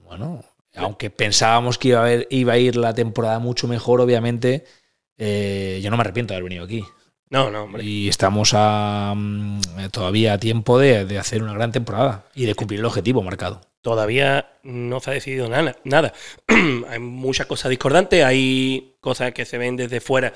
bueno, 0.05 0.44
aunque 0.76 1.11
pensábamos 1.11 1.78
que 1.78 1.88
iba 1.88 2.00
a, 2.00 2.02
haber- 2.02 2.26
iba 2.31 2.52
a 2.52 2.59
ir 2.59 2.76
la 2.76 2.94
temporada 2.94 3.38
mucho 3.38 3.66
mejor, 3.66 4.00
obviamente, 4.02 4.64
eh, 5.18 5.81
yo 5.83 5.90
no 5.90 5.96
me 5.96 6.02
arrepiento 6.02 6.33
de 6.33 6.37
haber 6.37 6.44
venido 6.50 6.64
aquí. 6.64 6.85
No, 7.33 7.51
no, 7.51 7.64
hombre. 7.64 7.83
Y 7.85 8.09
estamos 8.09 8.53
a, 8.55 9.14
mm, 9.16 9.61
todavía 9.90 10.35
a 10.35 10.38
tiempo 10.38 10.79
de, 10.79 11.05
de 11.05 11.18
hacer 11.18 11.42
una 11.42 11.55
gran 11.55 11.73
temporada 11.73 12.27
y 12.35 12.45
de 12.47 12.55
cumplir 12.55 12.81
el 12.81 12.87
objetivo 12.87 13.23
marcado. 13.23 13.61
Todavía 13.81 14.53
no 14.62 15.01
se 15.01 15.11
ha 15.11 15.14
decidido 15.14 15.49
nada. 15.49 15.77
nada. 15.85 16.12
hay 16.88 16.99
muchas 17.01 17.47
cosas 17.47 17.71
discordantes, 17.71 18.25
hay 18.25 18.95
cosas 19.01 19.33
que 19.33 19.45
se 19.45 19.59
ven 19.59 19.77
desde 19.77 20.01
fuera 20.01 20.35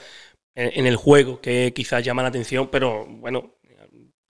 en, 0.55 0.73
en 0.81 0.87
el 0.87 0.97
juego 0.97 1.41
que 1.41 1.73
quizás 1.75 2.05
llaman 2.05 2.25
la 2.25 2.31
atención, 2.31 2.69
pero 2.73 3.07
bueno, 3.07 3.53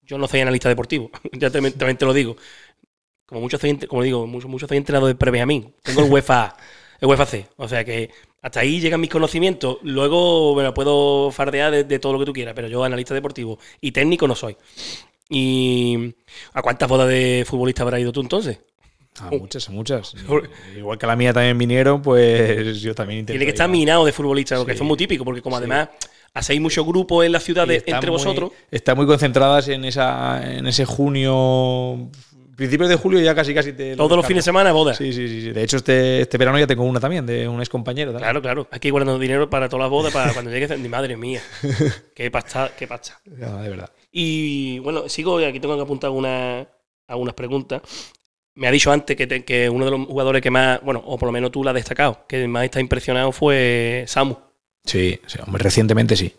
yo 0.02 0.18
no 0.18 0.29
soy 0.29 0.40
analista 0.40 0.68
deportivo, 0.68 1.11
ya 1.33 1.50
te- 1.50 1.61
también 1.72 1.96
te 1.96 2.05
lo 2.05 2.12
digo. 2.12 2.37
Como 3.26 3.40
muchos 3.40 3.61
soy, 3.61 3.76
como 3.79 4.02
digo, 4.02 4.26
muchos, 4.26 4.50
muchos 4.50 4.68
soy 4.68 4.79
entrenador 4.79 5.09
de 5.09 5.14
pre-Benjamín. 5.16 5.74
Tengo 5.83 6.05
el 6.05 6.12
UEFA, 6.12 6.57
el 7.00 7.09
UEFA 7.09 7.26
C. 7.26 7.46
O 7.56 7.68
sea 7.68 7.85
que 7.85 8.11
hasta 8.42 8.61
ahí 8.61 8.80
llegan 8.80 9.00
mis 9.00 9.11
conocimientos. 9.11 9.78
Luego 9.82 10.54
me 10.54 10.62
lo 10.62 10.72
puedo 10.74 11.30
fardear 11.30 11.72
de, 11.72 11.85
de 11.85 11.98
todo 11.98 12.12
lo 12.12 12.18
que 12.18 12.24
tú 12.26 12.32
quieras, 12.32 12.54
pero 12.54 12.68
yo 12.68 12.85
analista 12.85 13.12
deportivo 13.14 13.59
y 13.80 13.92
técnico 13.92 14.26
no 14.28 14.35
soy. 14.35 14.56
¿Y 15.28 16.14
a 16.52 16.62
cuántas 16.62 16.88
bodas 16.88 17.09
de 17.09 17.44
futbolista 17.46 17.82
habrás 17.82 18.00
ido 18.00 18.12
tú 18.12 18.20
entonces? 18.20 18.61
A 19.18 19.30
muchas, 19.30 19.68
a 19.68 19.72
muchas. 19.72 20.14
Igual 20.76 20.98
que 20.98 21.06
a 21.06 21.09
la 21.09 21.16
mía 21.16 21.32
también 21.32 21.56
vinieron, 21.56 22.02
pues 22.02 22.80
yo 22.82 22.94
también 22.94 23.20
intento. 23.20 23.32
Tiene 23.32 23.46
que 23.46 23.50
estar 23.52 23.68
minado 23.68 24.04
de 24.04 24.12
futbolistas, 24.12 24.59
porque 24.59 24.74
Sí. 24.74 24.78
son 24.78 24.87
muy 24.87 24.96
típicos, 24.98 25.24
porque 25.24 25.40
como 25.40 25.56
Sí. 25.56 25.61
además 25.61 25.88
hacéis 26.35 26.61
muchos 26.61 26.87
grupos 26.87 27.24
en 27.24 27.32
las 27.32 27.42
ciudades 27.42 27.82
entre 27.87 28.11
muy- 28.11 28.18
vosotros. 28.18 28.50
Están 28.70 28.96
muy 28.96 29.06
concentradas 29.06 29.68
en, 29.68 29.87
esa, 29.87 30.42
en 30.56 30.66
ese 30.66 30.85
junio. 30.85 32.11
Principios 32.57 32.88
de 32.88 32.97
julio 32.97 33.21
ya 33.21 33.35
casi 33.35 33.55
casi 33.55 33.73
te. 33.75 33.95
Todos 33.97 34.16
los 34.16 34.27
fines 34.27 34.42
de 34.45 34.49
semana, 34.49 34.73
bodas. 34.73 34.97
Sí, 34.97 35.12
sí, 35.12 35.29
sí, 35.29 35.40
sí. 35.42 35.51
De 35.53 35.62
hecho, 35.62 35.77
este, 35.77 36.23
este 36.23 36.38
verano 36.38 36.59
ya 36.59 36.66
tengo 36.66 36.85
una 36.85 36.99
también, 36.99 37.27
de 37.27 37.47
un 37.47 37.61
ex 37.61 37.69
compañero. 37.69 38.14
Claro, 38.16 38.40
claro. 38.40 38.66
Aquí 38.71 38.88
guardando 38.90 39.19
dinero 39.19 39.51
para 39.51 39.69
todas 39.69 39.83
las 39.85 39.90
bodas, 39.90 40.12
para 40.12 40.33
cuando 40.33 40.51
llegue. 40.51 40.75
Mi 40.79 40.88
madre 40.88 41.16
mía. 41.16 41.42
Qué 42.14 42.31
pasta, 42.31 42.73
qué 42.79 42.87
pasta. 42.87 43.21
de 43.27 43.69
verdad. 43.69 43.90
Y 44.11 44.79
bueno, 44.79 45.09
sigo, 45.09 45.38
aquí 45.38 45.61
tengo 45.61 45.77
que 45.77 45.83
apuntar 45.83 46.09
algunas, 46.09 46.66
algunas 47.09 47.35
preguntas. 47.35 47.83
Me 48.55 48.66
ha 48.66 48.71
dicho 48.71 48.90
antes 48.90 49.14
que, 49.16 49.27
te- 49.27 49.45
que 49.45 49.69
uno 49.69 49.85
de 49.85 49.90
los 49.90 50.07
jugadores 50.07 50.40
que 50.40 50.51
más, 50.51 50.81
bueno, 50.83 51.03
o 51.05 51.19
por 51.19 51.27
lo 51.27 51.33
menos 51.33 51.51
tú 51.53 51.62
la 51.62 51.73
has 51.73 51.75
destacado, 51.75 52.25
que 52.27 52.49
más 52.49 52.64
está 52.64 52.81
impresionado 52.81 53.31
fue 53.33 54.05
Samu. 54.07 54.35
Sí, 54.83 55.21
sí, 55.27 55.38
hombre, 55.47 55.62
recientemente 55.62 56.16
sí. 56.16 56.33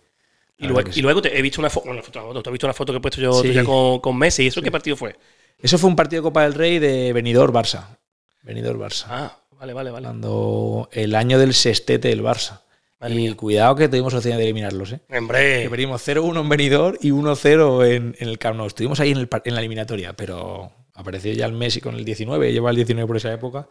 Y 0.57 0.65
luego, 0.65 0.89
y 0.95 1.01
luego 1.03 1.21
te 1.21 1.37
he 1.37 1.41
visto 1.43 1.61
una 1.61 1.69
foto, 1.69 1.85
bueno, 1.85 2.01
foto, 2.01 2.41
te 2.41 2.49
he 2.49 2.51
visto 2.51 2.65
una 2.65 2.73
foto 2.73 2.91
que 2.91 2.97
he 2.97 3.01
puesto 3.01 3.21
yo 3.21 3.33
Sí. 3.43 3.49
tuya 3.49 3.63
con, 3.63 3.99
con 3.99 4.17
Messi. 4.17 4.45
¿Y 4.45 4.47
eso 4.47 4.63
qué 4.63 4.71
partido 4.71 4.95
fue? 4.97 5.15
Eso 5.59 5.77
fue 5.77 5.89
un 5.89 5.95
partido 5.95 6.21
de 6.21 6.27
Copa 6.27 6.43
del 6.43 6.53
Rey 6.53 6.79
de 6.79 7.13
Benidorm 7.13 7.53
Barça. 7.53 7.97
Benidorm 8.43 8.79
Barça. 8.79 9.05
Ah, 9.09 9.37
vale, 9.59 9.73
vale, 9.73 9.91
vale. 9.91 10.05
Cuando 10.05 10.89
el 10.91 11.15
año 11.15 11.39
del 11.39 11.53
sextete 11.53 12.09
del 12.09 12.23
Barça. 12.23 12.61
Madre 12.99 13.15
y 13.15 13.17
mía. 13.17 13.35
cuidado 13.35 13.75
que 13.75 13.89
tuvimos 13.89 14.13
opción 14.13 14.37
de 14.37 14.43
eliminarlos, 14.43 14.91
¿eh? 14.91 15.01
Que 15.07 15.17
Hombre, 15.17 15.69
perdimos 15.69 16.07
0-1 16.07 16.39
en 16.39 16.49
Benidorm 16.49 16.97
y 16.99 17.11
1-0 17.11 17.85
en, 17.85 18.15
en 18.17 18.27
el 18.27 18.39
Camp 18.39 18.57
Nou. 18.57 18.67
Estuvimos 18.67 18.99
ahí 18.99 19.11
en, 19.11 19.17
el 19.17 19.29
en 19.43 19.53
la 19.53 19.59
eliminatoria, 19.59 20.13
pero 20.13 20.71
apareció 20.95 21.31
ya 21.33 21.45
el 21.45 21.53
Messi 21.53 21.79
con 21.79 21.95
el 21.95 22.03
19, 22.03 22.51
lleva 22.51 22.71
el 22.71 22.75
19 22.75 23.07
por 23.07 23.17
esa 23.17 23.31
época. 23.31 23.67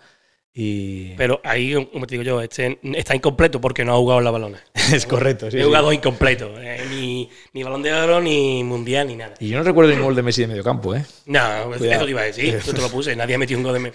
Y 0.59 1.11
pero 1.19 1.38
ahí, 1.45 1.75
como 1.92 2.07
te 2.07 2.14
digo 2.14 2.23
yo, 2.23 2.40
este 2.40 2.79
está 2.95 3.14
incompleto 3.14 3.61
porque 3.61 3.85
no 3.85 3.92
ha 3.92 3.99
jugado 3.99 4.21
en 4.21 4.25
la 4.25 4.31
balones. 4.31 4.62
es 4.92 5.05
correcto, 5.05 5.51
sí, 5.51 5.59
He 5.59 5.61
sí. 5.61 5.66
jugado 5.66 5.92
incompleto. 5.92 6.51
eh, 6.59 6.83
ni, 6.88 7.29
ni 7.53 7.62
balón 7.62 7.83
de 7.83 7.92
oro, 7.92 8.23
ni 8.23 8.64
mundial, 8.64 9.07
ni 9.09 9.16
nada. 9.16 9.35
Y 9.38 9.49
yo 9.49 9.59
no 9.59 9.64
recuerdo 9.64 9.90
ningún 9.90 10.07
gol 10.07 10.16
de 10.16 10.23
Messi 10.23 10.40
de 10.42 10.47
medio 10.49 10.64
campo, 10.64 10.95
¿eh? 10.95 11.05
No, 11.27 11.40
Cuidado. 11.77 11.85
eso 11.85 12.05
te 12.07 12.11
iba 12.11 12.21
a 12.23 12.25
decir. 12.25 12.59
Yo 12.64 12.73
te 12.73 12.81
lo 12.81 12.88
puse. 12.88 13.14
Nadie 13.14 13.35
ha 13.35 13.38
metido 13.38 13.59
un 13.59 13.64
gol 13.64 13.75
de 13.75 13.81
medio 13.81 13.95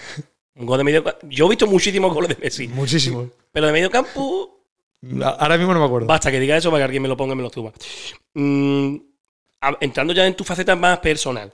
Un 0.55 0.65
gol 0.67 0.77
de 0.77 0.83
medio 0.83 1.03
campo. 1.03 1.19
Yo 1.27 1.47
he 1.47 1.49
visto 1.49 1.65
muchísimos 1.65 2.13
goles 2.13 2.29
de 2.29 2.35
Messi. 2.43 2.67
Muchísimo. 2.67 3.27
Pero 3.51 3.65
de 3.65 3.73
medio 3.73 3.89
campo, 3.89 4.59
Ahora 5.39 5.57
mismo 5.57 5.73
no 5.73 5.79
me 5.79 5.85
acuerdo. 5.87 6.05
basta 6.07 6.29
que 6.29 6.39
diga 6.39 6.55
eso 6.57 6.69
para 6.69 6.81
que 6.81 6.85
alguien 6.85 7.01
me 7.01 7.09
lo 7.09 7.17
ponga 7.17 7.33
y 7.33 7.37
me 7.37 7.41
lo 7.41 7.49
suba. 7.49 7.71
Mm, 8.35 8.97
entrando 9.79 10.13
ya 10.13 10.27
en 10.27 10.35
tu 10.35 10.43
faceta 10.43 10.75
más 10.75 10.99
personal. 10.99 11.51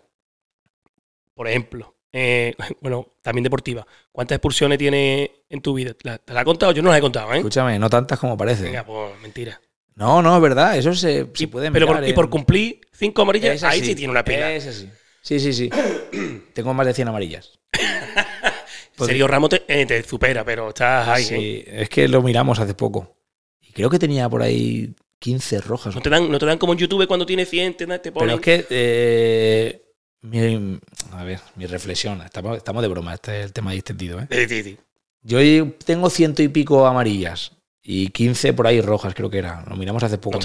Por 1.34 1.48
ejemplo, 1.48 1.96
eh, 2.12 2.54
bueno, 2.82 3.08
también 3.22 3.44
deportiva. 3.44 3.86
¿Cuántas 4.12 4.36
expulsiones 4.38 4.78
tiene 4.78 5.32
en 5.50 5.62
tu 5.62 5.74
vida? 5.74 5.94
¿La- 6.04 6.18
¿Te 6.18 6.34
la 6.34 6.42
he 6.42 6.46
contado? 6.46 6.72
Yo 6.72 6.82
no 6.82 6.90
la 6.90 6.98
he 6.98 7.02
contado, 7.02 7.34
¿eh? 7.34 7.38
Escúchame, 7.38 7.78
no 7.80 7.90
tantas 7.90 8.20
como 8.20 8.38
parece. 8.38 8.64
Venga, 8.64 8.86
pues 8.86 9.20
mentira. 9.22 9.60
No, 9.96 10.22
no, 10.22 10.36
es 10.36 10.42
verdad. 10.42 10.78
Eso 10.78 10.94
se, 10.94 11.28
se 11.34 11.44
Y- 11.44 11.48
puede 11.48 11.72
pero 11.72 11.88
mirar. 11.88 12.02
por, 12.02 12.10
y 12.10 12.14
por 12.14 12.30
cumplir 12.30 12.82
cinco 12.94 13.22
amarillas, 13.24 13.64
ahí 13.64 13.84
sí 13.84 13.96
tiene 13.96 14.12
una 14.12 14.24
pila. 14.24 14.56
Así. 14.56 14.90
Sí, 15.22 15.40
sí, 15.40 15.52
sí. 15.54 15.70
Tengo 16.54 16.74
más 16.74 16.86
de 16.88 16.94
100 16.94 17.08
amarillas. 17.08 17.60
Sergio 18.98 19.28
Ramos 19.28 19.50
te, 19.50 19.64
eh, 19.68 19.86
te 19.86 20.02
supera, 20.04 20.44
pero 20.44 20.70
estás 20.70 21.08
ahí. 21.08 21.24
¿eh? 21.24 21.28
Sí, 21.28 21.64
es 21.68 21.90
que 21.90 22.08
lo 22.08 22.22
miramos 22.22 22.60
hace 22.60 22.74
poco. 22.74 23.16
Y 23.62 23.72
creo 23.72 23.90
que 23.90 24.00
tenía 24.00 24.28
por 24.30 24.42
ahí 24.42 24.96
15 25.20 25.62
rojas. 25.62 25.94
No 25.96 26.02
te, 26.02 26.10
dan, 26.10 26.32
no 26.32 26.40
te 26.40 26.46
dan 26.46 26.58
como 26.58 26.74
en 26.74 26.80
YouTube 26.80 27.06
cuando 27.08 27.26
tienes 27.26 27.50
100, 27.50 27.76
te, 27.78 27.86
te 28.00 28.12
Pero 28.12 28.34
es 28.36 28.42
que, 28.42 28.66
eh, 28.70 29.82
mi, 30.22 30.80
a 31.14 31.24
ver, 31.24 31.40
mi 31.56 31.66
reflexión. 31.66 32.22
Estamos, 32.22 32.58
estamos 32.58 32.82
de 32.82 32.88
broma, 32.88 33.14
este 33.14 33.40
es 33.40 33.46
el 33.46 33.54
tema 33.54 33.72
distendido. 33.72 34.20
¿eh? 34.20 34.28
Sí, 34.30 34.48
sí, 34.48 34.64
sí. 34.64 34.78
Yo 35.24 35.40
tengo 35.86 36.10
ciento 36.10 36.42
y 36.44 36.48
pico 36.48 36.86
amarillas 36.88 37.52
y 37.84 38.10
15 38.10 38.54
por 38.54 38.68
ahí 38.68 38.82
rojas, 38.82 39.14
creo 39.14 39.30
que 39.30 39.40
era. 39.40 39.64
Lo 39.68 39.76
miramos 39.76 40.04
hace 40.04 40.18
poco 40.18 40.36
No 40.38 40.40
en 40.40 40.44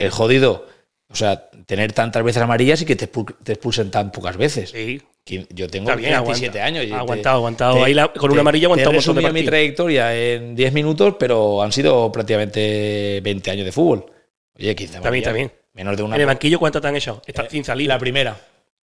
el 0.00 0.08
no 0.08 0.14
jodido 0.14 0.66
o 1.12 1.14
sea, 1.16 1.50
tener 1.66 1.92
tantas 1.92 2.22
veces 2.22 2.40
amarillas 2.42 2.80
y 2.82 2.86
que 2.86 2.94
te, 2.94 3.08
te 3.08 3.52
expulsen 3.52 3.90
tan 3.90 4.12
pocas 4.12 4.36
veces. 4.36 4.70
Sí. 4.70 5.02
Yo 5.50 5.68
tengo 5.68 5.94
bien, 5.96 6.12
27 6.12 6.60
aguanta. 6.60 6.64
años. 6.80 6.98
aguantado, 7.00 7.36
aguantado. 7.38 7.74
te- 7.76 7.82
Ahí 7.84 7.94
la- 7.94 8.12
con 8.12 8.28
te- 8.28 8.32
una 8.32 8.40
amarilla 8.40 8.66
aguanta 8.66 8.84
te 8.84 8.90
he 8.90 8.90
un 8.90 8.94
mi 9.34 9.44
trayectoria 9.44 10.14
en 10.16 10.54
10 10.56 10.72
minutos, 10.72 11.16
pero 11.18 11.62
han 11.62 11.72
sido 11.72 12.10
prácticamente 12.12 13.20
20 13.22 13.50
años 13.50 13.64
de 13.66 13.72
fútbol. 13.72 14.06
Oye, 14.56 14.74
15 14.74 14.96
Está 14.96 15.10
bien, 15.10 15.22
está 15.22 15.30
amarillas, 15.30 15.34
bien. 15.34 15.60
Menos 15.74 15.96
de 15.96 16.02
una. 16.04 16.14
¿En 16.16 16.20
el 16.22 16.26
banquillo 16.26 16.58
cuántas 16.58 16.80
te 16.82 16.88
han 16.88 16.96
echado? 16.96 17.22
Está 17.26 17.42
Eh, 17.42 17.48
sin 17.50 17.64
salir. 17.64 17.88
La 17.88 17.98
primera. 17.98 18.36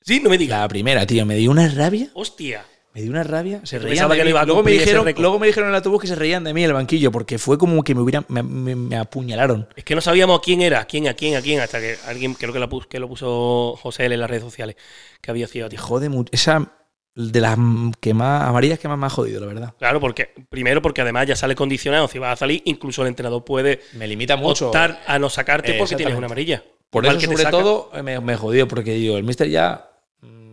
Sí, 0.04 0.20
no 0.22 0.30
me 0.30 0.38
digas. 0.38 0.60
La 0.60 0.68
primera, 0.68 1.06
tío. 1.06 1.26
Me 1.26 1.36
dio 1.36 1.50
una 1.52 1.68
rabia. 1.70 2.10
Hostia. 2.13 2.66
Me 2.94 3.02
dio 3.02 3.10
una 3.10 3.24
rabia. 3.24 3.60
Se 3.63 3.80
reían 3.80 4.08
de 4.08 4.16
que 4.18 4.24
mí. 4.24 4.30
iba 4.30 4.42
a 4.42 4.46
luego, 4.46 4.62
me 4.62 4.70
dijeron, 4.72 5.12
luego 5.18 5.39
me 5.39 5.48
dijeron 5.48 5.70
en 5.70 5.72
el 5.74 5.78
autobús 5.78 6.00
que 6.02 6.08
se 6.08 6.13
reían 6.13 6.44
de 6.44 6.54
mí 6.54 6.62
en 6.63 6.68
el 6.70 6.74
banquillo 6.74 7.12
porque 7.12 7.39
fue 7.39 7.58
como 7.58 7.84
que 7.84 7.96
me, 7.96 8.02
hubieran, 8.02 8.24
me, 8.28 8.44
me- 8.44 8.76
me 8.76 8.96
apuñalaron. 8.98 9.68
Es 9.76 9.84
que 9.84 9.96
no 9.96 10.02
sabíamos 10.02 10.42
quién 10.42 10.62
era, 10.62 10.86
quién, 10.86 11.08
a 11.08 11.16
quién, 11.16 11.36
a 11.36 11.42
quién, 11.42 11.60
hasta 11.60 11.80
que 11.80 11.96
alguien, 12.06 12.36
creo 12.36 12.54
que 12.54 12.60
lo 12.60 12.70
puso, 12.70 12.88
que 12.88 13.00
lo 13.00 13.10
puso 13.10 13.76
José 13.82 14.06
L 14.06 14.13
en 14.13 14.22
las 14.22 14.30
redes 14.30 14.44
sociales, 14.44 14.76
que 15.22 15.32
había 15.32 15.48
sido 15.48 15.66
a 15.66 15.70
ti. 15.70 15.76
Te 15.76 15.82
jode 15.82 16.10
mucho. 16.10 16.30
Esa 16.32 16.72
de 17.16 17.42
las 17.42 17.58
que 18.00 18.13
más 18.13 18.44
amarillas 18.48 18.78
que 18.78 18.88
más 18.88 18.98
me 19.00 19.08
ha 19.08 19.10
jodido, 19.10 19.42
la 19.42 19.48
verdad. 19.48 19.74
Claro, 19.80 20.00
porque 20.00 20.30
primero 20.50 20.80
porque 20.84 21.02
además 21.02 21.26
ya 21.26 21.36
sale 21.36 21.56
condicionado, 21.56 22.08
si 22.08 22.20
vas 22.20 22.34
a 22.34 22.36
salir, 22.36 22.62
incluso 22.66 23.02
el 23.02 23.08
entrenador 23.08 23.44
puede 23.44 23.82
Me 23.94 24.08
limita 24.08 24.36
mucho. 24.36 24.68
optar 24.68 25.02
a 25.08 25.18
no 25.18 25.32
sacarte 25.32 25.74
porque 25.80 25.96
tienes 25.96 26.16
una 26.16 26.28
amarilla. 26.28 26.63
Por 26.92 27.06
Igual 27.06 27.18
eso, 27.18 27.28
que 27.28 27.38
sobre 27.38 27.50
todo, 27.50 27.89
eh, 27.96 28.04
me, 28.04 28.20
me 28.20 28.36
jodió, 28.36 28.68
porque 28.68 28.94
digo, 28.94 29.18
el 29.18 29.24
mister 29.24 29.50
ya, 29.50 29.89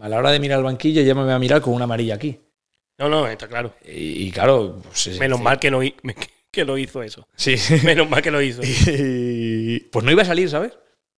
a 0.01 0.09
la 0.09 0.19
hora 0.19 0.31
de 0.31 0.41
mirar 0.41 0.59
el 0.59 0.65
banquillo, 0.65 1.03
ya 1.03 1.15
me 1.15 1.25
va 1.25 1.35
a 1.35 1.39
mirar 1.39 1.61
con 1.61 1.75
una 1.75 1.85
amarilla 1.85 2.15
aquí. 2.15 2.39
No, 2.99 3.09
no, 3.09 3.27
está 3.27 3.49
claro. 3.49 3.75
Y, 3.85 4.27
y 4.27 4.31
claro, 4.31 4.81
pues, 4.83 5.19
Menos 5.19 5.39
sí. 5.39 5.45
mal 5.45 5.59
que 5.59 5.71
no, 5.71 5.81
que 6.51 6.65
no 6.65 6.77
hizo 6.79 7.03
eso. 7.03 7.27
Sí. 7.37 7.55
Menos 7.85 8.09
mal 8.11 8.23
que 8.23 8.31
lo 8.31 8.43
hizo. 8.43 8.61
Y, 8.63 9.81
pues 9.93 10.05
no 10.05 10.11
iba 10.13 10.23
a 10.23 10.27
salir, 10.27 10.49
¿sabes? 10.51 10.73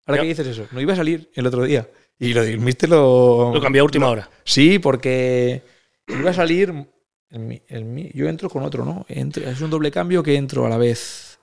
Ahora 0.06 0.22
que 0.22 0.28
dices 0.28 0.48
eso, 0.48 0.68
no 0.72 0.82
iba 0.82 0.94
a 0.94 0.96
salir 0.98 1.30
el 1.36 1.46
otro 1.48 1.64
día. 1.64 1.88
Y 2.20 2.34
lo, 2.34 2.44
el 2.44 2.60
mister 2.60 2.90
lo. 2.90 3.52
Lo 3.54 3.62
cambió 3.62 3.82
a 3.82 3.86
última 3.86 4.10
hora. 4.10 4.30
Sí, 4.44 4.78
porque 4.80 5.64
iba 6.08 6.30
a 6.32 6.34
salir. 6.34 6.70
el 7.30 7.62
el 7.68 8.12
yo 8.14 8.28
entro 8.28 8.50
con 8.50 8.64
otro, 8.64 8.84
¿no? 8.86 9.06
Entro- 9.10 9.48
es 9.48 9.62
un 9.62 9.70
doble 9.70 9.90
cambio 9.92 10.22
que 10.22 10.36
entro 10.36 10.66
a 10.66 10.70
la 10.70 10.78
vez. 10.78 11.40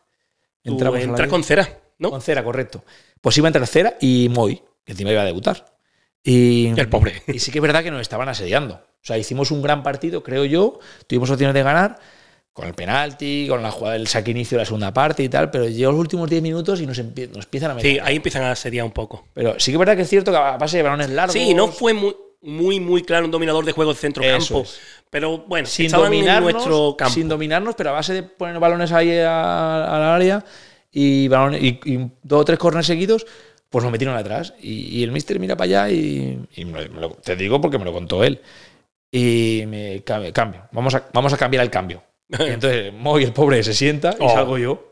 Tú 0.63 0.73
Entramos 0.73 0.97
a 0.97 0.99
la 1.01 1.05
entras 1.05 1.27
vez. 1.27 1.31
con 1.31 1.43
cera, 1.45 1.81
¿no? 1.99 2.11
Con 2.11 2.21
Cera, 2.21 2.45
correcto. 2.45 2.85
Pues 3.21 3.37
iba 3.39 3.47
a 3.47 3.51
entrar 3.51 3.67
Cera 3.67 3.97
y 4.01 4.29
Moy, 4.29 4.61
que 4.85 4.93
encima 4.93 5.11
iba 5.11 5.23
a 5.23 5.25
debutar. 5.25 5.78
Y, 6.25 6.67
El 6.77 6.89
pobre. 6.89 7.23
y 7.27 7.39
sí 7.39 7.51
que 7.51 7.59
es 7.59 7.63
verdad 7.63 7.83
que 7.83 7.91
nos 7.91 8.01
estaban 8.01 8.29
asediando. 8.29 8.75
O 8.75 9.01
sea, 9.09 9.17
hicimos 9.17 9.51
un 9.51 9.63
gran 9.63 9.83
partido, 9.83 10.23
creo 10.23 10.45
yo. 10.45 10.79
Tuvimos 11.07 11.31
opciones 11.31 11.55
de 11.55 11.63
ganar 11.63 11.99
con 12.53 12.67
el 12.67 12.75
penalti, 12.75 13.47
con 13.49 13.63
la 13.63 13.71
jugada 13.71 13.95
del 13.95 14.09
saque 14.09 14.33
inicio 14.33 14.57
de 14.59 14.63
la 14.63 14.67
segunda 14.67 14.93
parte 14.93 15.23
y 15.23 15.29
tal. 15.29 15.51
Pero 15.51 15.69
llegó 15.69 15.93
los 15.93 16.01
últimos 16.01 16.29
10 16.29 16.43
minutos 16.43 16.81
y 16.81 16.87
nos, 16.87 16.99
empie- 16.99 17.29
nos 17.31 17.45
empiezan 17.45 17.71
a 17.71 17.75
meter. 17.75 17.93
Sí, 17.93 17.99
ahí 18.03 18.17
empiezan 18.17 18.43
a 18.43 18.51
asediar 18.51 18.85
un 18.85 18.91
poco. 18.93 19.27
Pero 19.33 19.55
sí 19.59 19.71
que 19.71 19.77
es 19.77 19.79
verdad 19.79 19.97
que 19.97 20.03
es 20.03 20.09
cierto 20.11 20.31
que 20.33 20.37
a 20.37 20.57
base 20.59 20.77
de 20.79 20.83
balones 20.83 21.11
largos. 21.11 21.33
Sí, 21.33 21.55
no 21.55 21.69
fue 21.69 21.95
muy, 21.95 22.15
muy, 22.43 22.81
muy 22.81 23.03
claro 23.03 23.25
un 23.27 23.31
dominador 23.31 23.65
de 23.65 23.73
juego 23.73 23.95
de 23.95 23.99
centro 23.99 24.23
Eso 24.25 24.55
campo. 24.55 24.63
es. 24.69 24.81
Pero 25.11 25.39
bueno, 25.47 25.67
sin 25.67 25.87
en 25.87 25.93
dominarnos, 25.93 26.53
nuestro 26.53 26.97
campo. 26.99 27.15
sin 27.15 27.29
dominarnos, 27.29 27.75
pero 27.77 27.91
a 27.91 27.93
base 27.95 28.13
de 28.13 28.23
poner 28.25 28.59
balones 28.59 28.93
ahí 28.93 29.11
al 29.19 30.03
área 30.03 30.45
y, 30.91 31.29
balones, 31.29 31.63
y, 31.63 31.81
y 31.85 32.11
dos 32.23 32.43
o 32.43 32.45
tres 32.45 32.59
corners 32.59 32.87
seguidos, 32.87 33.25
pues 33.71 33.83
nos 33.83 33.93
metieron 33.93 34.17
atrás. 34.17 34.55
Y, 34.61 34.99
y 34.99 35.03
el 35.03 35.13
mister 35.13 35.39
mira 35.41 35.57
para 35.57 35.65
allá 35.85 35.91
y, 35.91 36.39
y 36.57 36.65
me 36.65 36.87
lo- 36.87 37.11
te 37.11 37.37
digo 37.37 37.61
porque 37.61 37.79
me 37.79 37.85
lo 37.85 37.93
contó 37.93 38.25
él. 38.25 38.41
Y 39.11 39.65
me 39.67 40.03
cambio, 40.05 40.33
cambio. 40.33 40.69
Vamos, 40.73 40.95
a, 40.95 41.09
vamos 41.13 41.33
a 41.33 41.37
cambiar 41.37 41.63
el 41.65 41.71
cambio. 41.71 42.03
Y 42.39 42.43
entonces 42.51 42.93
Moy, 42.93 43.25
el 43.25 43.33
pobre, 43.33 43.63
se 43.63 43.73
sienta 43.75 44.11
y 44.19 44.23
Oh. 44.25 44.29
salgo 44.35 44.59
yo. 44.59 44.85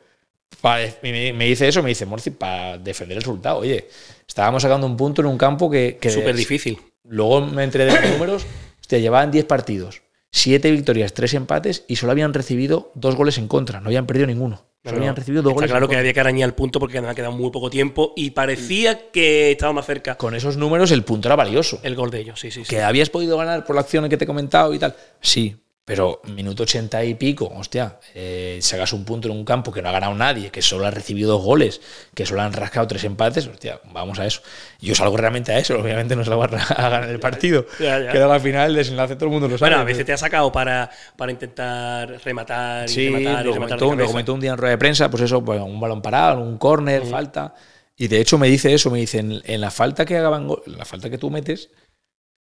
Y 1.03 1.13
me, 1.13 1.33
me 1.33 1.45
dice 1.47 1.69
eso, 1.69 1.83
me 1.83 1.91
dice, 1.91 2.07
Morci, 2.07 2.31
para 2.31 2.79
defender 2.79 3.17
el 3.19 3.23
resultado. 3.23 3.59
Oye, 3.59 3.89
estábamos 4.27 4.63
sacando 4.63 4.87
un 4.87 4.97
punto 4.97 5.21
en 5.21 5.29
un 5.29 5.39
campo 5.39 5.71
que... 5.71 5.99
que 6.01 6.11
Súper 6.11 6.35
difícil. 6.35 6.79
Luego 7.05 7.43
me 7.47 7.63
enteré 7.63 7.85
de 7.85 7.93
los 8.01 8.11
números. 8.13 8.47
Hostia, 8.81 8.99
llevaban 8.99 9.31
10 9.31 9.45
partidos, 9.45 10.03
7 10.33 10.71
victorias, 10.71 11.13
3 11.13 11.35
empates 11.35 11.85
y 11.89 11.97
solo 11.97 12.13
habían 12.13 12.33
recibido 12.35 12.91
dos 12.95 13.15
goles 13.17 13.39
en 13.39 13.49
contra. 13.49 13.81
No 13.81 13.89
habían 13.89 14.07
perdido 14.07 14.27
ninguno. 14.27 14.63
Solo 14.91 14.99
habían 14.99 15.17
recibido 15.17 15.43
dos 15.43 15.51
Está 15.51 15.55
goles 15.57 15.71
claro 15.71 15.89
que 15.89 15.97
había 15.97 16.13
que 16.13 16.21
arañar 16.21 16.49
el 16.49 16.55
punto 16.55 16.79
porque 16.81 17.01
me 17.01 17.09
ha 17.09 17.15
quedado 17.15 17.33
muy 17.33 17.51
poco 17.51 17.69
tiempo 17.71 18.13
y 18.17 18.31
parecía 18.31 19.11
que 19.11 19.53
estaba 19.53 19.73
más 19.73 19.87
cerca 19.87 20.17
Con 20.17 20.35
esos 20.35 20.57
números 20.57 20.91
el 20.93 21.03
punto 21.05 21.29
era 21.29 21.37
valioso. 21.37 21.81
el 21.83 21.95
gol 21.95 22.11
de 22.11 22.21
ellos. 22.21 22.39
Sí, 22.41 22.51
sí, 22.51 22.65
sí. 22.65 22.69
Que 22.71 22.83
habías 22.83 23.11
podido 23.11 23.37
ganar 23.37 23.65
por 23.65 23.75
la 23.75 23.83
acción 23.83 24.09
que 24.09 24.17
te 24.17 24.25
he 24.25 24.27
comentado 24.27 24.73
y 24.75 24.79
tal. 24.79 24.95
Sí, 25.21 25.57
pero 25.87 26.21
minuto 26.25 26.65
80 26.65 27.05
y 27.05 27.15
pico, 27.15 27.47
hostia, 27.55 28.01
eh, 28.13 28.59
sacas 28.61 28.93
un 28.93 29.05
punto 29.05 29.29
en 29.29 29.37
un 29.37 29.45
campo 29.45 29.71
que 29.71 29.81
no 29.81 29.89
ha 29.89 29.93
ganado 29.93 30.15
nadie, 30.15 30.51
que 30.51 30.61
solo 30.61 30.85
ha 30.85 30.91
recibido 30.91 31.31
dos 31.31 31.43
goles, 31.45 31.81
que 32.13 32.27
solo 32.27 32.43
han 32.43 32.53
rascado 32.53 32.89
tres 32.89 33.05
empates, 33.05 33.47
hostia, 33.47 33.81
vamos 33.93 34.19
a 34.19 34.27
eso. 34.27 34.43
Yo 34.81 34.97
salgo 34.97 35.17
realmente 35.17 35.53
a 35.53 35.59
eso, 35.61 35.79
obviamente 35.79 36.17
no 36.17 36.25
salgo 36.25 36.43
a, 36.43 36.47
a 36.47 36.89
ganar 36.91 37.09
el 37.09 37.21
partido. 37.21 37.65
Ya, 37.79 38.01
ya. 38.01 38.11
Que 38.11 38.19
luego 38.19 38.33
al 38.33 38.41
final 38.41 38.71
el 38.71 38.77
desenlace 38.77 39.15
todo 39.15 39.27
el 39.27 39.33
mundo 39.33 39.47
lo 39.47 39.59
sabe. 39.59 39.71
Bueno, 39.71 39.83
a 39.83 39.85
veces 39.85 40.05
te 40.05 40.13
ha 40.13 40.17
sacado 40.17 40.51
para, 40.51 40.91
para 41.17 41.31
intentar 41.31 42.21
rematar 42.25 42.87
y 42.87 42.89
Sí, 42.89 43.09
rematar 43.11 43.45
y 43.45 43.47
lo 43.47 43.55
rematar 43.55 43.79
comentó, 43.79 43.97
de 43.97 44.03
lo 44.03 44.09
comentó 44.09 44.35
un 44.35 44.41
día 44.41 44.53
en 44.53 44.59
rueda 44.59 44.71
de 44.71 44.79
prensa, 44.79 45.11
pues 45.11 45.23
eso, 45.23 45.45
pues 45.45 45.61
un 45.61 45.79
balón 45.79 46.03
parado, 46.03 46.41
un 46.41 46.59
córner, 46.59 47.05
falta. 47.05 47.55
Y 47.97 48.09
de 48.09 48.21
hecho 48.21 48.39
me 48.39 48.49
dice 48.49 48.75
eso, 48.75 48.91
me 48.91 48.99
dice, 48.99 49.19
en, 49.19 49.61
la 49.61 49.71
falta 49.71 50.05
que 50.05 50.17
hagan 50.17 50.49
la 50.67 50.85
falta 50.85 51.09
que 51.09 51.17
tú 51.17 51.31
metes, 51.31 51.71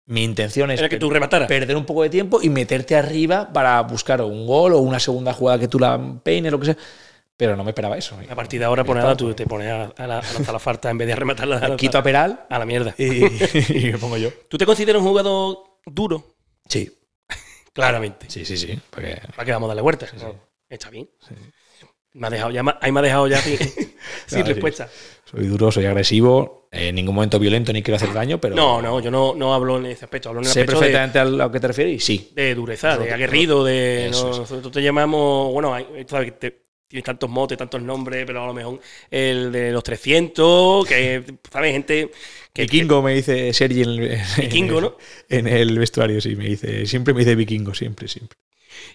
mi 0.09 0.25
intención 0.25 0.71
es 0.71 0.81
Era 0.81 0.89
que 0.89 0.97
tú 0.99 1.09
remataras. 1.09 1.47
perder 1.49 1.77
un 1.77 1.85
poco 1.87 2.03
de 2.03 2.11
tiempo 2.11 2.41
y 2.43 2.49
meterte 2.51 2.97
arriba 2.97 3.51
para 3.53 3.81
buscar 3.83 4.21
un 4.23 4.47
gol 4.47 4.73
o 4.75 4.79
una 4.79 4.99
segunda 4.99 5.33
jugada 5.33 5.59
que 5.59 5.69
tú 5.69 5.79
la 5.79 5.99
peines, 6.23 6.51
lo 6.53 6.59
que 6.61 6.67
sea. 6.67 6.77
Pero 7.37 7.55
no 7.57 7.63
me 7.63 7.71
esperaba 7.71 7.97
eso. 7.97 8.19
A 8.29 8.35
partir 8.35 8.59
de 8.59 8.67
ahora, 8.67 8.83
pues 8.85 8.97
nada, 8.99 9.17
tú 9.17 9.33
te 9.33 9.47
pones 9.47 9.69
a, 9.71 9.85
a 9.97 10.07
la, 10.09 10.19
a 10.19 10.53
la 10.53 10.59
falta 10.59 10.91
en 10.91 10.99
vez 10.99 11.07
de 11.07 11.15
rematarla. 11.15 11.59
a 11.59 11.69
la- 11.69 11.77
Quito 11.77 11.97
a 11.99 12.03
Peral 12.03 12.47
a 12.51 12.59
la 12.59 12.67
mierda. 12.67 12.95
y, 12.99 13.25
y 13.87 13.93
me 13.93 13.99
pongo 13.99 14.17
yo. 14.17 14.31
¿Tú 14.49 14.59
te 14.59 14.67
consideras 14.67 15.01
un 15.01 15.09
jugador 15.09 15.59
duro? 15.87 16.35
Sí, 16.69 16.91
Claramente. 17.73 18.27
sí, 18.29 18.45
sí, 18.45 18.57
sí. 18.57 18.77
Porque 18.91 19.21
¿Para 19.37 19.45
qué 19.45 19.53
vamos 19.53 19.67
a 19.67 19.69
darle 19.69 19.83
vueltas? 19.83 20.13
Está 20.69 20.91
bien. 20.91 21.09
Me 22.15 22.27
ha 22.27 22.31
dejado 22.31 22.51
ya, 22.51 22.79
ahí 22.81 22.91
me 22.91 23.01
ha 23.01 23.03
dejado 23.03 23.29
ya 23.29 23.41
sin, 23.41 23.59
respuesta. 24.47 24.89
soy 25.31 25.47
duro, 25.47 25.71
soy 25.71 25.87
agresivo, 25.87 26.69
en 26.73 26.95
ningún 26.95 27.15
momento 27.15 27.39
violento 27.39 27.73
ni 27.73 27.83
quiero 27.83 27.97
hacer 27.97 28.13
daño, 28.13 28.41
pero 28.41 28.55
No, 28.57 28.83
no, 28.83 29.01
yo 29.01 29.11
no, 29.11 29.35
no 29.35 29.55
hablo 29.55 29.79
en 29.79 29.87
ese 29.87 30.05
aspecto. 30.05 30.31
Hablo 30.31 30.41
en 30.41 30.47
el 30.47 30.53
sé 30.53 30.61
aspecto 30.61 30.81
de, 30.81 30.87
perfectamente 30.87 31.19
a 31.19 31.25
lo 31.25 31.51
que 31.53 31.61
te 31.61 31.67
refieres 31.69 31.95
y 31.95 32.01
sí. 32.01 32.33
de 32.35 32.55
dureza, 32.55 32.97
de 32.99 33.13
aguerrido, 33.13 33.65
de. 33.65 34.09
No, 34.11 34.29
nosotros 34.39 34.73
te 34.73 34.83
llamamos. 34.83 35.53
Bueno, 35.53 35.77
sabes 36.07 36.33
que 36.33 36.39
te- 36.39 36.63
tienes 36.89 37.05
tantos 37.05 37.29
motes, 37.29 37.59
tantos 37.59 37.83
nombres, 37.83 38.25
pero 38.27 38.43
a 38.43 38.47
lo 38.47 38.55
mejor 38.55 38.81
el 39.11 39.53
de 39.53 39.71
los 39.71 39.83
300, 39.83 40.87
que, 40.87 41.23
¿sabes? 41.53 41.73
Gente. 41.73 42.11
Que, 42.53 42.63
Vikingo 42.63 43.03
me 43.03 43.15
dice 43.15 43.53
Sergi 43.53 43.83
en 43.83 43.89
el, 43.91 44.19
Vikingo, 44.39 44.81
¿no? 44.81 44.97
en 45.29 45.47
el 45.47 45.79
vestuario, 45.79 46.21
sí, 46.21 46.35
me 46.35 46.47
dice, 46.47 46.87
siempre 46.87 47.13
me 47.15 47.21
dice 47.21 47.35
vikingo, 47.37 47.75
siempre, 47.75 48.09
siempre. 48.09 48.39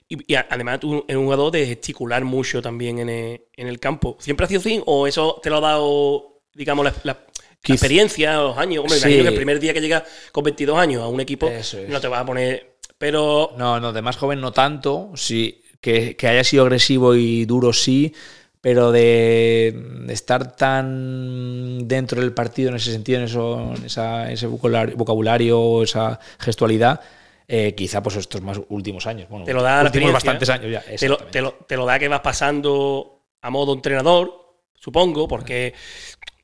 Y, 0.07 0.35
además 0.35 0.79
tú 0.79 1.03
eres 1.07 1.17
un 1.17 1.23
jugador 1.25 1.51
de 1.51 1.65
gesticular 1.65 2.23
mucho 2.23 2.61
también 2.61 2.99
en 2.99 3.09
el, 3.09 3.41
en 3.55 3.67
el 3.67 3.79
campo. 3.79 4.17
¿Siempre 4.19 4.45
ha 4.45 4.49
sido 4.49 4.59
así? 4.61 4.81
¿O 4.85 5.07
eso 5.07 5.39
te 5.41 5.49
lo 5.49 5.57
ha 5.57 5.61
dado, 5.61 6.41
digamos, 6.53 6.85
la, 6.85 6.93
la- 7.03 7.19
experiencia, 7.65 8.35
los 8.37 8.57
años? 8.57 8.83
Hombre, 8.83 8.95
me 8.95 9.01
Sí. 9.01 9.07
imagino 9.07 9.23
que 9.23 9.29
el 9.29 9.35
primer 9.35 9.59
día 9.59 9.73
que 9.73 9.81
llegas 9.81 10.03
con 10.31 10.43
22 10.43 10.77
años 10.77 11.01
a 11.01 11.07
un 11.07 11.21
equipo 11.21 11.47
es. 11.47 11.77
no 11.87 11.99
te 12.01 12.07
vas 12.07 12.21
a 12.21 12.25
poner... 12.25 12.73
Pero 12.97 13.51
No, 13.57 13.79
no, 13.79 13.91
de 13.91 14.01
más 14.01 14.17
joven 14.17 14.39
no 14.39 14.51
tanto, 14.53 15.11
sí, 15.15 15.61
que, 15.81 16.15
que 16.15 16.27
haya 16.27 16.43
sido 16.43 16.63
agresivo 16.63 17.15
y 17.15 17.43
duro 17.45 17.73
sí, 17.73 18.13
pero 18.61 18.93
de, 18.93 19.75
estar 20.07 20.55
tan 20.55 21.85
dentro 21.87 22.21
del 22.21 22.33
partido 22.33 22.69
en 22.69 22.77
ese 22.77 22.91
sentido, 22.93 23.19
en, 23.19 23.25
eso, 23.25 23.73
en 23.75 23.85
esa, 23.85 24.31
ese 24.31 24.47
vocabulario, 24.47 25.83
esa 25.83 26.17
gestualidad, 26.39 27.01
eh, 27.47 27.73
quizá 27.75 28.01
pues 28.01 28.15
estos 28.15 28.41
más 28.41 28.59
últimos 28.69 29.05
años. 29.07 29.29
Bueno, 29.29 29.45
te 29.45 29.53
lo 29.53 29.61
da 29.61 29.83
últimos 29.83 30.13
bastantes 30.13 30.49
años 30.49 30.71
ya. 30.71 30.81
te 30.81 31.09
lo, 31.09 31.17
te, 31.17 31.41
lo, 31.41 31.51
te 31.53 31.77
lo 31.77 31.85
da 31.85 31.99
que 31.99 32.07
vas 32.07 32.21
pasando 32.21 33.21
a 33.41 33.49
modo 33.49 33.73
entrenador, 33.73 34.55
supongo, 34.73 35.27
porque 35.27 35.73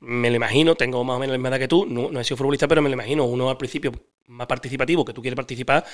me 0.00 0.30
lo 0.30 0.36
imagino, 0.36 0.74
tengo 0.74 1.02
más 1.04 1.16
o 1.16 1.18
menos 1.18 1.32
la 1.32 1.38
misma 1.38 1.48
edad 1.50 1.58
que 1.58 1.68
tú, 1.68 1.86
no, 1.86 2.10
no 2.10 2.20
he 2.20 2.24
sido 2.24 2.36
futbolista, 2.36 2.66
pero 2.68 2.82
me 2.82 2.88
lo 2.88 2.94
imagino, 2.94 3.24
uno 3.24 3.50
al 3.50 3.56
principio 3.56 3.92
más 4.28 4.46
participativo, 4.46 5.04
que 5.04 5.12
tú 5.12 5.20
quieres 5.20 5.36
participar, 5.36 5.84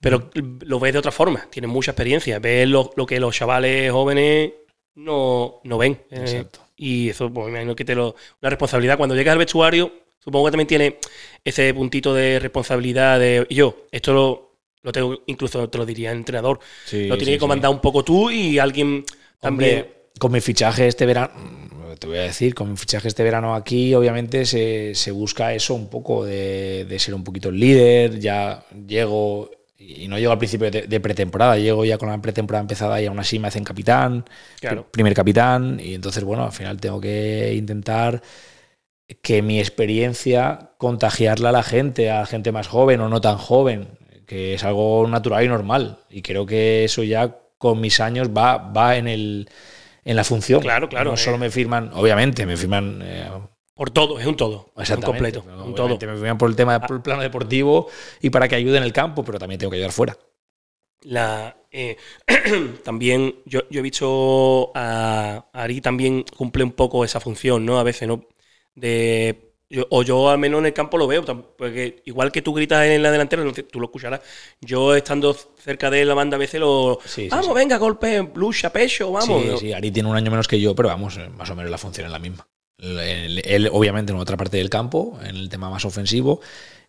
pero 0.00 0.30
lo 0.34 0.78
ves 0.78 0.92
de 0.92 0.98
otra 0.98 1.10
forma, 1.12 1.46
tienes 1.50 1.70
mucha 1.70 1.92
experiencia, 1.92 2.38
ves 2.38 2.68
lo, 2.68 2.92
lo 2.94 3.06
que 3.06 3.18
los 3.18 3.34
chavales 3.34 3.90
jóvenes 3.90 4.52
no, 4.94 5.60
no 5.64 5.78
ven. 5.78 6.00
eh, 6.10 6.20
Exacto. 6.20 6.60
y 6.76 7.08
eso, 7.10 7.32
pues 7.32 7.46
me 7.46 7.52
imagino 7.52 7.74
que 7.74 7.84
te 7.84 7.94
lo... 7.94 8.14
Una 8.40 8.50
responsabilidad, 8.50 8.96
cuando 8.98 9.14
llegas 9.14 9.32
al 9.32 9.38
vestuario, 9.38 9.92
supongo 10.18 10.46
que 10.46 10.50
también 10.52 10.68
tiene 10.68 10.98
ese 11.44 11.72
puntito 11.74 12.14
de 12.14 12.38
responsabilidad 12.38 13.18
de 13.18 13.46
yo, 13.50 13.86
esto 13.90 14.12
lo... 14.12 14.45
Lo 14.86 14.92
tengo, 14.92 15.18
incluso 15.26 15.68
te 15.68 15.78
lo 15.78 15.84
diría 15.84 16.12
el 16.12 16.18
entrenador. 16.18 16.60
Sí, 16.84 17.08
Lo 17.08 17.16
tienes 17.18 17.34
sí, 17.34 17.36
que 17.36 17.40
comandar 17.40 17.70
un 17.70 17.80
poco 17.80 18.04
tú 18.04 18.30
y 18.30 18.58
alguien 18.58 19.04
también. 19.40 19.84
Hombre, 19.84 20.10
con 20.18 20.32
mi 20.32 20.40
fichaje 20.40 20.86
este 20.86 21.06
verano, 21.06 21.30
te 21.98 22.06
voy 22.06 22.18
a 22.18 22.22
decir, 22.22 22.54
con 22.54 22.70
mi 22.70 22.76
fichaje 22.76 23.08
este 23.08 23.22
verano 23.22 23.54
aquí, 23.54 23.94
obviamente 23.94 24.44
se, 24.46 24.94
se 24.94 25.10
busca 25.10 25.52
eso 25.54 25.74
un 25.74 25.88
poco 25.88 26.24
de, 26.24 26.84
de 26.88 26.98
ser 26.98 27.14
un 27.14 27.24
poquito 27.24 27.48
el 27.50 27.58
líder. 27.60 28.18
Ya 28.20 28.64
llego, 28.86 29.50
y 29.78 30.08
no 30.08 30.18
llego 30.18 30.32
al 30.32 30.38
principio 30.38 30.70
de, 30.70 30.82
de 30.82 31.00
pretemporada, 31.00 31.56
llego 31.58 31.84
ya 31.84 31.98
con 31.98 32.08
la 32.08 32.20
pretemporada 32.20 32.62
empezada 32.62 33.00
y 33.02 33.06
aún 33.06 33.18
así 33.18 33.38
me 33.38 33.48
hacen 33.48 33.64
capitán, 33.64 34.24
Claro. 34.60 34.86
primer 34.90 35.14
capitán, 35.14 35.80
y 35.82 35.94
entonces, 35.94 36.24
bueno, 36.24 36.44
al 36.44 36.52
final 36.52 36.80
tengo 36.80 37.00
que 37.00 37.54
intentar 37.54 38.22
que 39.22 39.42
mi 39.42 39.60
experiencia 39.60 40.70
contagiarla 40.78 41.50
a 41.50 41.52
la 41.52 41.62
gente, 41.62 42.10
a 42.10 42.20
la 42.20 42.26
gente 42.26 42.52
más 42.52 42.66
joven 42.68 43.00
o 43.00 43.08
no 43.08 43.20
tan 43.20 43.38
joven, 43.38 43.88
que 44.26 44.54
es 44.54 44.64
algo 44.64 45.06
natural 45.08 45.44
y 45.44 45.48
normal. 45.48 45.98
Y 46.10 46.22
creo 46.22 46.44
que 46.44 46.84
eso 46.84 47.02
ya 47.02 47.38
con 47.58 47.80
mis 47.80 48.00
años 48.00 48.28
va, 48.28 48.58
va 48.58 48.96
en, 48.96 49.08
el, 49.08 49.48
en 50.04 50.16
la 50.16 50.24
función. 50.24 50.60
Claro, 50.60 50.88
claro. 50.88 51.10
No 51.10 51.14
eh. 51.14 51.18
solo 51.18 51.38
me 51.38 51.50
firman, 51.50 51.90
obviamente, 51.94 52.44
me 52.44 52.56
firman 52.56 53.00
eh, 53.02 53.28
Por 53.74 53.90
todo, 53.90 54.18
es 54.20 54.26
un 54.26 54.36
todo. 54.36 54.72
Es 54.76 54.90
un 54.90 55.02
completo. 55.02 55.44
Un 55.64 55.74
todo. 55.74 55.98
Me 55.98 56.16
firman 56.16 56.38
por 56.38 56.50
el 56.50 56.56
tema 56.56 56.78
del 56.78 57.00
plano 57.00 57.22
deportivo 57.22 57.88
y 58.20 58.30
para 58.30 58.48
que 58.48 58.56
ayude 58.56 58.76
en 58.78 58.84
el 58.84 58.92
campo, 58.92 59.24
pero 59.24 59.38
también 59.38 59.58
tengo 59.58 59.70
que 59.70 59.76
ayudar 59.76 59.92
fuera. 59.92 60.18
La, 61.02 61.56
eh, 61.70 61.96
también 62.84 63.36
yo, 63.44 63.60
yo 63.70 63.80
he 63.80 63.82
visto 63.82 64.72
a 64.74 65.46
a 65.52 65.62
Ari 65.62 65.80
también 65.80 66.24
cumple 66.36 66.64
un 66.64 66.72
poco 66.72 67.04
esa 67.04 67.20
función, 67.20 67.64
¿no? 67.64 67.78
A 67.78 67.82
veces, 67.82 68.08
¿no? 68.08 68.26
De, 68.74 69.45
yo- 69.68 69.86
o 69.90 70.02
yo 70.02 70.28
al 70.30 70.38
menos 70.38 70.60
en 70.60 70.66
el 70.66 70.72
campo 70.72 70.96
lo 70.98 71.06
veo, 71.06 71.24
porque 71.56 72.02
igual 72.04 72.30
que 72.32 72.42
tú 72.42 72.52
gritas 72.54 72.84
en 72.86 73.02
la 73.02 73.10
delantera, 73.10 73.42
tú 73.70 73.80
lo 73.80 73.86
escucharás. 73.86 74.20
Yo 74.60 74.94
estando 74.94 75.34
cerca 75.34 75.90
de 75.90 76.04
la 76.04 76.14
banda 76.14 76.36
a 76.36 76.38
veces 76.38 76.60
lo... 76.60 76.98
Sí, 77.04 77.28
vamos, 77.28 77.46
sí. 77.46 77.52
venga, 77.54 77.76
golpe, 77.78 78.30
lucha, 78.34 78.70
pecho, 78.72 79.10
vamos. 79.12 79.42
Sí, 79.60 79.66
sí, 79.68 79.72
Ari 79.72 79.90
tiene 79.90 80.08
un 80.08 80.16
año 80.16 80.30
menos 80.30 80.46
que 80.48 80.60
yo, 80.60 80.74
pero 80.74 80.88
vamos, 80.88 81.16
eh, 81.16 81.28
más 81.28 81.50
o 81.50 81.56
menos 81.56 81.70
la 81.70 81.78
función 81.78 82.06
es 82.06 82.12
la 82.12 82.18
misma. 82.18 82.46
Él, 82.78 83.70
obviamente, 83.72 84.12
en 84.12 84.18
otra 84.18 84.36
parte 84.36 84.58
del 84.58 84.68
campo, 84.70 85.18
en 85.22 85.34
el 85.36 85.48
tema 85.48 85.70
más 85.70 85.84
ofensivo, 85.84 86.40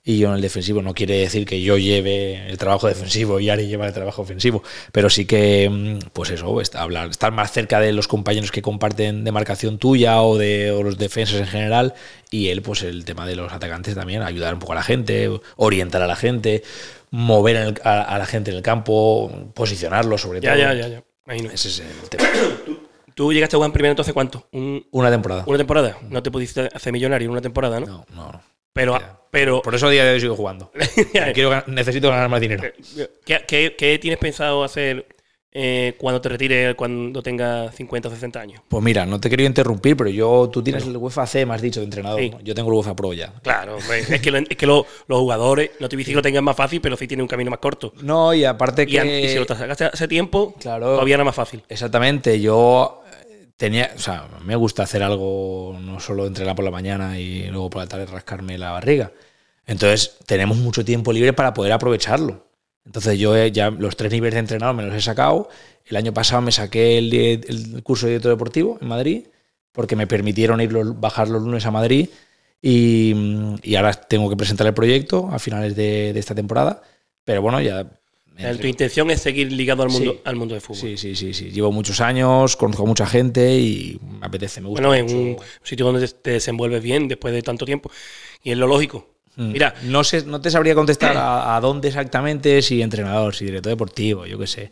y 0.10 0.18
yo 0.20 0.30
en 0.30 0.36
el 0.36 0.42
defensivo. 0.42 0.82
No 0.82 0.94
quiere 0.94 1.18
decir 1.18 1.46
que 1.46 1.62
yo 1.62 1.78
lleve 1.78 2.48
el 2.48 2.58
trabajo 2.58 2.88
defensivo 2.88 3.42
y 3.42 3.50
Ari 3.50 3.68
lleva 3.68 3.86
el 3.88 3.94
trabajo 3.94 4.22
ofensivo, 4.22 4.64
pero 4.94 5.10
sí 5.10 5.26
que, 5.26 5.70
mm, 5.70 6.10
pues 6.14 6.30
eso, 6.30 6.62
está- 6.62 6.82
hablar, 6.82 7.10
estar 7.10 7.34
más 7.34 7.52
cerca 7.52 7.82
de 7.82 7.92
los 7.92 8.08
compañeros 8.08 8.52
que 8.52 8.62
comparten 8.62 9.26
demarcación 9.26 9.78
tuya 9.80 10.22
o 10.22 10.38
de 10.38 10.72
o 10.72 10.82
los 10.82 10.98
defensas 10.98 11.42
en 11.42 11.48
general, 11.48 11.94
y 12.32 12.48
él, 12.48 12.62
pues 12.62 12.84
el 12.84 13.04
tema 13.04 13.26
de 13.26 13.36
los 13.36 13.52
atacantes 13.52 13.96
también, 13.96 14.22
ayudar 14.22 14.54
un 14.54 14.60
poco 14.62 14.72
a 14.72 14.76
la 14.76 14.84
gente, 14.84 15.30
orientar 15.58 16.02
a 16.02 16.08
la 16.08 16.16
gente, 16.16 16.64
mover 17.12 17.56
el- 17.58 17.82
a, 17.84 18.02
a 18.04 18.18
la 18.18 18.26
gente 18.26 18.52
en 18.52 18.58
el 18.58 18.64
campo, 18.64 19.30
posicionarlo 19.54 20.18
sobre 20.18 20.40
Ya, 20.40 20.52
todo. 20.54 20.62
ya, 20.62 20.74
ya, 20.74 20.88
ya. 20.88 21.04
Imagino. 21.26 21.52
Ese 21.52 21.68
es 21.68 21.80
el 21.82 22.10
tema. 22.10 22.24
¿Tú 23.14 23.34
llegaste 23.34 23.56
a 23.56 23.58
jugar 23.58 23.70
en 23.70 23.74
primera 23.74 23.92
entonces 23.92 24.14
cuánto? 24.14 24.48
¿Un- 24.54 24.86
Una 24.92 25.10
temporada. 25.12 25.44
¿Una 25.48 25.58
temporada? 25.58 25.98
No 26.10 26.24
te 26.24 26.32
pudiste 26.32 26.70
hacer 26.74 26.94
millonario 26.94 27.26
en 27.26 27.32
una 27.32 27.42
temporada. 27.42 27.80
No, 27.82 28.06
no, 28.16 28.32
no. 28.32 28.42
Pero, 28.78 29.00
pero 29.32 29.62
Por 29.62 29.76
eso 29.76 29.88
a 29.88 29.92
día 29.92 30.06
de 30.06 30.14
hoy 30.14 30.20
sigo 30.22 30.36
jugando. 30.36 30.72
Quiero 31.34 31.64
necesito 31.68 32.10
ganar 32.10 32.30
más 32.30 32.40
dinero. 32.42 32.64
¿qué, 33.26 33.42
qué, 33.48 33.76
qué 33.78 34.00
tienes 34.00 34.20
pensado 34.20 34.64
hacer 34.64 35.06
eh, 35.60 35.96
cuando 35.98 36.22
te 36.22 36.30
retires, 36.30 36.76
cuando 36.76 37.24
tengas 37.24 37.74
50 37.76 38.08
o 38.08 38.12
60 38.12 38.40
años? 38.40 38.62
Pues 38.68 38.84
mira, 38.84 39.06
no 39.08 39.20
te 39.20 39.30
quería 39.30 39.48
interrumpir, 39.48 39.98
pero 39.98 40.10
yo, 40.10 40.50
tú 40.54 40.62
tienes 40.62 40.86
el 40.86 40.96
UEFA 40.98 41.26
C, 41.26 41.46
me 41.48 41.56
has 41.56 41.62
dicho, 41.62 41.80
de 41.80 41.86
entrenador. 41.86 42.20
Sí. 42.20 42.30
¿no? 42.30 42.40
Yo 42.42 42.54
tengo 42.54 42.70
el 42.70 42.76
UEFA 42.76 42.96
Pro 42.96 43.12
ya. 43.14 43.34
Claro, 43.42 43.78
es 43.78 44.22
que, 44.22 44.30
lo- 44.32 44.38
es 44.38 44.56
que 44.56 44.66
lo- 44.68 44.86
los 45.08 45.20
jugadores, 45.20 45.72
no 45.80 45.90
te 45.90 45.96
lo 46.14 46.22
tengan 46.22 46.44
más 46.44 46.56
fácil, 46.56 46.80
pero 46.80 46.96
sí 46.96 47.08
tienen 47.08 47.24
un 47.24 47.28
camino 47.28 47.50
más 47.50 47.60
corto. 47.60 47.92
No, 48.02 48.34
y 48.36 48.46
aparte 48.46 48.84
Y, 48.84 48.86
que... 48.88 49.22
y 49.22 49.30
si 49.30 49.36
lo 49.36 49.46
te 49.48 49.56
sacaste 49.56 49.86
hace 49.86 50.08
tiempo, 50.08 50.54
Claro. 50.60 50.86
todavía 50.94 51.16
era 51.16 51.24
más 51.24 51.36
fácil. 51.36 51.64
Exactamente, 51.68 52.40
yo 52.40 53.02
eh, 53.07 53.07
tenía, 53.58 53.92
o 53.96 54.00
sea, 54.00 54.28
me 54.46 54.56
gusta 54.56 54.84
hacer 54.84 55.04
algo, 55.04 55.78
no 55.82 56.00
solo 56.00 56.28
entrenar 56.28 56.56
por 56.56 56.66
la 56.66 56.72
mañana 56.72 57.20
y 57.20 57.48
luego 57.50 57.70
por 57.70 57.82
la 57.84 57.88
tarde 57.88 58.06
rascarme 58.06 58.58
la 58.58 58.72
barriga. 58.72 59.12
Entonces, 59.66 60.18
tenemos 60.26 60.58
mucho 60.58 60.86
tiempo 60.86 61.12
libre 61.14 61.34
para 61.34 61.54
poder 61.54 61.74
aprovecharlo. 61.74 62.48
Entonces, 62.86 63.20
yo 63.20 63.36
he- 63.36 63.52
ya 63.52 63.70
los 63.72 63.98
tres 63.98 64.12
niveles 64.12 64.36
de 64.36 64.40
entrenador 64.42 64.76
me 64.76 64.84
los 64.84 64.96
he 64.96 65.02
sacado. 65.02 65.50
El 65.86 65.98
año 65.98 66.14
pasado 66.14 66.42
me 66.42 66.52
saqué 66.52 66.98
el, 66.98 67.82
curso 67.84 68.06
de 68.08 68.14
director 68.14 68.32
deportivo 68.32 68.78
en 68.82 68.88
Madrid, 68.88 69.28
porque 69.72 69.96
me 69.96 70.08
permitieron 70.08 70.62
ir 70.62 70.72
bajar 70.96 71.28
los 71.30 71.42
lunes 71.44 71.66
a 71.66 71.72
Madrid. 71.72 72.10
Y, 72.62 73.14
y 73.64 73.76
ahora 73.76 73.94
tengo 73.94 74.30
que 74.30 74.36
presentar 74.38 74.68
el 74.68 74.74
proyecto 74.74 75.30
a 75.32 75.40
finales 75.40 75.76
de, 75.76 76.14
de 76.14 76.20
esta 76.20 76.34
temporada. 76.36 76.82
Pero 77.26 77.42
bueno, 77.42 77.62
ya. 77.62 77.86
Tu 78.60 78.68
intención 78.68 79.10
es 79.12 79.22
seguir 79.22 79.52
ligado 79.52 79.84
al 79.84 79.90
mundo, 79.90 80.14
Sí. 80.14 80.20
al 80.24 80.36
mundo 80.36 80.54
del 80.54 80.62
fútbol. 80.62 80.82
Sí, 80.82 80.98
sí, 80.98 81.16
sí, 81.16 81.34
sí. 81.34 81.50
Llevo 81.52 81.72
muchos 81.72 82.00
años, 82.02 82.56
conozco 82.56 82.84
a 82.84 82.86
mucha 82.86 83.06
gente 83.08 83.58
y 83.58 84.00
me 84.20 84.26
apetece, 84.28 84.62
me 84.62 84.68
gusta. 84.68 84.88
Bueno, 84.88 84.96
en 84.96 85.06
mucho. 85.06 85.42
un 85.42 85.46
sitio 85.64 85.86
donde 85.86 86.08
te 86.08 86.32
desenvuelves 86.32 86.84
bien 86.84 87.08
después 87.08 87.34
de 87.34 87.42
tanto 87.42 87.66
tiempo. 87.66 87.90
Y 88.44 88.52
es 88.52 88.58
lo 88.58 88.68
lógico. 88.68 89.10
Mm. 89.36 89.52
Mira, 89.52 89.74
no 89.84 90.04
sé, 90.04 90.24
no 90.26 90.40
te 90.42 90.52
sabría 90.52 90.76
contestar 90.76 91.16
a, 91.18 91.56
a 91.56 91.62
dónde 91.62 91.88
exactamente, 91.88 92.62
si 92.62 92.82
entrenador, 92.82 93.36
si 93.36 93.46
director 93.46 93.72
deportivo, 93.72 94.26
yo 94.26 94.38
qué 94.38 94.48
sé. 94.48 94.72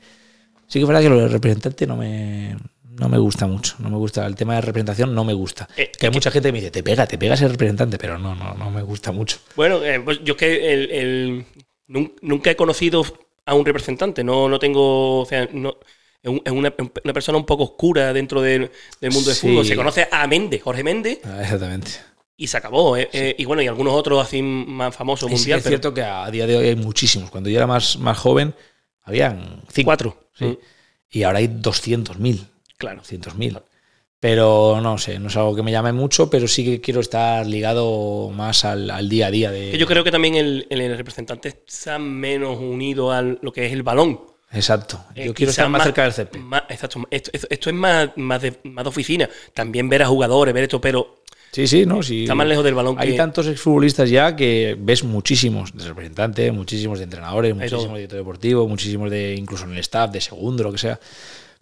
Sí 0.67 0.79
que 0.79 0.83
es 0.83 0.87
verdad 0.87 1.01
que 1.01 1.09
lo 1.09 1.17
de 1.19 1.27
representante 1.27 1.85
no 1.85 1.95
me, 1.95 2.55
no 2.83 3.07
me 3.09 3.17
gusta 3.19 3.45
mucho. 3.47 3.75
No 3.79 3.89
me 3.89 3.97
gusta. 3.97 4.25
El 4.25 4.35
tema 4.35 4.55
de 4.55 4.61
representación 4.61 5.13
no 5.13 5.23
me 5.23 5.33
gusta. 5.33 5.67
Eh, 5.77 5.91
que 5.97 6.07
hay 6.07 6.11
mucha 6.11 6.31
gente 6.31 6.47
que 6.49 6.53
me 6.53 6.59
dice, 6.59 6.71
te 6.71 6.81
pega, 6.83 7.05
te 7.07 7.17
pega 7.17 7.35
ser 7.37 7.51
representante, 7.51 7.97
pero 7.97 8.17
no, 8.17 8.33
no, 8.35 8.53
no 8.55 8.71
me 8.71 8.81
gusta 8.81 9.11
mucho. 9.11 9.37
Bueno, 9.55 9.83
eh, 9.83 9.99
pues 9.99 10.21
yo 10.23 10.33
es 10.33 10.39
que 10.39 10.73
el, 10.73 10.91
el- 10.91 11.45
nun- 11.87 12.13
nunca 12.21 12.49
he 12.49 12.55
conocido 12.55 13.05
a 13.45 13.53
un 13.53 13.65
representante, 13.65 14.23
no, 14.23 14.49
no 14.49 14.59
tengo, 14.59 15.21
o 15.21 15.25
sea, 15.25 15.47
no, 15.53 15.77
es 16.21 16.29
un- 16.29 16.41
es 16.43 16.51
una, 16.51 16.73
una 17.03 17.13
persona 17.13 17.37
un 17.37 17.45
poco 17.45 17.63
oscura 17.63 18.11
dentro 18.13 18.41
del, 18.41 18.71
del 18.99 19.11
mundo 19.11 19.29
del 19.29 19.37
Sí. 19.37 19.47
fútbol. 19.47 19.65
Se 19.65 19.75
conoce 19.75 20.07
a 20.11 20.25
Méndez, 20.27 20.61
Jorge 20.63 20.83
Méndez, 20.83 21.19
Ah, 21.23 21.41
Exactamente. 21.41 21.91
y 22.37 22.47
se 22.47 22.57
acabó. 22.57 22.97
eh, 22.97 23.09
eh, 23.13 23.35
y 23.37 23.45
bueno, 23.45 23.61
y 23.61 23.67
algunos 23.67 23.93
otros 23.93 24.25
así 24.25 24.41
más 24.41 24.95
famosos, 24.95 25.31
Y 25.31 25.37
sí 25.37 25.51
es 25.51 25.57
pero 25.57 25.69
cierto 25.69 25.93
que 25.93 26.01
a 26.01 26.29
día 26.31 26.47
de 26.47 26.57
hoy 26.57 26.67
hay 26.69 26.75
muchísimos. 26.75 27.29
Cuando 27.29 27.49
yo 27.49 27.57
era 27.57 27.67
más, 27.67 27.97
más 27.99 28.17
joven, 28.17 28.53
habían 29.03 29.61
cinco. 29.71 29.87
cuatro. 29.87 30.17
Sí. 30.37 30.45
Mm, 30.45 30.57
Y 31.11 31.23
ahora 31.23 31.37
hay 31.39 31.47
200.000. 31.47 32.45
Claro. 32.77 33.01
200.000. 33.03 33.61
Pero 34.19 34.79
no 34.81 34.97
sé, 34.97 35.19
no 35.19 35.27
es 35.27 35.37
algo 35.37 35.55
que 35.55 35.61
me 35.61 35.71
llame 35.71 35.91
mucho, 35.91 36.29
pero 36.29 36.47
sí 36.47 36.63
que 36.65 36.81
quiero 36.81 36.99
estar 37.01 37.45
ligado 37.45 38.31
más 38.33 38.65
al, 38.65 38.89
al 38.89 39.07
día 39.09 39.27
a 39.27 39.31
día 39.31 39.51
de. 39.51 39.77
Yo 39.77 39.85
creo 39.85 40.03
que 40.03 40.11
también 40.11 40.35
el, 40.35 40.65
el- 40.69 40.97
representante 40.97 41.49
está 41.67 41.99
menos 41.99 42.57
unido 42.57 43.11
a 43.11 43.21
lo 43.21 43.51
que 43.51 43.65
es 43.67 43.73
el 43.73 43.83
balón. 43.83 44.19
Exacto. 44.51 45.03
Eh, 45.15 45.25
Yo 45.25 45.33
quiero 45.33 45.49
estar 45.49 45.67
más, 45.69 45.83
cerca 45.83 46.09
del 46.09 46.29
más- 46.39 46.63
exacto. 46.69 47.03
Esto, 47.11 47.29
esto- 47.33 47.47
esto 47.49 47.69
es 47.69 47.75
más, 47.75 48.09
más, 48.15 48.41
de, 48.41 48.57
más 48.63 48.85
de 48.85 48.89
oficina. 48.89 49.29
También 49.53 49.89
ver 49.89 50.01
a 50.03 50.07
jugadores, 50.07 50.53
ver 50.53 50.63
esto, 50.63 50.79
pero 50.79 51.17
Sí, 51.51 51.67
sí, 51.67 51.85
no, 51.85 52.01
sí. 52.01 52.23
está 52.23 52.35
más 52.35 52.47
lejos 52.47 52.63
del 52.65 52.73
balón 52.73 52.95
Hay 52.97 53.11
que. 53.11 53.17
tantos 53.17 53.47
exfutbolistas 53.47 54.09
ya 54.09 54.35
que 54.35 54.75
ves 54.79 55.03
muchísimos 55.03 55.71
de 55.75 55.85
representantes, 55.85 56.51
muchísimos 56.53 56.97
de 56.99 57.03
entrenadores, 57.05 57.53
muchísimos 57.55 57.91
de 57.93 57.95
director 57.97 58.19
deportivo, 58.19 58.67
muchísimos 58.67 59.09
de 59.11 59.35
incluso 59.35 59.65
en 59.65 59.71
el 59.73 59.79
staff, 59.79 60.11
de 60.11 60.19
segundo, 60.21 60.63
lo 60.63 60.71
que 60.71 60.77
sea. 60.79 60.99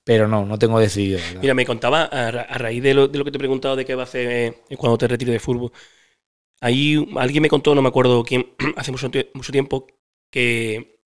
Pero 0.03 0.27
no, 0.27 0.45
no 0.45 0.59
tengo 0.59 0.79
decidido. 0.79 1.19
Mira, 1.41 1.53
me 1.53 1.65
contaba, 1.65 2.03
a, 2.03 2.31
ra- 2.31 2.41
a 2.41 2.57
raíz 2.57 2.83
de 2.83 2.93
lo, 2.93 3.07
de 3.07 3.17
lo 3.17 3.23
que 3.25 3.31
te 3.31 3.37
he 3.37 3.39
preguntado 3.39 3.75
de 3.75 3.85
qué 3.85 3.95
va 3.95 4.03
a 4.03 4.05
hacer 4.05 4.27
eh, 4.69 4.77
cuando 4.77 4.97
te 4.97 5.07
retires 5.07 5.33
de 5.33 5.39
fútbol, 5.39 5.71
ahí 6.61 7.07
alguien 7.17 7.41
me 7.43 7.49
contó, 7.49 7.75
no 7.75 7.81
me 7.81 7.89
acuerdo 7.89 8.23
quién, 8.23 8.53
hace 8.77 8.91
mucho, 8.91 9.09
mucho 9.33 9.51
tiempo, 9.51 9.87
que 10.31 10.99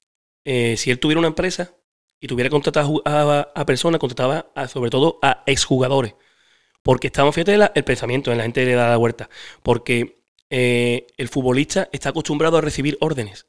eh, 0.46 0.78
si 0.78 0.92
él 0.92 1.00
tuviera 1.00 1.20
una 1.20 1.28
empresa 1.30 1.74
y 2.20 2.28
tuviera 2.28 2.50
contratado 2.50 3.02
a 3.06 3.66
personas, 3.66 4.00
contrataba 4.00 4.52
a- 4.56 4.68
sobre 4.68 4.90
todo 4.90 5.20
a 5.22 5.44
exjugadores. 5.46 6.16
Porque 6.84 7.08
estamos, 7.08 7.36
fíjate 7.36 7.58
la- 7.58 7.72
el 7.76 7.84
pensamiento, 7.84 8.32
en 8.32 8.38
la 8.38 8.44
gente 8.44 8.66
le 8.66 8.74
da 8.74 8.90
la 8.90 8.98
vuelta. 8.98 9.30
Porque 9.64 10.22
eh, 10.50 11.08
el 11.18 11.28
futbolista 11.30 11.90
está 11.92 12.10
acostumbrado 12.10 12.58
a 12.58 12.62
recibir 12.62 12.98
órdenes. 13.02 13.48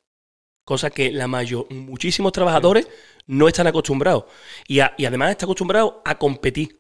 Cosa 0.69 0.91
que 0.91 1.11
la 1.11 1.27
mayor, 1.27 1.67
muchísimos 1.73 2.31
trabajadores 2.31 2.87
no 3.27 3.49
están 3.49 3.67
acostumbrados. 3.67 4.25
Y, 4.67 4.81
a- 4.81 4.93
y 4.99 5.07
además 5.07 5.31
está 5.31 5.47
acostumbrado 5.47 6.03
a 6.05 6.19
competir. 6.19 6.79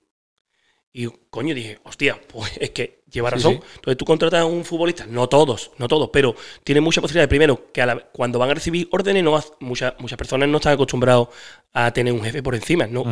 Y 0.92 1.06
coño, 1.30 1.54
dije, 1.54 1.78
hostia, 1.84 2.20
pues 2.30 2.52
es 2.60 2.68
que 2.68 3.00
lleva 3.10 3.30
razón. 3.30 3.54
sí. 3.54 3.60
Entonces 3.76 3.96
tú 3.96 4.04
contratas 4.04 4.40
a 4.40 4.44
un 4.44 4.62
futbolista, 4.66 5.06
no 5.06 5.26
todos, 5.26 5.70
no 5.78 5.88
todos, 5.88 6.10
pero 6.12 6.34
tiene 6.64 6.82
mucha 6.82 7.00
posibilidad. 7.00 7.30
Primero, 7.30 7.72
que 7.72 7.80
a 7.80 7.86
la- 7.86 7.96
cuando 8.12 8.38
van 8.38 8.50
a 8.50 8.54
recibir 8.54 8.88
órdenes, 8.90 9.24
no, 9.24 9.42
muchas, 9.60 9.94
muchas 10.00 10.18
personas 10.18 10.50
no 10.50 10.58
están 10.58 10.74
acostumbrados 10.74 11.28
a 11.72 11.90
tener 11.90 12.12
un 12.12 12.20
jefe 12.22 12.42
por 12.42 12.54
encima, 12.54 12.86
¿no? 12.86 13.04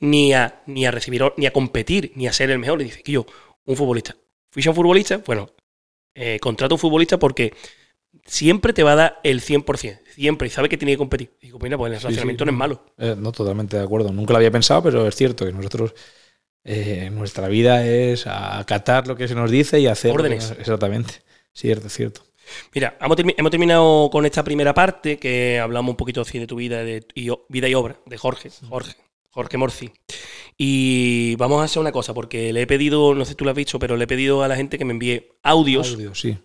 Ni, 0.00 0.32
a, 0.32 0.62
ni 0.66 0.86
a 0.86 0.90
recibir, 0.90 1.22
ni 1.36 1.44
a 1.44 1.52
competir, 1.52 2.12
ni 2.14 2.26
a 2.28 2.32
ser 2.32 2.50
el 2.50 2.58
mejor. 2.58 2.80
Y 2.80 2.84
dice 2.84 3.02
que 3.02 3.12
yo, 3.12 3.26
un 3.66 3.76
futbolista. 3.76 4.16
Ficha 4.50 4.70
un 4.70 4.76
futbolista, 4.76 5.18
bueno, 5.26 5.50
eh, 6.14 6.38
contrata 6.40 6.74
un 6.74 6.78
futbolista 6.80 7.18
porque 7.18 7.52
siempre 8.24 8.72
te 8.72 8.82
va 8.82 8.92
a 8.92 8.96
dar 8.96 9.20
el 9.24 9.40
100%, 9.40 10.00
siempre, 10.14 10.48
y 10.48 10.50
sabe 10.50 10.68
que 10.68 10.76
tiene 10.76 10.92
que 10.92 10.98
competir. 10.98 11.32
Digo, 11.40 11.58
mira, 11.58 11.76
pues 11.78 11.92
el 11.92 11.98
sí. 11.98 12.04
relacionamiento 12.04 12.44
no 12.44 12.50
es 12.52 12.56
malo. 12.56 12.84
Eh, 12.98 13.14
no, 13.18 13.32
totalmente 13.32 13.76
de 13.76 13.82
acuerdo. 13.84 14.12
Nunca 14.12 14.32
lo 14.32 14.38
había 14.38 14.50
pensado, 14.50 14.82
pero 14.82 15.06
es 15.06 15.14
cierto 15.14 15.44
que 15.46 15.52
nosotros, 15.52 15.94
eh, 16.64 17.10
nuestra 17.12 17.48
vida 17.48 17.86
es 17.86 18.26
acatar 18.26 19.06
lo 19.06 19.16
que 19.16 19.28
se 19.28 19.34
nos 19.34 19.50
dice 19.50 19.80
y 19.80 19.86
hacer. 19.86 20.12
Órdenes. 20.12 20.50
nos- 20.50 20.58
exactamente. 20.58 21.14
Cierto, 21.52 21.88
cierto. 21.88 22.22
Mira, 22.74 22.96
hemos, 23.00 23.16
termi- 23.16 23.34
hemos 23.38 23.50
terminado 23.50 24.10
con 24.10 24.26
esta 24.26 24.42
primera 24.44 24.74
parte 24.74 25.18
que 25.18 25.58
hablamos 25.58 25.90
un 25.92 25.96
poquito 25.96 26.20
así 26.22 26.38
de 26.38 26.46
tu 26.46 26.56
vida, 26.56 26.84
de, 26.84 27.06
y, 27.14 27.30
vida 27.48 27.68
y 27.68 27.74
obra, 27.74 27.98
de 28.06 28.18
Jorge, 28.18 28.50
Jorge, 28.68 28.96
Jorge 29.30 29.56
Morci. 29.56 29.90
Y 30.56 31.36
vamos 31.36 31.60
a 31.60 31.64
hacer 31.64 31.80
una 31.80 31.92
cosa, 31.92 32.12
porque 32.14 32.52
le 32.52 32.62
he 32.62 32.66
pedido, 32.66 33.14
no 33.14 33.24
sé 33.24 33.30
si 33.30 33.34
tú 33.36 33.44
lo 33.44 33.50
has 33.50 33.56
visto, 33.56 33.78
pero 33.78 33.96
le 33.96 34.04
he 34.04 34.06
pedido 34.06 34.42
a 34.42 34.48
la 34.48 34.56
gente 34.56 34.78
que 34.78 34.84
me 34.84 34.92
envíe 34.92 35.28
audios 35.42 35.92
Audio, 35.94 36.14
sí. 36.14 36.36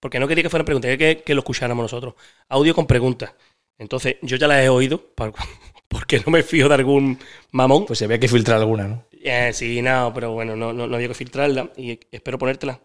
Porque 0.00 0.20
no 0.20 0.28
quería 0.28 0.42
que 0.44 0.50
fueran 0.50 0.66
preguntas, 0.66 0.90
quería 0.90 1.16
que, 1.16 1.22
que 1.22 1.34
lo 1.34 1.40
escucháramos 1.40 1.82
nosotros. 1.84 2.14
Audio 2.48 2.74
con 2.74 2.86
preguntas. 2.86 3.32
Entonces, 3.78 4.16
yo 4.22 4.36
ya 4.36 4.48
las 4.48 4.62
he 4.62 4.68
oído, 4.68 4.98
por- 5.14 5.34
porque 5.88 6.20
no 6.24 6.32
me 6.32 6.42
fío 6.42 6.68
de 6.68 6.74
algún 6.74 7.18
mamón. 7.52 7.86
Pues 7.86 7.98
si 7.98 8.04
había 8.04 8.20
que 8.20 8.28
filtrar 8.28 8.58
alguna, 8.58 8.88
¿no? 8.88 9.04
Eh, 9.10 9.52
sí, 9.52 9.80
no, 9.82 10.12
pero 10.14 10.32
bueno, 10.32 10.56
no, 10.56 10.72
no, 10.72 10.86
no 10.86 10.96
había 10.96 11.08
que 11.08 11.14
filtrarla 11.14 11.72
y 11.76 11.98
espero 12.10 12.38
ponértela. 12.38 12.80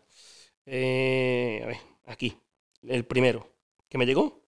Eh, 0.66 1.62
a 1.64 1.68
ver, 1.68 1.78
aquí. 2.08 2.38
El 2.84 3.06
primero. 3.06 3.48
¿Que 3.90 3.98
me 4.00 4.06
llegó? 4.06 4.44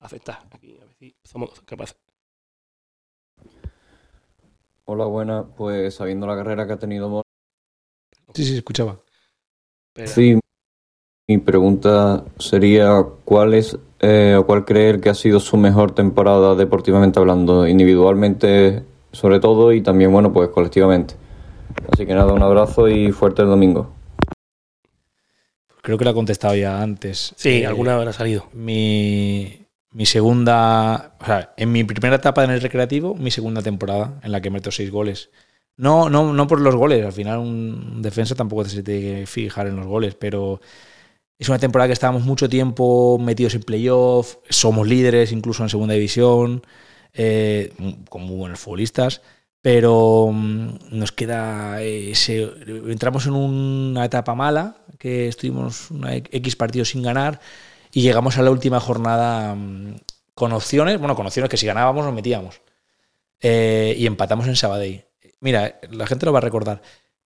Aceptar. 0.00 0.48
Aquí, 0.52 0.78
a 0.80 0.86
ver 0.86 0.94
si 0.98 1.16
somos 1.24 1.60
capaces. 1.62 1.96
Hola, 4.84 5.06
buena. 5.06 5.46
Pues 5.56 5.94
sabiendo 5.94 6.26
la 6.26 6.36
carrera 6.36 6.66
que 6.66 6.74
ha 6.74 6.78
tenido 6.78 7.08
Mor 7.08 7.24
Sí, 8.34 8.44
sí, 8.44 8.56
escuchaba. 8.56 9.00
Sí, 10.04 10.39
mi 11.30 11.38
pregunta 11.38 12.24
sería 12.40 13.04
¿cuál 13.24 13.54
es 13.54 13.78
eh, 14.00 14.34
o 14.36 14.44
cuál 14.46 14.64
cree 14.64 15.00
que 15.00 15.10
ha 15.10 15.14
sido 15.14 15.38
su 15.38 15.56
mejor 15.56 15.92
temporada 15.92 16.56
deportivamente 16.56 17.20
hablando, 17.20 17.68
individualmente 17.68 18.82
sobre 19.12 19.38
todo 19.38 19.72
y 19.72 19.80
también, 19.80 20.10
bueno, 20.10 20.32
pues 20.32 20.48
colectivamente? 20.48 21.14
Así 21.92 22.04
que 22.04 22.14
nada, 22.14 22.32
un 22.32 22.42
abrazo 22.42 22.88
y 22.88 23.12
fuerte 23.12 23.42
el 23.42 23.48
domingo. 23.48 23.92
Creo 25.82 25.96
que 25.98 26.04
lo 26.04 26.10
he 26.10 26.14
contestado 26.14 26.54
ya 26.56 26.82
antes. 26.82 27.32
Sí, 27.36 27.62
Eh, 27.62 27.66
alguna 27.66 27.94
habrá 27.94 28.12
salido. 28.12 28.46
mi, 28.52 29.66
mi 29.92 30.06
segunda, 30.06 31.16
o 31.20 31.24
sea, 31.24 31.54
en 31.56 31.72
mi 31.72 31.84
primera 31.84 32.16
etapa 32.16 32.44
en 32.44 32.50
el 32.50 32.60
recreativo, 32.60 33.14
mi 33.14 33.30
segunda 33.30 33.62
temporada 33.62 34.18
en 34.22 34.32
la 34.32 34.40
que 34.40 34.50
meto 34.50 34.70
seis 34.70 34.90
goles. 34.90 35.30
No, 35.76 36.10
no, 36.10 36.32
no 36.34 36.46
por 36.46 36.60
los 36.60 36.74
goles, 36.76 37.04
al 37.04 37.12
final 37.12 37.38
un 37.38 38.02
defensa 38.02 38.34
tampoco 38.34 38.64
se 38.66 38.82
tiene 38.82 39.20
que 39.20 39.26
fijar 39.26 39.66
en 39.66 39.76
los 39.76 39.86
goles, 39.86 40.14
pero 40.14 40.60
es 41.40 41.48
una 41.48 41.58
temporada 41.58 41.88
que 41.88 41.94
estábamos 41.94 42.24
mucho 42.24 42.50
tiempo 42.50 43.18
metidos 43.18 43.54
en 43.54 43.62
playoff, 43.62 44.36
somos 44.50 44.86
líderes 44.86 45.32
incluso 45.32 45.62
en 45.62 45.70
segunda 45.70 45.94
división, 45.94 46.62
eh, 47.14 47.72
con 48.10 48.22
muy 48.22 48.36
buenos 48.36 48.60
futbolistas, 48.60 49.22
pero 49.62 50.30
mm, 50.30 50.90
nos 50.90 51.12
queda 51.12 51.80
ese, 51.80 52.42
entramos 52.88 53.26
en 53.26 53.32
una 53.32 54.04
etapa 54.04 54.34
mala, 54.34 54.76
que 54.98 55.28
estuvimos 55.28 55.90
una 55.90 56.14
X 56.14 56.56
partidos 56.56 56.90
sin 56.90 57.02
ganar, 57.02 57.40
y 57.90 58.02
llegamos 58.02 58.36
a 58.36 58.42
la 58.42 58.50
última 58.50 58.78
jornada 58.78 59.54
mm, 59.54 59.96
con 60.34 60.52
opciones, 60.52 60.98
bueno, 60.98 61.16
con 61.16 61.26
opciones 61.26 61.48
que 61.48 61.56
si 61.56 61.66
ganábamos 61.66 62.04
nos 62.04 62.14
metíamos. 62.14 62.60
Eh, 63.40 63.94
y 63.96 64.06
empatamos 64.06 64.46
en 64.46 64.56
Sabadell. 64.56 65.06
Mira, 65.40 65.80
la 65.90 66.06
gente 66.06 66.26
lo 66.26 66.32
va 66.32 66.38
a 66.38 66.42
recordar. 66.42 66.82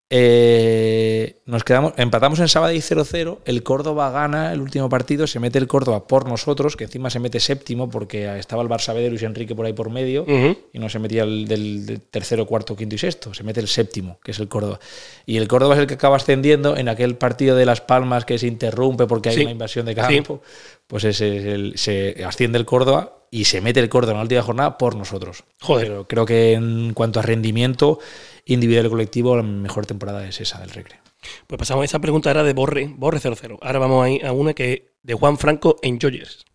Eh, 0.09 1.41
nos 1.45 1.63
quedamos, 1.63 1.93
empatamos 1.97 2.39
en 2.39 2.47
Sabadell 2.47 2.81
0-0, 2.81 3.39
el 3.45 3.63
Córdoba 3.63 4.11
gana 4.11 4.53
el 4.53 4.61
último 4.61 4.87
partido, 4.87 5.25
se 5.25 5.39
mete 5.39 5.57
el 5.57 5.67
Córdoba 5.67 6.05
por 6.07 6.27
nosotros, 6.27 6.75
que 6.77 6.83
encima 6.83 7.09
se 7.09 7.19
mete 7.19 7.39
séptimo 7.39 7.89
porque 7.89 8.37
estaba 8.37 8.61
el 8.61 8.69
Barça 8.69 8.93
B 8.93 9.01
de 9.01 9.09
Luis 9.09 9.23
Enrique 9.23 9.55
por 9.55 9.65
ahí 9.65 9.73
por 9.73 9.89
medio 9.89 10.25
y 10.71 10.77
no 10.79 10.89
se 10.89 10.99
metía 10.99 11.23
el 11.23 11.47
del, 11.47 11.85
del 11.87 12.01
tercero, 12.01 12.45
cuarto, 12.45 12.75
quinto 12.75 12.95
y 12.95 12.97
sexto, 12.99 13.33
se 13.33 13.43
mete 13.43 13.59
el 13.61 13.67
séptimo, 13.67 14.19
que 14.23 14.31
es 14.31 14.39
el 14.39 14.47
Córdoba. 14.47 14.79
Y 15.25 15.37
el 15.37 15.47
Córdoba 15.47 15.73
es 15.75 15.81
el 15.81 15.87
que 15.87 15.95
acaba 15.95 16.17
ascendiendo 16.17 16.77
en 16.77 16.87
aquel 16.87 17.15
partido 17.15 17.55
de 17.55 17.65
Las 17.65 17.81
Palmas 17.81 18.25
que 18.25 18.37
se 18.37 18.45
interrumpe 18.47 19.07
porque 19.07 19.29
hay 19.29 19.35
Sí. 19.35 19.41
una 19.41 19.51
invasión 19.51 19.85
de 19.87 19.95
campo. 19.95 20.41
Pues 20.87 21.03
ese 21.03 21.37
es 21.37 21.45
el- 21.45 21.73
se 21.77 22.23
asciende 22.23 22.59
el 22.59 22.65
Córdoba 22.65 23.17
y 23.31 23.45
se 23.45 23.59
mete 23.59 23.79
el 23.79 23.89
Córdoba 23.89 24.11
en 24.13 24.17
la 24.17 24.23
última 24.23 24.41
jornada 24.43 24.77
por 24.77 24.95
nosotros. 24.95 25.43
Joder. 25.61 25.87
Pero 25.87 26.07
creo 26.07 26.25
que 26.27 26.53
en 26.53 26.93
cuanto 26.93 27.19
a 27.19 27.23
rendimiento 27.23 27.99
individual 28.45 28.85
y 28.85 28.89
colectivo, 28.89 29.35
la 29.35 29.43
mejor 29.43 29.85
temporada 29.85 30.27
es 30.27 30.39
esa 30.39 30.59
del 30.59 30.69
Recre. 30.69 30.99
Pues 31.47 31.57
pasamos, 31.57 31.85
esa 31.85 31.99
pregunta 31.99 32.29
era 32.29 32.43
de 32.43 32.53
Borre, 32.53 32.93
Borre 32.95 33.19
00. 33.19 33.59
Ahora 33.61 33.79
vamos 33.79 34.05
a, 34.05 34.09
ir 34.09 34.25
a 34.25 34.31
una 34.31 34.53
que 34.53 34.93
de 35.03 35.13
Juan 35.13 35.37
Franco 35.37 35.77
en 35.81 35.99
Joyers. 35.99 36.45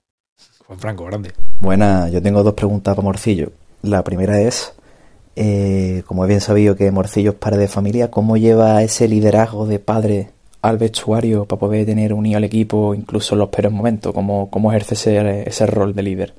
Juan 0.66 0.78
Franco, 0.78 1.04
grande. 1.04 1.32
Buenas, 1.60 2.12
yo 2.12 2.22
tengo 2.22 2.42
dos 2.42 2.54
preguntas 2.54 2.94
para 2.94 3.04
Morcillo. 3.04 3.52
La 3.82 4.04
primera 4.04 4.40
es, 4.40 4.74
eh, 5.34 6.02
como 6.06 6.24
he 6.24 6.28
bien 6.28 6.40
sabido 6.40 6.76
que 6.76 6.90
Morcillo 6.90 7.30
es 7.30 7.36
padre 7.36 7.58
de 7.58 7.68
familia, 7.68 8.10
¿cómo 8.10 8.36
lleva 8.36 8.82
ese 8.82 9.08
liderazgo 9.08 9.66
de 9.66 9.80
padre 9.80 10.30
al 10.62 10.78
vestuario 10.78 11.46
para 11.46 11.58
poder 11.58 11.86
tener 11.86 12.12
unido 12.12 12.36
al 12.36 12.44
equipo 12.44 12.94
incluso 12.94 13.34
en 13.34 13.40
los 13.40 13.48
peores 13.48 13.72
momentos? 13.72 14.12
¿Cómo, 14.14 14.50
cómo 14.50 14.70
ejerce 14.70 14.94
ese, 14.94 15.48
ese 15.48 15.66
rol 15.66 15.94
de 15.94 16.02
líder? 16.02 16.34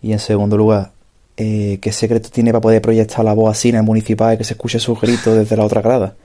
Y 0.00 0.12
en 0.12 0.20
segundo 0.20 0.56
lugar, 0.56 0.92
eh, 1.38 1.78
¿qué 1.80 1.92
secreto 1.92 2.28
tiene 2.30 2.50
para 2.52 2.60
poder 2.60 2.82
proyectar 2.82 3.24
la 3.24 3.32
voz 3.32 3.50
así 3.50 3.70
en 3.70 3.76
el 3.76 3.82
municipal 3.84 4.34
y 4.34 4.38
que 4.38 4.44
se 4.44 4.54
escuche 4.54 4.78
sus 4.78 5.00
gritos 5.00 5.36
desde 5.36 5.56
la 5.56 5.64
otra 5.64 5.80
grada? 5.80 6.16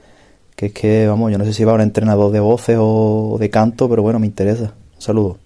Que 0.55 0.67
es 0.67 0.73
que, 0.73 1.07
vamos, 1.07 1.31
yo 1.31 1.37
no 1.37 1.45
sé 1.45 1.53
si 1.53 1.63
va 1.63 1.71
a 1.71 1.75
un 1.75 1.81
entrenador 1.81 2.31
de 2.31 2.39
voces 2.39 2.77
o 2.79 3.37
de 3.39 3.49
canto, 3.49 3.89
pero 3.89 4.01
bueno, 4.03 4.19
me 4.19 4.27
interesa. 4.27 4.73
Un 4.95 5.01
saludo. 5.01 5.39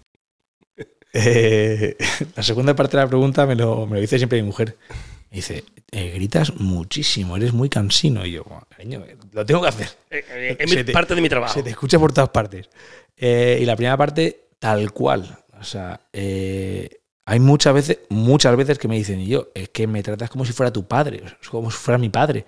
Eh, 1.14 1.96
la 2.36 2.44
segunda 2.44 2.76
parte 2.76 2.98
de 2.98 3.04
la 3.04 3.08
pregunta 3.10 3.46
me 3.46 3.56
lo, 3.56 3.86
me 3.88 3.96
lo 3.96 4.02
dice 4.02 4.18
siempre 4.18 4.42
mi 4.42 4.48
mujer. 4.48 4.76
Me 5.32 5.38
dice, 5.38 5.64
eh, 5.92 6.12
gritas 6.16 6.56
muchísimo, 6.56 7.36
eres 7.38 7.54
muy 7.54 7.70
cansino. 7.70 8.26
Y 8.26 8.32
yo, 8.34 8.44
"Bueno, 8.44 8.66
cariño, 8.70 9.04
lo 9.34 9.46
tengo 9.46 9.62
que 9.62 9.68
hacer. 9.68 9.88
Eh, 10.10 10.24
eh, 10.30 10.58
es 10.60 10.86
te- 10.86 10.92
parte 10.94 11.16
de 11.16 11.22
mi 11.22 11.30
trabajo. 11.30 11.54
Se 11.54 11.64
te 11.64 11.70
escucha 11.70 12.00
por 12.00 12.14
todas 12.14 12.30
partes. 12.30 12.70
Eh, 13.18 13.60
y 13.62 13.66
la 13.66 13.76
primera 13.76 13.98
parte, 13.98 14.48
tal 14.60 14.92
cual. 14.92 15.38
O 15.60 15.64
sea, 15.64 16.00
eh, 16.14 16.97
hay 17.30 17.40
muchas 17.42 17.74
veces, 17.74 18.00
muchas 18.08 18.56
veces 18.56 18.80
que 18.80 18.88
me 18.88 18.96
dicen, 18.96 19.20
y 19.20 19.28
yo, 19.28 19.50
es 19.54 19.68
que 19.68 19.86
me 19.86 20.02
tratas 20.02 20.30
como 20.30 20.46
si 20.46 20.54
fuera 20.54 20.72
tu 20.72 20.88
padre, 20.88 21.22
como 21.52 21.70
si 21.70 21.78
fuera 21.78 21.98
mi 21.98 22.08
padre. 22.10 22.46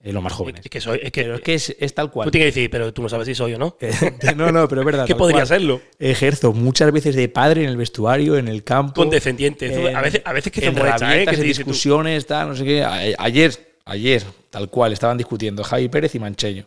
Eh, 0.00 0.12
los 0.12 0.22
más 0.22 0.32
jóvenes. 0.32 0.60
Es 0.64 0.70
que 0.70 0.80
soy. 0.80 0.98
Es 1.02 1.10
que, 1.12 1.22
Pero 1.22 1.34
es 1.36 1.40
que 1.40 1.54
es, 1.54 1.76
es 1.78 1.92
tal 1.94 2.06
tú 2.06 2.12
cual. 2.14 2.30
tienes 2.30 2.52
que 2.54 2.60
decir, 2.60 2.70
pero 2.70 2.92
tú 2.92 3.02
no 3.02 3.08
sabes 3.08 3.26
si 3.26 3.34
soy 3.34 3.54
o 3.54 3.58
no. 3.58 3.76
no, 4.36 4.52
no, 4.52 4.68
pero 4.68 4.80
es 4.82 4.86
verdad. 4.86 5.06
¿Qué 5.08 5.14
podría 5.16 5.38
cual. 5.40 5.46
serlo? 5.48 5.80
Ejerzo 5.98 6.52
muchas 6.52 6.90
veces 6.92 7.14
de 7.16 7.28
padre 7.28 7.62
en 7.64 7.68
el 7.70 7.76
vestuario, 7.76 8.36
en 8.38 8.46
el 8.48 8.62
campo. 8.64 8.94
Condescendiente. 8.94 9.66
en- 9.88 9.96
a, 9.96 10.00
veces, 10.00 10.22
a 10.24 10.32
veces 10.32 10.52
que 10.52 10.60
te 10.62 10.70
molesta, 10.72 11.16
¿eh? 11.16 11.24
Que 11.24 11.32
te 11.32 11.36
tú, 11.38 11.42
discusiones, 11.42 12.26
tal, 12.26 12.48
no 12.48 12.54
sé 12.56 12.64
qué. 12.64 12.82
A- 12.84 13.00
Ayer, 13.18 13.52
ayer, 13.86 14.22
tal 14.50 14.68
cual, 14.70 14.92
estaban 14.92 15.16
discutiendo 15.18 15.62
Javi 15.64 15.88
Pérez 15.88 16.14
y 16.14 16.18
Mancheño. 16.20 16.66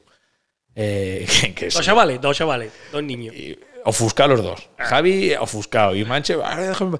Eh, 0.76 1.26
que, 1.42 1.54
que 1.56 1.66
Dos 1.70 1.82
chavales, 1.86 2.20
dos 2.22 2.38
chavales, 2.38 2.72
dos 2.92 3.04
niños. 3.04 3.36
y- 3.36 3.58
ofuscados 3.86 4.38
los 4.38 4.46
dos. 4.46 4.70
Javi 4.78 5.34
ofuscado 5.36 5.96
y 5.96 6.04
Manche. 6.06 6.36
"Ah, 6.44 6.60
déjame". 6.60 6.98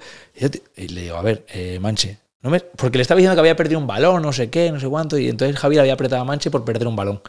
Y 0.78 0.88
le 0.90 1.02
digo, 1.02 1.16
a 1.18 1.22
ver, 1.22 1.46
eh, 1.50 1.80
Manche. 1.80 2.18
No 2.42 2.50
me-", 2.50 2.60
porque 2.60 2.98
le 2.98 3.04
estaba 3.04 3.18
diciendo 3.18 3.36
que 3.36 3.42
había 3.42 3.56
perdido 3.56 3.80
un 3.80 3.88
balón, 3.88 4.22
no 4.22 4.34
sé 4.34 4.50
qué, 4.50 4.72
no 4.72 4.80
sé 4.80 4.88
cuánto. 4.88 5.18
Y 5.18 5.30
entonces 5.30 5.58
Javi 5.58 5.76
le 5.76 5.82
había 5.82 5.94
apretado 5.94 6.22
a 6.22 6.26
Manche 6.26 6.50
por 6.52 6.66
perder 6.66 6.88
un 6.88 6.96
balón. 6.96 7.22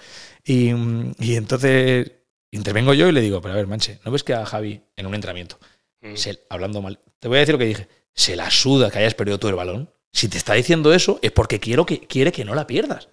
Y, 0.44 0.70
y 1.18 1.36
entonces 1.36 2.10
intervengo 2.50 2.94
yo 2.94 3.08
y 3.08 3.12
le 3.12 3.20
digo, 3.20 3.40
pero 3.40 3.54
a 3.54 3.56
ver, 3.56 3.66
Manche, 3.66 3.98
¿no 4.04 4.10
ves 4.10 4.24
que 4.24 4.34
a 4.34 4.44
Javi 4.44 4.82
en 4.96 5.06
un 5.06 5.14
entrenamiento, 5.14 5.58
Mm. 6.02 6.16
se- 6.16 6.40
hablando 6.48 6.82
mal, 6.82 6.98
te 7.20 7.28
voy 7.28 7.36
a 7.36 7.40
decir 7.40 7.54
lo 7.54 7.58
que 7.58 7.64
dije, 7.66 7.88
se 8.14 8.34
la 8.36 8.50
suda 8.50 8.90
que 8.90 8.98
hayas 8.98 9.14
perdido 9.14 9.38
tú 9.38 9.48
el 9.48 9.54
balón? 9.54 9.90
Si 10.12 10.28
te 10.28 10.36
está 10.36 10.54
diciendo 10.54 10.92
eso 10.92 11.18
es 11.22 11.30
porque 11.30 11.60
quiero 11.60 11.86
que, 11.86 12.00
quiere 12.00 12.32
que 12.32 12.44
no 12.44 12.54
la 12.54 12.66
pierdas. 12.66 13.08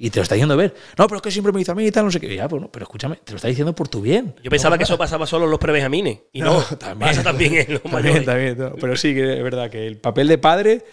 Y 0.00 0.10
te 0.10 0.20
lo 0.20 0.22
está 0.22 0.36
diciendo 0.36 0.56
ver. 0.56 0.74
No, 0.96 1.08
pero 1.08 1.16
es 1.16 1.22
que 1.22 1.30
siempre 1.32 1.52
me 1.52 1.58
dice 1.58 1.72
a 1.72 1.74
mí 1.74 1.84
y 1.84 1.90
tal, 1.90 2.04
no 2.04 2.10
sé 2.12 2.20
qué. 2.20 2.34
Ya, 2.36 2.48
pues 2.48 2.62
no, 2.62 2.70
pero 2.70 2.84
escúchame, 2.84 3.16
te 3.16 3.32
lo 3.32 3.36
está 3.36 3.48
diciendo 3.48 3.74
por 3.74 3.88
tu 3.88 4.00
bien. 4.00 4.34
Yo 4.44 4.50
pensaba 4.50 4.76
No 4.76 4.78
que 4.78 4.84
eso 4.84 4.96
pasa. 4.96 5.16
pasaba 5.16 5.26
solo 5.26 5.46
en 5.46 5.50
los 5.50 5.58
prebenjamines. 5.58 6.20
Y 6.32 6.40
no, 6.40 6.62
pasa 6.98 7.22
también 7.24 7.54
en 7.56 7.72
los 7.74 7.82
También, 7.82 7.92
mayores. 7.92 8.24
también, 8.24 8.58
no. 8.58 8.74
Pero 8.76 8.96
sí 8.96 9.12
que 9.12 9.38
es 9.38 9.42
verdad 9.42 9.68
que 9.70 9.86
el 9.88 9.98
papel 9.98 10.28
de 10.28 10.38
padre 10.38 10.84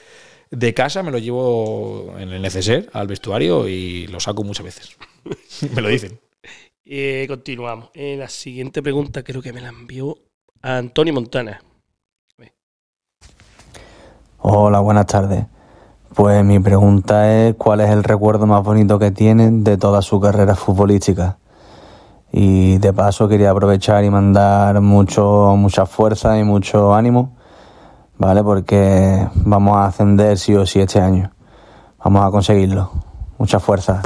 de 0.49 0.74
casa 0.74 1.03
me 1.03 1.12
lo 1.12 1.20
llevo 1.20 2.16
en 2.18 2.30
el 2.30 2.41
neceser 2.41 2.89
al 2.93 3.06
vestuario 3.08 3.68
y 3.68 4.08
lo 4.08 4.20
saco 4.20 4.43
muchas 4.43 4.66
veces. 4.66 4.97
me 5.76 5.82
lo 5.84 5.89
dicen. 5.89 6.20
Eh, 6.84 7.26
continuamos. 7.28 7.89
Eh, 7.93 8.16
la 8.18 8.28
siguiente 8.30 8.82
pregunta 8.82 9.24
creo 9.24 9.41
que 9.41 9.53
me 9.53 9.62
la 9.62 9.70
envió 9.70 10.18
Antonio 10.64 11.14
Montana. 11.14 11.62
Hola, 14.39 14.80
buenas 14.80 15.08
tardes. 15.08 15.45
Pues 16.16 16.45
mi 16.45 16.59
pregunta 16.59 17.30
es 17.34 17.55
cuál 17.55 17.82
es 17.82 17.89
el 17.89 18.01
recuerdo 18.01 18.47
más 18.47 18.63
bonito 18.63 18.97
que 18.97 19.11
tienen 19.11 19.66
de 19.66 19.78
toda 19.78 20.01
su 20.01 20.22
carrera 20.22 20.55
futbolística. 20.55 21.38
Y 22.32 22.78
de 22.78 22.93
paso 22.93 23.28
quería 23.28 23.51
aprovechar 23.51 24.03
y 24.05 24.09
mandar 24.09 24.80
mucho, 24.80 25.55
mucha 25.57 25.86
fuerza 25.86 26.39
y 26.39 26.45
mucho 26.45 26.95
ánimo, 26.95 27.36
¿vale? 28.18 28.43
Porque 28.43 29.28
vamos 29.36 29.76
a 29.76 29.88
ascender 29.88 30.38
sí 30.38 30.55
o 30.55 30.66
sí 30.66 30.80
este 30.80 31.01
año. 31.01 31.32
Vamos 32.01 32.26
a 32.26 32.32
conseguirlo. 32.32 32.91
Mucha 33.38 33.59
fuerza. 33.59 34.01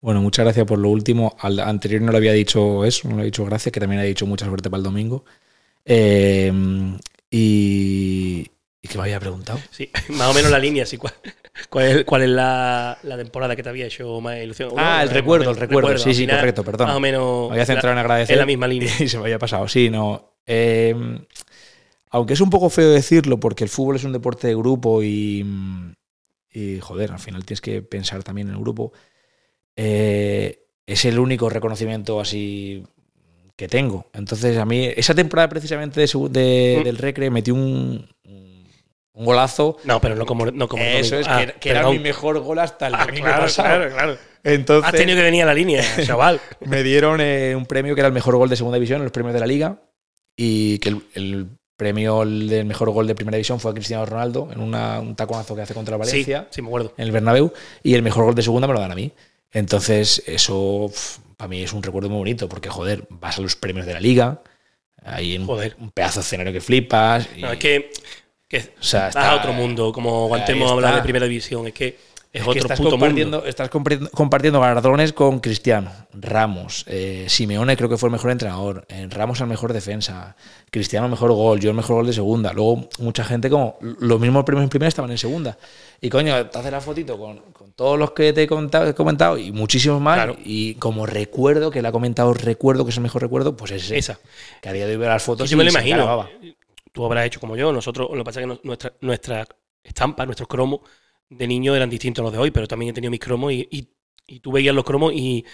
Bueno, 0.00 0.22
muchas 0.22 0.46
gracias 0.46 0.64
por 0.64 0.78
lo 0.78 0.88
último. 0.88 1.36
Al 1.40 1.60
anterior 1.60 2.00
no 2.00 2.10
le 2.10 2.18
había 2.18 2.32
dicho 2.32 2.86
eso, 2.86 3.06
no 3.06 3.16
le 3.16 3.22
he 3.22 3.24
dicho 3.26 3.44
gracias, 3.44 3.70
que 3.70 3.80
también 3.80 4.00
le 4.00 4.06
he 4.06 4.08
dicho 4.08 4.26
mucha 4.26 4.46
suerte 4.46 4.70
para 4.70 4.78
el 4.78 4.84
domingo. 4.84 5.24
Eh, 5.84 6.50
y, 7.30 8.50
y 8.82 8.88
que 8.88 8.96
me 8.96 9.04
había 9.04 9.20
preguntado. 9.20 9.58
Sí, 9.70 9.90
más 10.10 10.28
o 10.30 10.34
menos 10.34 10.50
la 10.50 10.58
línea, 10.58 10.86
sí. 10.86 10.96
¿Cuál, 10.96 11.14
cuál 11.68 11.84
es, 11.86 12.04
cuál 12.04 12.22
es 12.22 12.28
la, 12.30 12.98
la 13.02 13.16
temporada 13.16 13.54
que 13.56 13.62
te 13.62 13.68
había 13.68 13.86
hecho 13.86 14.20
más 14.20 14.38
ilusión? 14.38 14.70
Ah, 14.76 15.02
el 15.02 15.10
recuerdo, 15.10 15.44
menos, 15.46 15.56
el 15.56 15.60
recuerdo. 15.68 15.98
Sí, 15.98 16.14
sí, 16.14 16.20
final, 16.22 16.38
correcto, 16.40 16.64
perdón. 16.64 16.86
Más 16.88 16.96
o 16.96 17.00
menos. 17.00 17.48
Me 17.48 17.54
había 17.54 17.66
centrado 17.66 17.92
en 17.92 17.98
agradecer. 17.98 18.34
en 18.34 18.40
la 18.40 18.46
misma 18.46 18.66
línea. 18.68 18.90
Y 19.00 19.08
se 19.08 19.16
me 19.18 19.24
había 19.24 19.38
pasado. 19.38 19.68
Sí, 19.68 19.90
no. 19.90 20.34
Eh, 20.46 20.94
aunque 22.10 22.32
es 22.32 22.40
un 22.40 22.50
poco 22.50 22.70
feo 22.70 22.90
decirlo, 22.90 23.38
porque 23.38 23.64
el 23.64 23.70
fútbol 23.70 23.96
es 23.96 24.04
un 24.04 24.12
deporte 24.12 24.48
de 24.48 24.54
grupo 24.56 25.02
y, 25.02 25.44
y 26.52 26.80
joder, 26.80 27.12
al 27.12 27.18
final 27.20 27.44
tienes 27.44 27.60
que 27.60 27.82
pensar 27.82 28.22
también 28.24 28.48
en 28.48 28.54
el 28.54 28.60
grupo. 28.60 28.92
Eh, 29.76 30.64
es 30.86 31.04
el 31.04 31.18
único 31.18 31.48
reconocimiento 31.48 32.20
así 32.20 32.82
que 33.56 33.68
tengo. 33.68 34.06
Entonces, 34.14 34.56
a 34.58 34.64
mí, 34.64 34.86
esa 34.96 35.14
temporada 35.14 35.48
precisamente 35.48 36.00
de- 36.00 36.78
Mm. 36.80 36.84
del 36.84 36.96
Recre 36.98 37.30
metí 37.30 37.50
un, 37.50 38.08
un 39.12 39.24
golazo. 39.24 39.76
No, 39.84 40.00
pero 40.00 40.14
no 40.14 40.24
como, 40.26 40.46
no 40.46 40.68
como 40.68 40.82
Eso 40.82 41.16
es, 41.18 41.26
Ah, 41.28 41.44
que, 41.46 41.52
que 41.54 41.70
era 41.70 41.88
mi 41.88 41.98
mejor 41.98 42.38
gol 42.40 42.58
hasta 42.58 42.86
el 42.86 42.94
Ah, 42.94 43.06
domingo 43.06 43.26
claro, 43.26 43.42
pasado. 43.42 43.68
claro, 43.78 43.90
claro. 43.94 44.18
Entonces, 44.42 44.88
Has 44.92 44.98
tenido 44.98 45.16
que 45.18 45.22
venir 45.24 45.42
a 45.42 45.46
la 45.46 45.54
línea, 45.54 45.82
chaval. 46.06 46.40
me 46.60 46.82
dieron 46.82 47.20
eh, 47.20 47.54
un 47.56 47.66
premio 47.66 47.94
que 47.94 48.00
era 48.00 48.08
el 48.08 48.14
mejor 48.14 48.36
gol 48.36 48.48
de 48.48 48.56
segunda 48.56 48.76
división 48.76 48.98
en 48.98 49.04
los 49.04 49.12
premios 49.12 49.34
de 49.34 49.40
la 49.40 49.46
liga 49.46 49.76
y 50.36 50.78
que 50.78 50.88
el, 50.90 51.02
el 51.14 51.46
premio 51.76 52.20
del 52.24 52.64
mejor 52.64 52.90
gol 52.90 53.06
de 53.06 53.14
primera 53.14 53.36
división 53.36 53.58
fue 53.60 53.70
a 53.70 53.74
Cristiano 53.74 54.06
Ronaldo 54.06 54.48
en 54.52 54.60
una- 54.60 55.00
un 55.00 55.14
taconazo 55.16 55.54
que 55.56 55.62
hace 55.62 55.74
contra 55.74 55.96
el 55.96 56.02
Sí, 56.04 56.10
Valencia 56.10 56.46
sí, 56.50 56.62
me 56.62 56.68
acuerdo. 56.68 56.94
en 56.96 57.04
el 57.04 57.10
Bernabéu 57.12 57.52
y 57.82 57.94
el 57.94 58.02
mejor 58.02 58.24
gol 58.24 58.34
de 58.34 58.42
segunda 58.42 58.66
me 58.66 58.74
lo 58.74 58.80
dan 58.80 58.92
a 58.92 58.94
mí. 58.94 59.12
Entonces 59.52 60.22
eso 60.26 60.90
para 61.36 61.48
mí 61.48 61.62
es 61.62 61.72
un 61.72 61.82
recuerdo 61.82 62.08
muy 62.08 62.18
bonito 62.18 62.48
porque 62.48 62.68
joder, 62.70 63.04
vas 63.10 63.38
a 63.38 63.40
los 63.42 63.56
premios 63.56 63.84
de 63.86 63.94
la 63.94 64.00
liga, 64.00 64.40
hay 65.04 65.36
un, 65.38 65.46
Joder. 65.46 65.74
un 65.80 65.90
pedazo 65.90 66.20
de 66.20 66.24
escenario 66.24 66.52
que 66.52 66.60
flipas. 66.60 67.28
y- 67.36 67.40
No, 67.42 67.52
es 67.52 67.58
que, 67.58 67.90
que 68.50 68.74
o 68.78 68.82
sea, 68.82 69.08
está- 69.08 69.30
a 69.30 69.36
otro 69.36 69.52
mundo, 69.54 69.92
como 69.92 70.24
hablado 70.34 70.78
está. 70.78 70.96
de 70.96 71.02
primera 71.02 71.24
división, 71.26 71.66
es 71.68 71.72
que 71.72 71.86
es, 72.32 72.42
Es 72.42 72.42
que 72.44 72.50
otro 72.50 72.60
estás 72.62 72.78
puto 72.78 72.90
compartiendo, 72.90 73.38
mundo. 73.38 73.48
estás 73.48 73.68
compartiendo, 74.12 74.60
galardones 74.60 75.12
con 75.12 75.40
Cristiano, 75.40 75.90
Ramos, 76.12 76.84
eh, 76.86 77.26
Simeone 77.28 77.76
creo 77.76 77.88
que 77.88 77.96
fue 77.96 78.08
el 78.08 78.12
mejor 78.12 78.30
entrenador, 78.30 78.84
eh, 78.88 79.08
Ramos 79.10 79.40
al 79.40 79.48
mejor 79.48 79.72
defensa, 79.72 80.36
Cristiano 80.70 81.06
el 81.06 81.10
mejor 81.10 81.32
gol, 81.32 81.58
yo 81.58 81.70
el 81.70 81.76
mejor 81.76 81.96
gol 81.96 82.06
de 82.06 82.12
segunda. 82.12 82.52
Luego 82.52 82.88
mucha 83.00 83.24
gente 83.24 83.50
como 83.50 83.78
los 83.80 84.20
mismos 84.20 84.44
premios 84.44 84.62
en 84.62 84.68
primera 84.68 84.88
estaban 84.88 85.10
en 85.10 85.18
segunda. 85.18 85.58
Y 86.00 86.08
coño, 86.08 86.46
te 86.46 86.56
haces 86.58 86.70
la 86.70 86.80
fotito 86.80 87.18
con, 87.18 87.38
con 87.52 87.72
todos 87.72 87.98
los 87.98 88.12
que 88.12 88.32
te 88.32 88.44
he 88.44 88.46
comentado, 88.46 88.86
he 88.88 88.94
comentado 88.94 89.36
y 89.36 89.50
muchísimos 89.50 90.00
más. 90.00 90.14
Claro. 90.14 90.36
Y 90.44 90.74
como 90.74 91.06
recuerdo, 91.06 91.72
que 91.72 91.82
le 91.82 91.88
ha 91.88 91.92
comentado 91.92 92.32
recuerdo, 92.32 92.84
que 92.84 92.90
es 92.92 92.96
el 92.96 93.02
mejor 93.02 93.22
recuerdo, 93.22 93.56
pues 93.56 93.72
es 93.72 93.82
ese. 93.84 93.98
Esa. 93.98 94.18
Que 94.62 94.68
a 94.68 94.72
día 94.72 94.86
de 94.86 94.92
hoy 94.92 94.98
veo 94.98 95.08
las 95.08 95.22
fotos 95.24 95.50
yo 95.50 95.56
me 95.56 95.64
y 95.64 95.66
lo 95.66 95.72
imagino. 95.72 96.28
Tú 96.92 97.04
habrás 97.04 97.26
hecho 97.26 97.40
como 97.40 97.56
yo. 97.56 97.72
Nosotros, 97.72 98.08
lo 98.10 98.18
que 98.18 98.24
pasa 98.24 98.40
es 98.40 98.44
que 98.44 98.52
no- 98.54 98.60
nuestra, 98.64 98.92
nuestra 99.00 99.46
estampa, 99.82 100.26
nuestros 100.26 100.48
cromos 100.48 100.80
de 101.28 101.46
niño 101.46 101.74
eran 101.76 101.88
distintos 101.90 102.22
a 102.22 102.24
los 102.24 102.32
de 102.32 102.38
hoy, 102.38 102.50
pero 102.50 102.66
también 102.66 102.90
he 102.90 102.92
tenido 102.94 103.10
mis 103.10 103.20
cromos 103.20 103.52
y, 103.52 103.68
y, 103.70 103.88
y 104.26 104.40
tú 104.40 104.52
veías 104.52 104.74
los 104.74 104.84
cromos 104.84 105.12
y, 105.14 105.44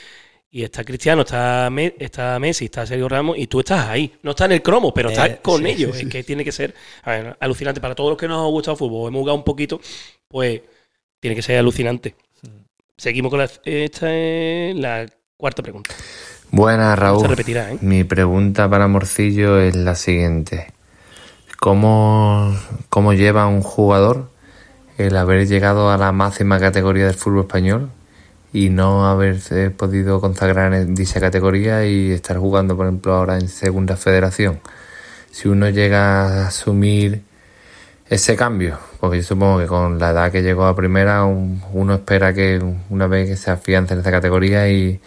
y 0.50 0.62
está 0.62 0.84
Cristiano, 0.84 1.22
está, 1.22 1.68
Me- 1.70 1.94
está 1.98 2.38
Messi, 2.38 2.66
está 2.66 2.86
Sergio 2.86 3.08
Ramos 3.08 3.36
y 3.38 3.46
tú 3.46 3.60
estás 3.60 3.86
ahí. 3.88 4.12
No 4.22 4.30
estás 4.32 4.46
en 4.46 4.52
el 4.52 4.62
cromo, 4.62 4.94
pero 4.94 5.10
estás 5.10 5.30
Eh, 5.30 5.38
con 5.42 5.60
sí, 5.62 5.68
ellos. 5.68 5.96
sí, 5.96 6.02
Es 6.06 6.08
que 6.12 6.24
tiene 6.24 6.44
que 6.44 6.52
ser 6.52 6.74
a 7.02 7.10
ver, 7.12 7.36
alucinante. 7.40 7.80
Para 7.80 7.94
todos 7.94 8.10
los 8.10 8.18
que 8.18 8.28
nos 8.28 8.38
ha 8.44 8.50
gustado 8.50 8.72
el 8.74 8.78
fútbol, 8.78 9.08
hemos 9.08 9.20
jugado 9.20 9.36
un 9.36 9.44
poquito, 9.44 9.80
pues 10.28 10.62
tiene 11.20 11.34
que 11.36 11.42
ser 11.42 11.58
alucinante. 11.58 12.14
Seguimos 12.96 13.30
con 13.30 13.40
la, 13.40 13.50
esta 13.64 14.14
es 14.14 14.74
la 14.76 15.06
cuarta 15.36 15.62
pregunta. 15.62 15.94
Buenas, 16.50 16.94
Se 16.94 17.00
Raúl. 17.00 17.28
repetirá, 17.28 17.72
¿eh? 17.72 17.78
Mi 17.82 18.04
pregunta 18.04 18.70
para 18.70 18.88
Morcillo 18.88 19.58
es 19.58 19.76
la 19.76 19.94
siguiente. 19.94 20.72
¿Cómo, 21.60 22.54
¿Cómo 22.90 23.12
lleva 23.12 23.46
un 23.46 23.62
jugador 23.62 24.30
el 24.98 25.16
haber 25.16 25.46
llegado 25.46 25.90
a 25.90 25.98
la 25.98 26.12
máxima 26.12 26.60
categoría 26.60 27.06
del 27.06 27.14
fútbol 27.14 27.40
español 27.40 27.90
y 28.52 28.70
no 28.70 29.06
haberse 29.08 29.70
podido 29.70 30.20
consagrar 30.20 30.72
en 30.74 30.94
dicha 30.94 31.20
categoría 31.20 31.86
y 31.86 32.12
estar 32.12 32.38
jugando, 32.38 32.76
por 32.76 32.86
ejemplo, 32.86 33.14
ahora 33.14 33.36
en 33.38 33.48
Segunda 33.48 33.96
Federación? 33.96 34.60
Si 35.30 35.48
uno 35.48 35.68
llega 35.70 36.44
a 36.44 36.48
asumir 36.48 37.22
ese 38.08 38.36
cambio, 38.36 38.78
porque 39.00 39.18
yo 39.18 39.22
supongo 39.24 39.58
que 39.58 39.66
con 39.66 39.98
la 39.98 40.10
edad 40.10 40.32
que 40.32 40.42
llegó 40.42 40.66
a 40.66 40.76
primera, 40.76 41.24
un- 41.24 41.62
uno 41.72 41.94
espera 41.94 42.32
que 42.34 42.60
una 42.90 43.06
vez 43.08 43.28
que 43.28 43.36
se 43.36 43.50
afiance 43.50 43.94
en 43.94 44.00
esta 44.00 44.10
categoría 44.12 44.70
y, 44.70 45.00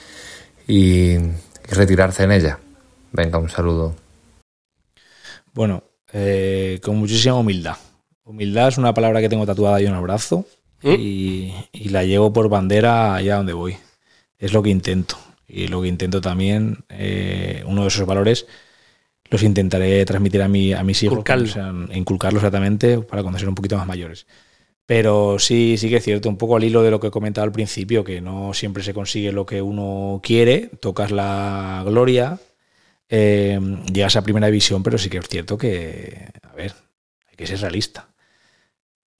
y 0.67 1.17
retirarse 1.71 2.23
en 2.23 2.31
ella. 2.33 2.59
Venga, 3.13 3.39
un 3.39 3.49
saludo. 3.49 3.95
Bueno, 5.53 5.83
eh, 6.13 6.79
con 6.83 6.97
muchísima 6.97 7.35
humildad. 7.35 7.77
Humildad 8.23 8.67
es 8.69 8.77
una 8.77 8.93
palabra 8.93 9.21
que 9.21 9.29
tengo 9.29 9.45
tatuada 9.45 9.79
yo 9.79 9.87
en 9.89 9.95
el 9.95 10.01
brazo 10.01 10.45
¿Mm? 10.83 10.93
y, 10.97 11.53
y 11.73 11.89
la 11.89 12.03
llevo 12.03 12.31
por 12.31 12.47
bandera 12.49 13.15
allá 13.15 13.37
donde 13.37 13.53
voy. 13.53 13.77
Es 14.37 14.53
lo 14.53 14.61
que 14.63 14.69
intento. 14.69 15.17
Y 15.47 15.67
lo 15.67 15.81
que 15.81 15.87
intento 15.87 16.21
también, 16.21 16.85
eh, 16.89 17.63
uno 17.65 17.81
de 17.81 17.87
esos 17.87 18.05
valores, 18.05 18.45
los 19.31 19.41
intentaré 19.43 20.05
transmitir 20.05 20.41
a, 20.43 20.47
mi, 20.47 20.73
a 20.73 20.83
mis 20.83 21.01
hijos, 21.03 21.13
Inculcarlo. 21.15 21.51
cuando 21.51 21.87
sean- 21.87 21.97
inculcarlo 21.97 22.37
exactamente 22.39 22.99
para 22.99 23.21
cuando 23.23 23.39
sean 23.39 23.49
un 23.49 23.55
poquito 23.55 23.75
más 23.77 23.87
mayores. 23.87 24.27
Pero 24.85 25.37
sí, 25.37 25.75
sí 25.77 25.89
que 25.89 25.97
es 25.97 26.03
cierto, 26.03 26.29
un 26.29 26.37
poco 26.37 26.55
al 26.55 26.63
hilo 26.63 26.81
de 26.81 26.89
lo 26.91 26.99
que 26.99 27.07
he 27.07 27.11
comentado 27.11 27.45
al 27.45 27.51
principio, 27.51 28.03
que 28.03 28.21
no 28.21 28.53
siempre 28.55 28.81
se 28.83 28.93
consigue 28.93 29.31
lo 29.31 29.45
que 29.45 29.61
uno 29.61 30.19
quiere, 30.23 30.69
tocas 30.79 31.11
la 31.11 31.83
gloria, 31.85 32.39
eh, 33.09 33.59
llegas 33.91 34.15
a 34.15 34.21
primera 34.21 34.47
división, 34.47 34.83
pero 34.83 34.97
sí 34.97 35.09
que 35.09 35.17
es 35.17 35.27
cierto 35.27 35.57
que, 35.57 36.29
a 36.43 36.53
ver, 36.53 36.73
hay 37.29 37.35
que 37.35 37.47
ser 37.47 37.59
realista. 37.59 38.09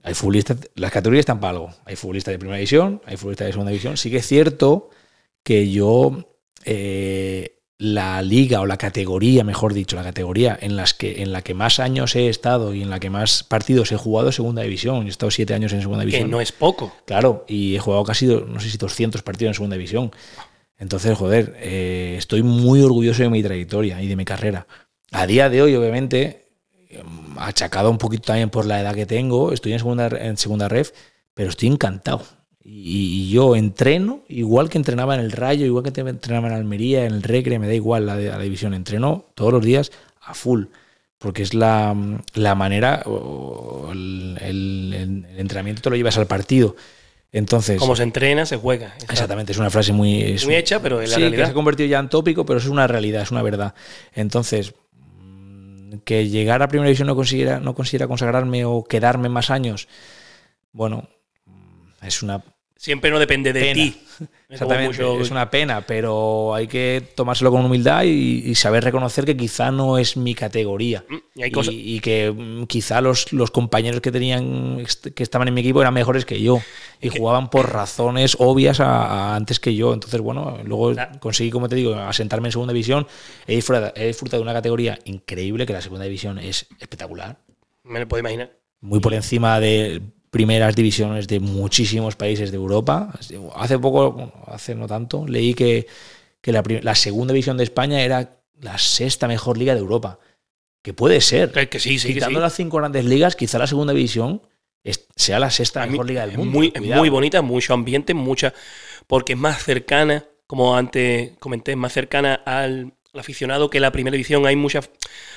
Hay 0.04 0.14
futbolistas, 0.14 0.58
las 0.76 0.92
categorías 0.92 1.24
están 1.24 1.40
para 1.40 1.52
algo. 1.52 1.74
Hay 1.86 1.96
futbolistas 1.96 2.32
de 2.32 2.40
primera 2.40 2.58
división, 2.58 3.02
hay 3.06 3.18
futbolistas 3.18 3.48
de 3.48 3.52
segunda 3.52 3.72
división. 3.72 3.98
Sí 3.98 4.10
que 4.10 4.18
es 4.18 4.28
cierto 4.28 4.90
que 5.44 5.70
yo, 5.70 6.38
eh, 6.64 7.60
la 7.80 8.22
liga 8.22 8.60
o 8.60 8.66
la 8.66 8.78
categoría, 8.78 9.44
mejor 9.46 9.74
dicho, 9.74 9.96
la 9.96 10.04
categoría 10.04 10.58
en, 10.62 10.76
las 10.76 10.94
que, 10.94 11.22
en 11.22 11.32
la 11.32 11.42
que 11.42 11.54
más 11.54 11.80
años 11.80 12.16
he 12.16 12.28
estado 12.28 12.74
y 12.74 12.82
en 12.82 12.90
la 12.90 13.00
que 13.00 13.10
más 13.10 13.44
partidos 13.44 13.92
he 13.94 13.98
jugado 13.98 14.32
segunda 14.32 14.62
división. 14.62 15.02
Yo 15.02 15.08
he 15.08 15.10
estado 15.10 15.32
siete 15.32 15.54
años 15.54 15.72
en 15.74 15.82
segunda 15.82 16.04
Que 16.04 16.08
división. 16.08 16.30
no 16.30 16.42
es 16.42 16.52
poco. 16.52 16.94
Claro, 17.06 17.46
y 17.48 17.76
he 17.76 17.80
jugado 17.80 18.04
casi, 18.04 18.26
no 18.26 18.60
sé 18.60 18.70
si 18.70 18.78
200 18.78 19.22
partidos 19.24 19.52
en 19.52 19.54
segunda 19.56 19.76
división. 19.78 20.12
Entonces, 20.80 21.18
joder, 21.18 21.56
eh, 21.60 22.16
estoy 22.18 22.42
muy 22.42 22.82
orgulloso 22.82 23.22
de 23.24 23.30
mi 23.30 23.44
trayectoria 23.44 24.02
y 24.02 24.08
de 24.08 24.16
mi 24.16 24.26
carrera. 24.26 24.66
A 25.12 25.28
día 25.28 25.50
de 25.50 25.62
hoy, 25.62 25.76
obviamente, 25.76 26.48
eh, 26.90 27.04
achacado 27.38 27.92
un 27.92 27.98
poquito 27.98 28.24
también 28.28 28.50
por 28.50 28.66
la 28.66 28.80
edad 28.82 28.96
que 28.96 29.06
tengo, 29.06 29.52
estoy 29.52 29.74
en 29.74 29.80
segunda, 29.80 30.08
en 30.08 30.38
segunda 30.38 30.68
ref, 30.70 30.92
pero 31.34 31.50
estoy 31.50 31.68
encantado. 31.70 32.24
Y, 32.64 33.28
y 33.28 33.30
yo 33.32 33.56
entreno 33.56 34.24
igual 34.28 34.70
que 34.70 34.78
entrenaba 34.78 35.16
en 35.16 35.22
el 35.22 35.32
Rayo, 35.32 35.66
igual 35.66 35.84
que 35.92 36.00
entrenaba 36.02 36.48
en 36.48 36.54
Almería, 36.54 37.06
en 37.06 37.14
el 37.14 37.24
Recre, 37.24 37.60
me 37.60 37.68
da 37.68 37.74
igual 37.74 38.06
la, 38.06 38.16
la 38.16 38.40
división. 38.40 38.74
Entreno 38.74 39.26
todos 39.36 39.52
los 39.52 39.64
días 39.64 39.92
a 40.22 40.34
full, 40.34 40.66
porque 41.18 41.42
es 41.44 41.54
la, 41.54 41.96
la 42.36 42.56
manera, 42.56 43.04
el- 43.92 44.38
el 44.42 45.26
entrenamiento 45.38 45.82
te 45.82 45.90
lo 45.90 45.96
llevas 45.96 46.18
al 46.18 46.28
partido. 46.28 46.76
Entonces, 47.32 47.78
Como 47.80 47.96
se 47.96 48.04
entrena, 48.04 48.46
se 48.46 48.58
juega. 48.58 48.96
Exactamente, 49.08 49.52
es 49.52 49.58
una 49.60 49.70
frase 49.70 49.94
muy. 49.94 50.22
es 50.22 50.46
Muy 50.46 50.56
hecha, 50.56 50.82
pero 50.82 51.00
es 51.02 51.10
la 51.10 51.16
sí, 51.16 51.22
que 51.22 51.28
realidad. 51.30 51.46
se 51.46 51.52
ha 51.52 51.54
convertido 51.54 51.88
ya 51.90 52.00
en 52.00 52.10
tópico, 52.10 52.46
pero 52.46 52.58
es 52.60 52.66
una 52.66 52.88
realidad, 52.88 53.22
es 53.22 53.32
una 53.32 53.44
verdad. 53.44 53.76
Entonces, 54.14 54.74
mm, 55.20 55.98
que 56.06 56.28
llegar 56.28 56.64
a 56.64 56.68
primera 56.68 56.88
división 56.88 57.08
no 57.08 57.16
consiguiera, 57.16 57.60
no 57.60 57.76
consiguiera 57.76 58.08
consagrarme 58.08 58.66
o 58.66 58.84
quedarme 58.84 59.30
más 59.30 59.52
años, 59.52 59.88
bueno, 60.72 61.08
mm, 61.46 62.06
es 62.06 62.24
una 62.24 62.44
Siempre 62.82 63.12
no 63.12 63.20
depende 63.20 63.52
de 63.52 63.60
Pena. 63.60 63.74
ti. 63.74 63.98
Exactamente, 64.50 64.88
mucho- 65.04 65.20
es 65.22 65.32
una 65.32 65.50
pena, 65.52 65.86
pero 65.86 66.56
hay 66.56 66.66
que 66.66 67.04
tomárselo 67.14 67.52
con 67.52 67.66
humildad 67.66 68.04
y, 68.04 68.42
y 68.50 68.56
saber 68.56 68.86
reconocer 68.86 69.26
que 69.26 69.36
quizá 69.36 69.70
no 69.70 69.98
es 69.98 70.16
mi 70.16 70.34
categoría. 70.34 71.04
Mm, 71.10 71.16
Y 71.36 71.44
hay 71.44 71.52
cosas. 71.52 71.74
Y, 71.74 71.96
y 71.96 72.00
que 72.00 72.32
mm, 72.32 72.64
quizá 72.68 73.02
los, 73.02 73.34
los 73.34 73.52
compañeros 73.52 74.00
que 74.00 74.12
tenían 74.14 74.82
que 75.14 75.24
estaban 75.24 75.50
en 75.50 75.54
mi 75.54 75.60
equipo 75.62 75.82
eran 75.82 75.94
mejores 75.94 76.24
que 76.26 76.42
yo 76.42 76.62
y 77.02 77.10
jugaban 77.10 77.50
por 77.50 77.70
razones 77.72 78.38
obvias 78.40 78.80
a- 78.80 79.34
a 79.34 79.36
antes 79.36 79.60
que 79.60 79.76
yo. 79.76 79.94
Entonces, 79.94 80.22
bueno, 80.22 80.58
luego 80.64 80.94
Claro. 80.94 81.20
conseguí, 81.20 81.52
como 81.52 81.68
te 81.68 81.76
digo, 81.76 81.96
asentarme 81.96 82.48
en 82.48 82.52
segunda 82.54 82.72
división. 82.74 83.06
He 83.46 83.56
disfrutado, 83.56 83.92
he 83.98 84.08
disfrutado 84.08 84.40
de 84.42 84.44
una 84.44 84.54
categoría 84.54 84.98
increíble, 85.04 85.66
que 85.66 85.74
la 85.74 85.82
segunda 85.82 86.06
división 86.06 86.40
es 86.40 86.66
espectacular 86.80 87.38
Me 87.84 88.00
lo 88.00 88.08
puedo 88.08 88.22
imaginar. 88.22 88.54
muy 88.80 89.02
por 89.02 89.14
encima 89.14 89.60
de 89.60 90.02
primeras 90.32 90.76
divisiones 90.76 91.28
de 91.28 91.40
muchísimos 91.40 92.16
países 92.16 92.52
de 92.52 92.58
Europa. 92.58 93.12
Hace 93.56 93.80
poco, 93.80 94.12
bueno, 94.12 94.34
hace 94.48 94.76
no 94.76 94.88
tanto, 94.88 95.26
leí 95.28 95.54
que, 95.54 95.88
que 96.42 96.52
la, 96.52 96.96
segunda 96.96 97.34
división 97.34 97.58
de 97.58 97.64
España 97.64 98.02
era 98.02 98.42
la 98.60 98.78
sexta 98.78 99.28
mejor 99.28 99.58
liga 99.58 99.74
de 99.74 99.80
Europa. 99.80 100.20
Que 100.82 100.94
puede 100.94 101.20
ser. 101.22 101.52
Que, 101.52 101.68
que 101.68 101.80
sí, 101.80 102.00
sí, 102.00 102.10
que 102.10 102.14
Quitando 102.16 102.40
sí. 102.40 102.44
las 102.44 102.54
cinco 102.54 102.78
grandes 102.78 103.06
ligas, 103.06 103.36
quizá 103.36 103.58
la 103.60 103.68
segunda 103.68 103.94
división 103.94 104.42
es- 104.84 105.08
sea 105.16 105.40
la 105.40 105.50
sexta 105.50 105.86
mí- 105.86 105.92
mejor 105.92 106.08
liga 106.08 106.26
del 106.26 106.38
mundo. 106.38 106.52
Muy, 106.58 106.72
es 106.74 106.82
muy 106.82 107.10
bonita, 107.10 107.42
mucho 107.42 107.74
ambiente, 107.74 108.14
mucha. 108.14 108.54
Porque 109.08 109.34
es 109.34 109.40
más 109.40 109.64
cercana, 109.64 110.26
como 110.48 110.76
antes 110.78 111.32
comenté, 111.40 111.72
es 111.72 111.78
más 111.78 111.92
cercana 111.92 112.36
al, 112.36 112.94
aficionado 113.14 113.70
que 113.70 113.80
la 113.80 113.92
primera 113.92 114.16
edición. 114.16 114.46
Hay 114.46 114.56
muchas. 114.56 114.90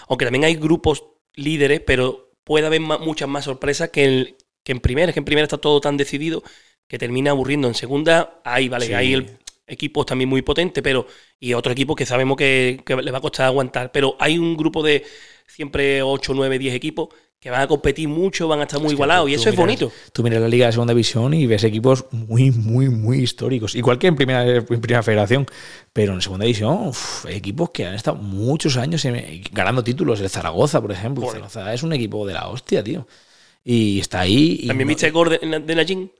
Aunque 0.08 0.26
también 0.26 0.44
hay 0.44 0.54
grupos 0.54 1.04
líderes, 1.34 1.80
pero 1.80 2.30
puede 2.44 2.66
haber 2.66 2.80
muchas 2.80 3.28
más 3.28 3.44
sorpresas 3.44 3.88
que, 3.90 4.04
el- 4.04 4.36
que 4.62 4.72
en 4.72 4.80
primera. 4.80 5.08
Es 5.10 5.14
que 5.14 5.20
en 5.20 5.24
primera 5.24 5.44
está 5.44 5.58
todo 5.58 5.80
tan 5.80 5.96
decidido 5.96 6.42
que 6.88 6.98
termina 6.98 7.30
aburriendo. 7.30 7.68
En 7.68 7.74
segunda, 7.74 8.40
hay, 8.44 8.68
vale, 8.68 8.86
Sí. 8.86 8.92
hay 8.94 9.14
el- 9.14 9.38
equipos 9.66 10.04
también 10.06 10.28
muy 10.28 10.42
potentes, 10.42 10.82
pero. 10.82 11.06
Y 11.40 11.54
otros 11.54 11.72
equipos 11.72 11.96
que 11.96 12.04
sabemos 12.06 12.36
que, 12.36 12.82
que 12.84 12.96
les 12.96 13.12
va 13.12 13.18
a 13.18 13.22
costar 13.22 13.46
aguantar. 13.46 13.90
Pero 13.92 14.16
hay 14.18 14.36
un 14.38 14.56
grupo 14.56 14.82
de 14.82 15.04
siempre 15.46 16.02
8, 16.02 16.32
9, 16.34 16.58
10 16.58 16.74
equipos 16.74 17.08
que 17.40 17.50
van 17.50 17.62
a 17.62 17.66
competir 17.66 18.06
mucho, 18.08 18.46
van 18.46 18.60
a 18.60 18.62
estar 18.64 18.78
muy 18.78 18.88
Es 18.88 18.92
igualados. 18.92 19.28
Y 19.28 19.34
eso 19.34 19.48
es 19.48 19.56
bonito. 19.56 19.90
Tú 20.12 20.22
miras 20.22 20.40
la 20.40 20.46
liga 20.48 20.66
de 20.66 20.72
segunda 20.72 20.92
división 20.94 21.34
y 21.34 21.46
ves 21.46 21.64
equipos 21.64 22.04
muy, 22.12 22.52
muy, 22.52 22.88
muy 22.88 23.18
históricos. 23.18 23.74
Igual 23.74 23.98
que 23.98 24.06
en 24.06 24.14
primera, 24.14 24.46
en 24.48 24.64
primera 24.64 25.02
federación. 25.02 25.46
Pero 25.92 26.12
en 26.12 26.20
segunda 26.22 26.44
división, 26.44 26.86
uf, 26.88 27.26
equipos 27.26 27.70
que 27.70 27.84
han 27.86 27.94
estado 27.94 28.16
muchos 28.18 28.76
años 28.76 29.04
en- 29.06 29.42
ganando 29.50 29.82
títulos. 29.82 30.20
El 30.20 30.30
Zaragoza, 30.30 30.80
por 30.80 30.92
ejemplo. 30.92 31.26
Zaragoza 31.26 31.74
es 31.74 31.82
un 31.82 31.92
equipo 31.92 32.24
de 32.26 32.34
la 32.34 32.46
hostia, 32.48 32.84
tío. 32.84 33.08
Y 33.64 34.00
está 34.00 34.20
ahí. 34.20 34.60
y 34.62 34.66
También 34.68 34.88
viste 34.88 35.10
gol 35.10 35.30
de, 35.30 35.38
de 35.38 35.74
Najin. 35.74 36.10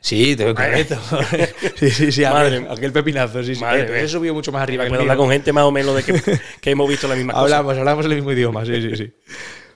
Sí, 0.00 0.36
te 0.36 0.54
correcto. 0.54 0.96
sí, 1.76 1.90
sí, 1.90 2.12
sí. 2.12 2.22
Madre- 2.22 2.56
aquel, 2.58 2.70
aquel 2.70 2.92
pepinazo, 2.92 3.42
sí, 3.42 3.54
sí. 3.54 3.60
Madre 3.60 4.02
eso 4.02 4.18
subió 4.18 4.32
mucho 4.34 4.52
más 4.52 4.62
arriba 4.62 4.84
que 4.84 4.88
Puedo 4.90 5.02
mío. 5.02 5.10
hablar 5.12 5.16
con 5.24 5.30
gente 5.32 5.52
más 5.52 5.64
o 5.64 5.72
menos 5.72 5.96
de 5.96 6.02
que, 6.04 6.22
que 6.60 6.70
hemos 6.70 6.88
visto 6.88 7.08
la 7.08 7.16
misma 7.16 7.32
cosa. 7.32 7.42
Hablamos, 7.44 7.76
hablamos 7.78 8.06
el 8.06 8.14
mismo 8.14 8.32
idioma, 8.32 8.64
sí, 8.64 8.80
sí, 8.82 8.96
sí. 8.96 9.12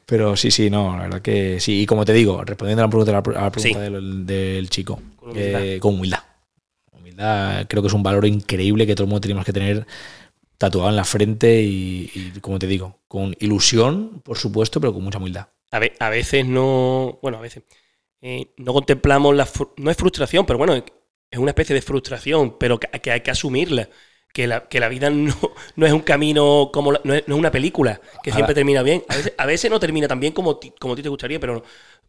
Pero 0.06 0.36
sí, 0.36 0.50
sí, 0.50 0.70
no, 0.70 0.96
la 0.96 1.04
verdad 1.04 1.22
que 1.22 1.58
sí. 1.60 1.82
Y 1.82 1.86
como 1.86 2.04
te 2.04 2.12
digo, 2.12 2.42
respondiendo 2.44 2.82
a 2.82 2.86
la 2.86 2.90
pregunta, 2.90 3.10
a 3.12 3.14
la 3.14 3.22
pregunta 3.50 3.60
Sí. 3.60 3.74
del, 3.92 4.26
del 4.26 4.68
chico, 4.70 5.00
Con 5.16 5.30
humildad. 5.30 5.64
eh, 5.64 5.78
con 5.80 5.94
humildad. 5.94 6.20
Humildad 6.92 7.66
creo 7.68 7.82
que 7.82 7.88
es 7.88 7.94
un 7.94 8.02
valor 8.02 8.26
increíble 8.26 8.86
que 8.86 8.94
todo 8.94 9.04
el 9.04 9.08
mundo 9.08 9.20
tenemos 9.22 9.44
que 9.44 9.52
tener 9.52 9.86
tatuado 10.58 10.90
en 10.90 10.96
la 10.96 11.04
frente 11.04 11.62
y, 11.62 12.10
y, 12.14 12.40
como 12.40 12.58
te 12.58 12.66
digo, 12.66 12.98
con 13.08 13.34
ilusión, 13.40 14.20
por 14.22 14.36
supuesto, 14.36 14.80
pero 14.80 14.92
con 14.92 15.02
mucha 15.02 15.18
humildad. 15.18 15.46
A, 15.70 15.78
ve- 15.78 15.94
a 15.98 16.08
veces 16.10 16.44
no. 16.46 17.18
Bueno, 17.22 17.38
a 17.38 17.40
veces. 17.40 17.62
eh, 18.22 18.52
no 18.56 18.72
contemplamos 18.72 19.34
la. 19.36 19.48
No 19.76 19.90
es 19.90 19.96
frustración, 19.96 20.46
pero 20.46 20.58
bueno, 20.58 20.74
es 20.74 21.38
una 21.38 21.50
especie 21.50 21.74
de 21.74 21.82
frustración, 21.82 22.56
pero 22.58 22.78
que, 22.80 22.88
que 23.00 23.10
hay 23.12 23.20
que 23.20 23.30
asumirla. 23.30 23.88
Que 24.32 24.46
la, 24.46 24.68
que 24.68 24.78
la 24.78 24.88
vida 24.88 25.10
no, 25.10 25.34
no 25.76 25.86
es 25.86 25.92
un 25.92 26.00
camino 26.00 26.70
como. 26.72 26.92
la- 26.92 27.00
no, 27.04 27.14
es, 27.14 27.26
no 27.26 27.34
es 27.34 27.38
una 27.38 27.50
película 27.50 28.00
que 28.22 28.30
siempre 28.30 28.42
Ahora- 28.52 28.54
termina 28.54 28.82
bien. 28.82 29.02
A 29.08 29.16
veces, 29.16 29.32
a 29.36 29.46
veces 29.46 29.70
no 29.70 29.80
termina 29.80 30.06
tan 30.08 30.20
bien 30.20 30.32
como, 30.32 30.58
ti- 30.58 30.72
como 30.78 30.92
a 30.94 30.96
ti 30.96 31.02
te 31.02 31.08
gustaría, 31.08 31.40
pero 31.40 31.62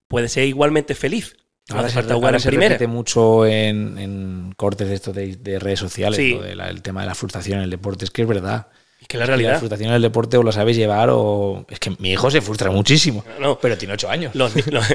puede 0.07 0.27
ser 0.29 0.45
igualmente 0.47 0.93
feliz. 0.95 1.35
No 1.69 1.79
hace 1.79 1.93
falta 1.93 2.15
jugar 2.15 2.33
en 2.33 2.39
se 2.39 2.49
primera. 2.49 2.87
mucho 2.87 3.45
en, 3.45 3.97
en 3.97 4.53
cortes 4.57 4.89
de 4.89 4.95
estos 4.95 5.15
de, 5.15 5.35
de 5.37 5.57
redes 5.59 5.79
sociales, 5.79 6.17
Sí. 6.17 6.33
de 6.37 6.55
la- 6.55 6.69
el 6.69 6.81
tema 6.81 7.01
de 7.01 7.07
la 7.07 7.15
frustración 7.15 7.59
en 7.59 7.63
el 7.65 7.69
deporte. 7.69 8.03
Es 8.05 8.11
que 8.11 8.23
es 8.23 8.27
verdad. 8.27 8.67
Que 9.11 9.17
la 9.17 9.25
que 9.25 9.31
La 9.31 9.35
realidad. 9.37 9.57
frustración 9.59 9.89
en 9.89 9.95
el 9.95 10.01
deporte 10.01 10.37
o 10.37 10.43
lo 10.43 10.51
sabes 10.53 10.77
llevar 10.77 11.09
o... 11.11 11.65
Es 11.69 11.79
que 11.79 11.91
mi 11.99 12.11
hijo 12.11 12.31
se 12.31 12.39
frustra 12.39 12.71
muchísimo, 12.71 13.25
No, 13.41 13.59
pero 13.59 13.77
tiene 13.77 13.93
ocho 13.95 14.09
años. 14.09 14.33
los, 14.35 14.55
los- 14.67 14.85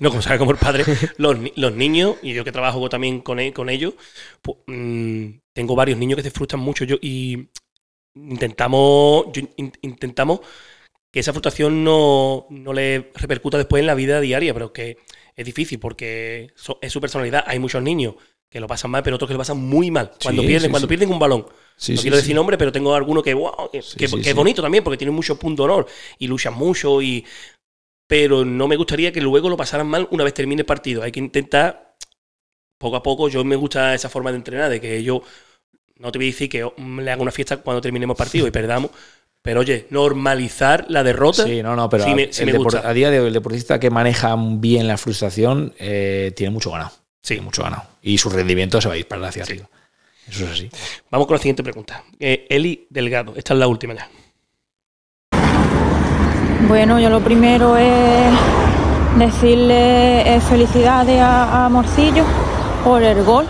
no, 0.00 0.08
como 0.10 0.22
sabe 0.22 0.38
como 0.38 0.52
el 0.52 0.56
padre, 0.56 0.84
los, 1.18 1.38
ni- 1.38 1.52
los 1.56 1.74
niños, 1.74 2.16
y 2.22 2.32
yo 2.32 2.44
que 2.44 2.52
trabajo 2.52 2.88
también 2.88 3.20
con, 3.20 3.38
e- 3.40 3.52
con 3.52 3.68
ellos, 3.68 3.92
pues, 4.40 4.56
mm, 4.66 5.26
tengo 5.52 5.76
varios 5.76 5.98
niños 5.98 6.16
que 6.16 6.22
se 6.22 6.30
frustran 6.30 6.62
mucho 6.62 6.84
yo, 6.84 6.96
y 7.02 7.48
intentamos, 8.14 9.26
yo 9.32 9.42
in- 9.56 9.72
intentamos 9.82 10.40
que 11.12 11.20
esa 11.20 11.32
frustración 11.32 11.84
no, 11.84 12.46
no 12.50 12.72
le 12.72 13.10
repercuta 13.14 13.58
después 13.58 13.80
en 13.80 13.86
la 13.86 13.94
vida 13.94 14.20
diaria, 14.20 14.54
pero 14.54 14.72
que 14.72 14.96
es 15.36 15.44
difícil 15.44 15.78
porque 15.78 16.50
so- 16.54 16.78
es 16.80 16.92
su 16.92 17.00
personalidad. 17.00 17.44
Hay 17.46 17.58
muchos 17.58 17.82
niños 17.82 18.14
que 18.52 18.60
lo 18.60 18.66
pasan 18.66 18.90
mal, 18.90 19.02
pero 19.02 19.16
otros 19.16 19.28
que 19.28 19.32
lo 19.32 19.38
pasan 19.38 19.58
muy 19.58 19.90
mal. 19.90 20.12
Cuando 20.22 20.42
Sí, 20.42 20.48
pierden, 20.48 20.68
sí, 20.68 20.70
cuando 20.70 20.86
sí. 20.86 20.88
pierden 20.90 21.10
un 21.10 21.18
balón. 21.18 21.40
No 21.88 22.00
quiero 22.02 22.16
decir 22.16 22.34
nombre, 22.34 22.58
pero 22.58 22.70
tengo 22.70 22.94
alguno 22.94 23.22
que, 23.22 23.32
wow, 23.32 23.70
que, 23.72 23.80
Sí, 23.80 23.96
que- 23.96 24.06
sí, 24.08 24.16
que 24.18 24.24
sí. 24.24 24.28
es 24.28 24.36
bonito 24.36 24.60
también 24.60 24.84
porque 24.84 24.98
tiene 24.98 25.10
mucho 25.10 25.38
punto 25.38 25.62
de 25.66 25.72
honor 25.72 25.86
y 26.18 26.26
luchan 26.26 26.52
mucho 26.54 27.00
y 27.00 27.24
pero 28.06 28.44
no 28.44 28.68
me 28.68 28.76
gustaría 28.76 29.10
que 29.10 29.22
luego 29.22 29.48
lo 29.48 29.56
pasaran 29.56 29.86
mal 29.86 30.06
una 30.10 30.22
vez 30.24 30.34
termine 30.34 30.60
el 30.62 30.66
partido. 30.66 31.02
Hay 31.02 31.10
que 31.12 31.18
intentar 31.20 31.94
poco 32.78 32.96
a 32.96 33.02
poco. 33.02 33.28
Yo 33.30 33.42
me 33.42 33.56
gusta 33.56 33.94
esa 33.94 34.10
forma 34.10 34.30
de 34.30 34.36
entrenar, 34.36 34.68
de 34.70 34.80
que 34.82 35.02
yo 35.02 35.22
no 35.96 36.12
te 36.12 36.18
voy 36.18 36.26
a 36.26 36.30
decir 36.30 36.50
que 36.50 36.68
le 36.98 37.10
haga 37.10 37.22
una 37.22 37.32
fiesta 37.32 37.56
cuando 37.58 37.80
terminemos 37.80 38.14
el 38.14 38.18
partido 38.18 38.46
y 38.46 38.50
perdamos, 38.52 38.90
pero 39.40 39.60
oye, 39.60 39.86
normalizar 39.88 40.84
la 40.90 41.02
derrota. 41.02 41.44
Sí, 41.44 41.62
no, 41.62 41.74
no, 41.74 41.88
pero 41.88 42.04
me- 42.08 42.28
me 42.44 42.52
gusta. 42.58 42.86
a 42.86 42.92
día 42.92 43.10
de 43.10 43.20
hoy 43.20 43.28
el 43.28 43.32
deportista 43.32 43.80
que 43.80 43.88
maneja 43.88 44.36
bien 44.38 44.86
la 44.86 44.98
frustración 44.98 45.72
eh, 45.78 46.32
tiene 46.36 46.50
mucho 46.50 46.70
ganado. 46.70 46.92
Sí. 47.22 47.40
Mucho 47.40 47.62
ganado. 47.62 47.84
Y 48.02 48.18
su 48.18 48.28
rendimiento 48.30 48.80
se 48.80 48.88
va 48.88 48.94
a 48.94 48.96
disparar 48.96 49.26
hacia 49.26 49.44
Sí. 49.44 49.52
arriba. 49.52 49.68
Eso 50.28 50.44
es 50.44 50.50
así. 50.50 50.70
Vamos 51.10 51.26
con 51.26 51.34
la 51.34 51.38
siguiente 51.38 51.62
pregunta. 51.62 52.04
Eh, 52.18 52.46
Eli 52.48 52.86
Delgado, 52.90 53.34
esta 53.36 53.54
es 53.54 53.58
la 53.60 53.66
última 53.68 53.94
ya. 53.94 54.08
Bueno, 56.68 56.98
yo 57.00 57.10
lo 57.10 57.20
primero 57.20 57.76
es 57.76 58.32
decirle 59.18 60.34
eh, 60.36 60.40
felicidades 60.40 61.20
a, 61.20 61.66
a 61.66 61.68
Morcillo 61.68 62.24
por 62.84 63.02
el 63.02 63.22
gol 63.24 63.46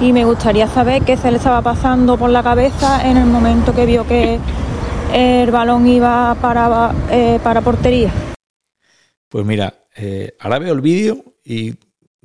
y 0.00 0.12
me 0.12 0.24
gustaría 0.24 0.68
saber 0.68 1.02
qué 1.02 1.16
se 1.16 1.30
le 1.30 1.38
estaba 1.38 1.62
pasando 1.62 2.16
por 2.16 2.30
la 2.30 2.42
cabeza 2.42 3.08
en 3.08 3.16
el 3.16 3.26
momento 3.26 3.74
que 3.74 3.86
vio 3.86 4.06
que 4.06 4.38
el 5.12 5.50
balón 5.50 5.86
iba 5.86 6.34
para, 6.40 6.92
eh, 7.10 7.40
para 7.42 7.62
portería. 7.62 8.12
Pues 9.28 9.44
mira, 9.44 9.72
eh, 9.96 10.36
ahora 10.40 10.58
veo 10.58 10.74
el 10.74 10.80
vídeo 10.82 11.24
y 11.42 11.74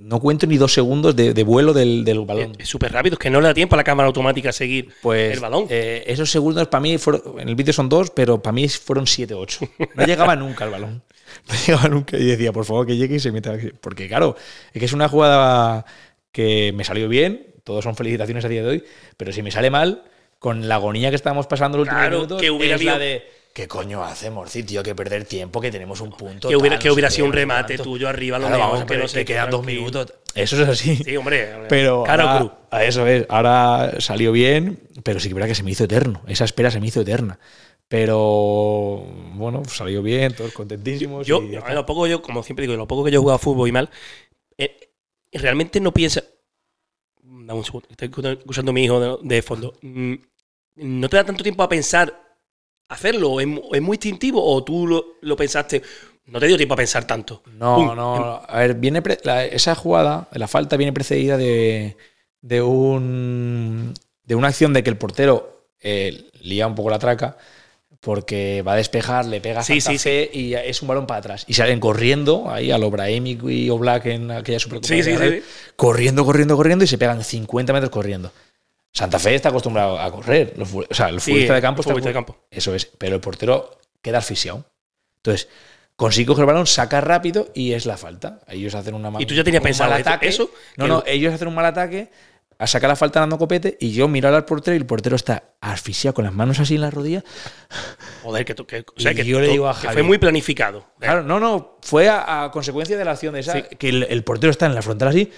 no 0.02 0.20
cuento 0.20 0.48
ni 0.48 0.58
dos 0.58 0.74
segundos 0.74 1.16
de, 1.16 1.34
de 1.34 1.44
vuelo 1.44 1.74
del, 1.74 2.04
del 2.04 2.20
balón. 2.22 2.54
Es 2.60 2.68
súper 2.70 2.92
rápido, 2.92 3.14
es 3.14 3.20
que 3.20 3.30
no 3.30 3.40
le 3.42 3.48
da 3.48 3.54
tiempo 3.54 3.76
a 3.76 3.78
la 3.78 3.84
cámara 3.84 4.08
automática 4.08 4.50
a 4.50 4.54
seguir 4.54 4.90
Pues 5.02 5.34
el 5.34 5.40
balón. 5.40 5.66
eh, 5.70 6.04
esos 6.08 6.30
segundos 6.32 6.68
para 6.68 6.82
mí 6.82 6.98
fueron, 6.98 7.40
en 7.40 7.48
el 7.50 7.56
vídeo 7.56 7.74
son 7.74 7.88
dos, 7.90 8.10
pero 8.12 8.42
para 8.42 8.52
mí 8.54 8.68
fueron 8.68 9.08
siete, 9.08 9.34
ocho. 9.34 9.68
No 9.96 10.06
llegaba 10.06 10.36
nunca 10.36 10.66
el 10.66 10.72
balón. 10.72 11.04
No 11.48 11.56
llegaba 11.66 11.88
nunca 11.88 12.18
y 12.18 12.26
decía, 12.26 12.52
por 12.52 12.66
favor, 12.66 12.86
que 12.86 12.98
llegue 12.98 13.16
y 13.16 13.20
se 13.22 13.32
meta. 13.32 13.58
Porque 13.80 14.08
claro, 14.10 14.36
es 14.74 14.80
que 14.80 14.86
es 14.86 14.92
una 14.92 15.08
jugada 15.08 15.86
que 16.34 16.74
me 16.76 16.84
salió 16.84 17.08
bien, 17.08 17.48
todos 17.64 17.84
son 17.86 17.96
felicitaciones 17.96 18.44
a 18.44 18.50
día 18.50 18.62
de 18.64 18.68
hoy, 18.70 18.84
pero 19.16 19.32
si 19.32 19.42
me 19.42 19.50
sale 19.50 19.70
mal, 19.70 20.04
con 20.40 20.68
la 20.68 20.76
agonía 20.76 21.10
que 21.10 21.16
estábamos 21.16 21.48
pasando 21.48 21.78
los 21.78 21.86
últimos 21.86 22.02
Claro, 22.02 22.16
minutos, 22.18 22.42
que 22.42 22.52
hubiera 22.52 22.76
es 22.76 22.84
la 22.84 22.98
de 23.00 23.24
¿qué 23.54 23.68
coño 23.68 24.04
hacemos, 24.04 24.50
sí, 24.50 24.64
tío? 24.64 24.82
Que 24.84 24.96
perder 24.96 25.26
tiempo, 25.26 25.60
que 25.62 25.72
tenemos 25.72 26.00
un 26.02 26.12
punto. 26.12 26.48
que 26.50 26.56
hubiera, 26.56 26.76
tal, 26.78 26.82
que 26.84 26.88
no 26.90 26.94
hubiera 26.94 27.10
sido 27.12 27.26
un 27.28 27.34
remate 27.34 27.78
tuyo 27.78 28.08
arriba, 28.08 28.40
lo 28.40 28.48
Claro, 28.48 28.60
vamos, 28.64 28.86
que 28.86 28.98
no 28.98 29.08
sé 29.08 29.20
que 29.20 29.26
quedan 29.26 29.50
dos 29.50 29.66
minutos. 29.66 30.14
Eso 30.34 30.62
es 30.64 30.70
así. 30.70 30.96
Sí, 30.98 31.18
hombre. 31.18 31.66
Pero 31.68 32.04
Cara 32.04 32.26
o 32.26 32.30
ahora- 32.30 32.58
a 32.72 32.84
eso 32.86 33.06
es. 33.08 33.26
Ahora 33.30 33.96
salió 34.00 34.32
bien, 34.32 34.80
pero 35.04 35.20
sí 35.20 35.28
que 35.28 35.34
verdad 35.36 35.50
que 35.50 35.56
se 35.56 35.64
me 35.64 35.72
hizo 35.72 35.84
eterno. 35.84 36.22
Esa 36.28 36.46
espera 36.46 36.72
se 36.72 36.80
me 36.80 36.88
hizo 36.88 37.02
eterna. 37.02 37.38
Pero 37.88 39.06
bueno, 39.36 39.64
salió 39.66 40.02
bien, 40.02 40.34
todos 40.34 40.54
contentísimos. 40.54 41.28
Yo, 41.28 41.44
y 41.44 41.56
a 41.58 41.74
lo 41.74 41.86
poco 41.86 42.08
yo, 42.08 42.22
como 42.22 42.42
siempre 42.42 42.66
digo, 42.66 42.78
lo 42.78 42.88
poco 42.88 43.04
que 43.04 43.12
yo 43.12 43.18
he 43.18 43.22
jugado 43.22 43.36
a 43.36 43.40
fútbol 43.40 43.68
y 43.68 43.74
mal, 43.74 43.90
eh, 44.58 44.92
realmente 45.34 45.82
no 45.82 45.92
piensa. 45.92 46.24
Dame 47.22 47.54
un 47.60 47.66
segundo, 47.66 47.88
estoy 47.92 48.08
escuchando- 48.08 48.72
a 48.72 48.74
mi 48.74 48.84
hijo 48.86 49.00
de, 49.00 49.18
de 49.36 49.42
fondo. 49.42 49.74
Mm, 49.82 50.14
¿No 50.78 51.10
te 51.10 51.18
da 51.18 51.26
tanto 51.26 51.44
tiempo 51.44 51.64
a 51.64 51.70
pensar 51.70 52.31
hacerlo? 52.94 53.40
¿Es, 53.40 53.48
mu- 53.48 53.74
es 53.74 53.82
muy 53.82 53.96
instintivo 53.96 54.44
o 54.44 54.64
tú 54.64 54.88
lo, 54.88 55.06
lo 55.22 55.36
pensaste? 55.36 55.82
No 56.26 56.40
te 56.40 56.48
dio 56.48 56.56
tiempo 56.58 56.74
a 56.76 56.78
pensar 56.78 57.06
tanto. 57.06 57.42
No, 57.58 57.76
Pum, 57.76 57.96
no. 57.96 58.42
A 58.48 58.60
ver, 58.60 58.76
viene 58.76 59.02
la- 59.24 59.46
esa 59.46 59.76
jugada, 59.76 60.28
la 60.34 60.48
falta, 60.48 60.78
viene 60.78 60.94
precedida 60.94 61.38
de, 61.38 61.98
de 62.42 62.62
un 62.62 63.94
de 64.24 64.36
una 64.36 64.48
acción 64.50 64.72
de 64.74 64.84
que 64.84 64.90
el 64.90 64.98
portero 64.98 65.66
eh, 65.82 66.30
lía 66.42 66.68
un 66.68 66.76
poco 66.76 66.90
la 66.90 67.00
traca 67.00 67.38
porque 68.00 68.64
va 68.66 68.74
a 68.74 68.78
despejar, 68.78 69.26
le 69.26 69.42
pega 69.42 69.62
Sí, 69.62 69.80
Santa 69.80 70.00
sí, 70.00 70.10
Fe 70.10 70.30
y 70.34 70.54
es 70.56 70.82
un 70.82 70.88
balón 70.88 71.06
para 71.06 71.20
atrás. 71.20 71.44
Y 71.48 71.54
salen 71.54 71.80
corriendo 71.80 72.50
ahí 72.50 72.72
a 72.72 72.78
lo 72.80 72.90
Brahimi 72.90 73.38
y 73.50 73.70
Oblak 73.70 74.08
en 74.08 74.32
aquella 74.32 74.60
Supercopa. 74.60 74.88
Sí, 74.88 75.04
sí, 75.04 75.16
sí. 75.16 75.44
Corriendo, 75.76 76.26
corriendo, 76.26 76.56
corriendo 76.56 76.84
y 76.84 76.88
se 76.88 76.98
pegan 76.98 77.24
50 77.24 77.74
metros 77.74 77.92
corriendo. 77.92 78.32
Santa 78.94 79.20
Fe 79.20 79.36
está 79.36 79.50
acostumbrado 79.50 80.00
a 80.00 80.12
correr. 80.12 80.54
Los 80.58 80.74
o 80.74 80.84
sea, 80.92 81.08
el 81.10 81.20
Sí, 81.22 81.32
futbolista 81.32 81.56
de 81.56 81.62
campo 81.62 81.80
el 81.80 81.84
está 81.84 81.90
futbolista 81.92 82.10
de 82.10 82.14
campo. 82.14 82.38
Eso 82.52 82.76
es. 82.76 82.86
Pero 82.86 83.16
el 83.16 83.22
portero 83.22 83.78
queda 84.02 84.18
asfixiado. 84.18 84.66
Entonces, 85.24 85.48
consigue 85.96 86.28
coger 86.28 86.42
el 86.44 86.48
balón, 86.48 86.68
saca 86.68 87.00
rápido 87.00 87.50
y 87.54 87.74
es 87.74 87.86
la 87.86 87.96
falta. 87.98 88.40
Ellos 88.48 88.76
hacen 88.76 88.94
una 88.96 89.10
ma- 89.12 89.22
¿Y 89.22 89.26
tú 89.26 89.34
ya 89.34 89.44
tenías 89.44 89.64
pensado 89.64 89.92
mal 89.92 90.02
ataque. 90.02 90.28
eso? 90.28 90.52
No, 90.78 90.88
no, 90.88 90.96
lo- 90.98 91.04
ellos 91.06 91.34
hacen 91.34 91.48
un 91.48 91.56
mal 91.56 91.66
ataque, 91.66 92.10
a 92.58 92.68
sacar 92.68 92.90
la 92.90 92.96
falta 92.96 93.20
dando 93.20 93.38
copete 93.38 93.78
y 93.80 93.92
yo 93.92 94.08
miro 94.08 94.28
al 94.28 94.46
portero 94.46 94.76
y 94.76 94.78
el 94.80 94.86
portero 94.86 95.16
está 95.16 95.44
asfixiado 95.62 96.14
con 96.14 96.26
las 96.26 96.34
manos 96.34 96.60
así 96.60 96.76
en 96.76 96.82
la 96.82 96.92
rodilla. 96.92 97.24
Joder, 98.24 98.46
que, 98.46 98.54
tú- 98.56 98.66
que, 98.68 98.80
o 98.96 99.00
sea, 99.00 99.14
que, 99.14 99.24
yo 99.26 99.40
le 99.40 99.48
digo 99.48 99.68
a 99.70 99.74
que 99.80 99.88
Javi- 99.88 99.94
fue 99.94 100.04
muy 100.04 100.18
planificado. 100.18 100.86
Claro, 101.00 101.24
no, 101.24 101.40
no, 101.40 101.78
fue 101.82 102.08
a, 102.10 102.44
a 102.44 102.52
consecuencia 102.52 102.98
de 102.98 103.06
la 103.06 103.12
acción 103.12 103.34
de 103.34 103.40
esa, 103.40 103.54
Sí. 103.54 103.64
que 103.80 103.90
el, 103.90 104.04
el 104.04 104.24
portero 104.24 104.52
está 104.52 104.66
en 104.68 104.76
la 104.76 104.82
frontal 104.82 105.08
así, 105.08 105.32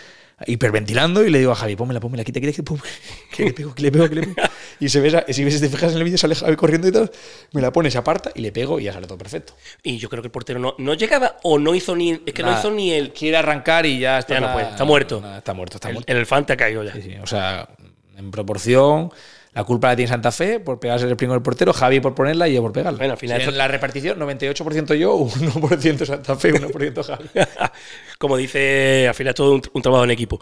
hiperventilando 0.48 1.24
y 1.26 1.30
le 1.30 1.40
digo 1.40 1.52
a 1.52 1.56
Javi, 1.56 1.76
pónmela, 1.76 2.00
pónmela, 2.00 2.24
quita, 2.24 2.40
quita, 2.40 2.52
quita, 2.52 2.64
pum, 2.64 2.80
que 3.32 3.46
le 3.46 3.54
pego, 3.54 3.74
que 3.76 3.82
le 3.84 3.92
pego, 3.92 4.10
que 4.10 4.16
le 4.16 4.22
pego. 4.28 4.36
Y 4.80 4.90
se 4.90 5.00
ves, 5.00 5.14
a- 5.14 5.26
si 5.30 5.44
ves, 5.44 5.60
te 5.62 5.70
fijas 5.70 5.92
en 5.94 5.98
el 6.00 6.04
vídeo, 6.04 6.18
sale 6.18 6.36
Javi 6.36 6.56
corriendo 6.56 6.88
y 6.88 6.92
todo, 6.92 7.10
me 7.54 7.62
la 7.62 7.72
pone, 7.72 7.90
se 7.92 7.98
aparta 7.98 8.32
y 8.36 8.42
le 8.42 8.52
pego 8.52 8.80
y 8.80 8.84
ya 8.86 8.94
sale 8.94 9.08
todo 9.08 9.18
perfecto. 9.18 9.54
Y 9.84 9.98
yo 9.98 10.10
creo 10.10 10.22
que 10.22 10.28
el 10.28 10.32
portero 10.32 10.60
no, 10.60 10.76
no 10.78 10.94
llegaba 10.94 11.38
o 11.44 11.58
no 11.60 11.74
hizo 11.76 11.96
ni. 11.96 12.12
Es 12.26 12.34
que 12.34 12.44
no 12.44 12.58
hizo 12.58 12.72
ni 12.72 12.92
el. 12.92 13.14
Quiere 13.14 13.38
arrancar 13.38 13.86
y 13.86 14.00
ya 14.00 14.20
está. 14.20 14.34
Ya 14.36 14.40
no 14.42 14.48
la- 14.48 14.54
puede, 14.54 14.70
está 14.70 14.84
muerto. 14.84 15.22
nada, 15.22 15.38
está 15.38 15.54
muerto, 15.54 15.78
está 15.78 15.88
El, 15.90 15.94
muerto. 15.96 16.12
el 16.12 16.18
elefante 16.18 16.54
ha 16.54 16.58
caído 16.58 16.84
ya. 16.84 16.94
Sí, 16.94 17.02
sí, 17.02 17.16
O 17.22 17.28
sea, 17.28 17.70
en 18.18 18.32
proporción, 18.32 19.12
la 19.54 19.64
culpa 19.64 19.89
la 19.89 19.95
tiene 19.95 20.10
Santa 20.10 20.32
Fe 20.32 20.60
por 20.60 20.80
pegarse 20.80 21.08
el 21.08 21.16
primero 21.16 21.36
del 21.36 21.43
portero, 21.43 21.74
Javi 21.74 21.99
por 21.99 22.16
ponerla 22.16 22.49
y 22.49 22.56
yo 22.56 22.62
por 22.62 22.72
pegarla. 22.72 22.97
Bueno, 22.97 23.14
al 23.14 23.20
final 23.20 23.39
en 23.39 23.58
la 23.58 23.68
repartición, 23.68 24.20
98% 24.20 24.95
yo, 24.95 25.18
1% 25.28 26.06
Santa 26.06 26.36
Fe, 26.36 26.54
1% 26.54 27.04
Javi. 27.04 27.30
Como 28.18 28.36
dice, 28.36 29.08
al 29.08 29.14
final 29.14 29.32
es 29.32 29.36
todo 29.36 29.54
un, 29.54 29.62
un 29.74 29.82
trabajo 29.82 30.04
en 30.06 30.12
equipo. 30.12 30.39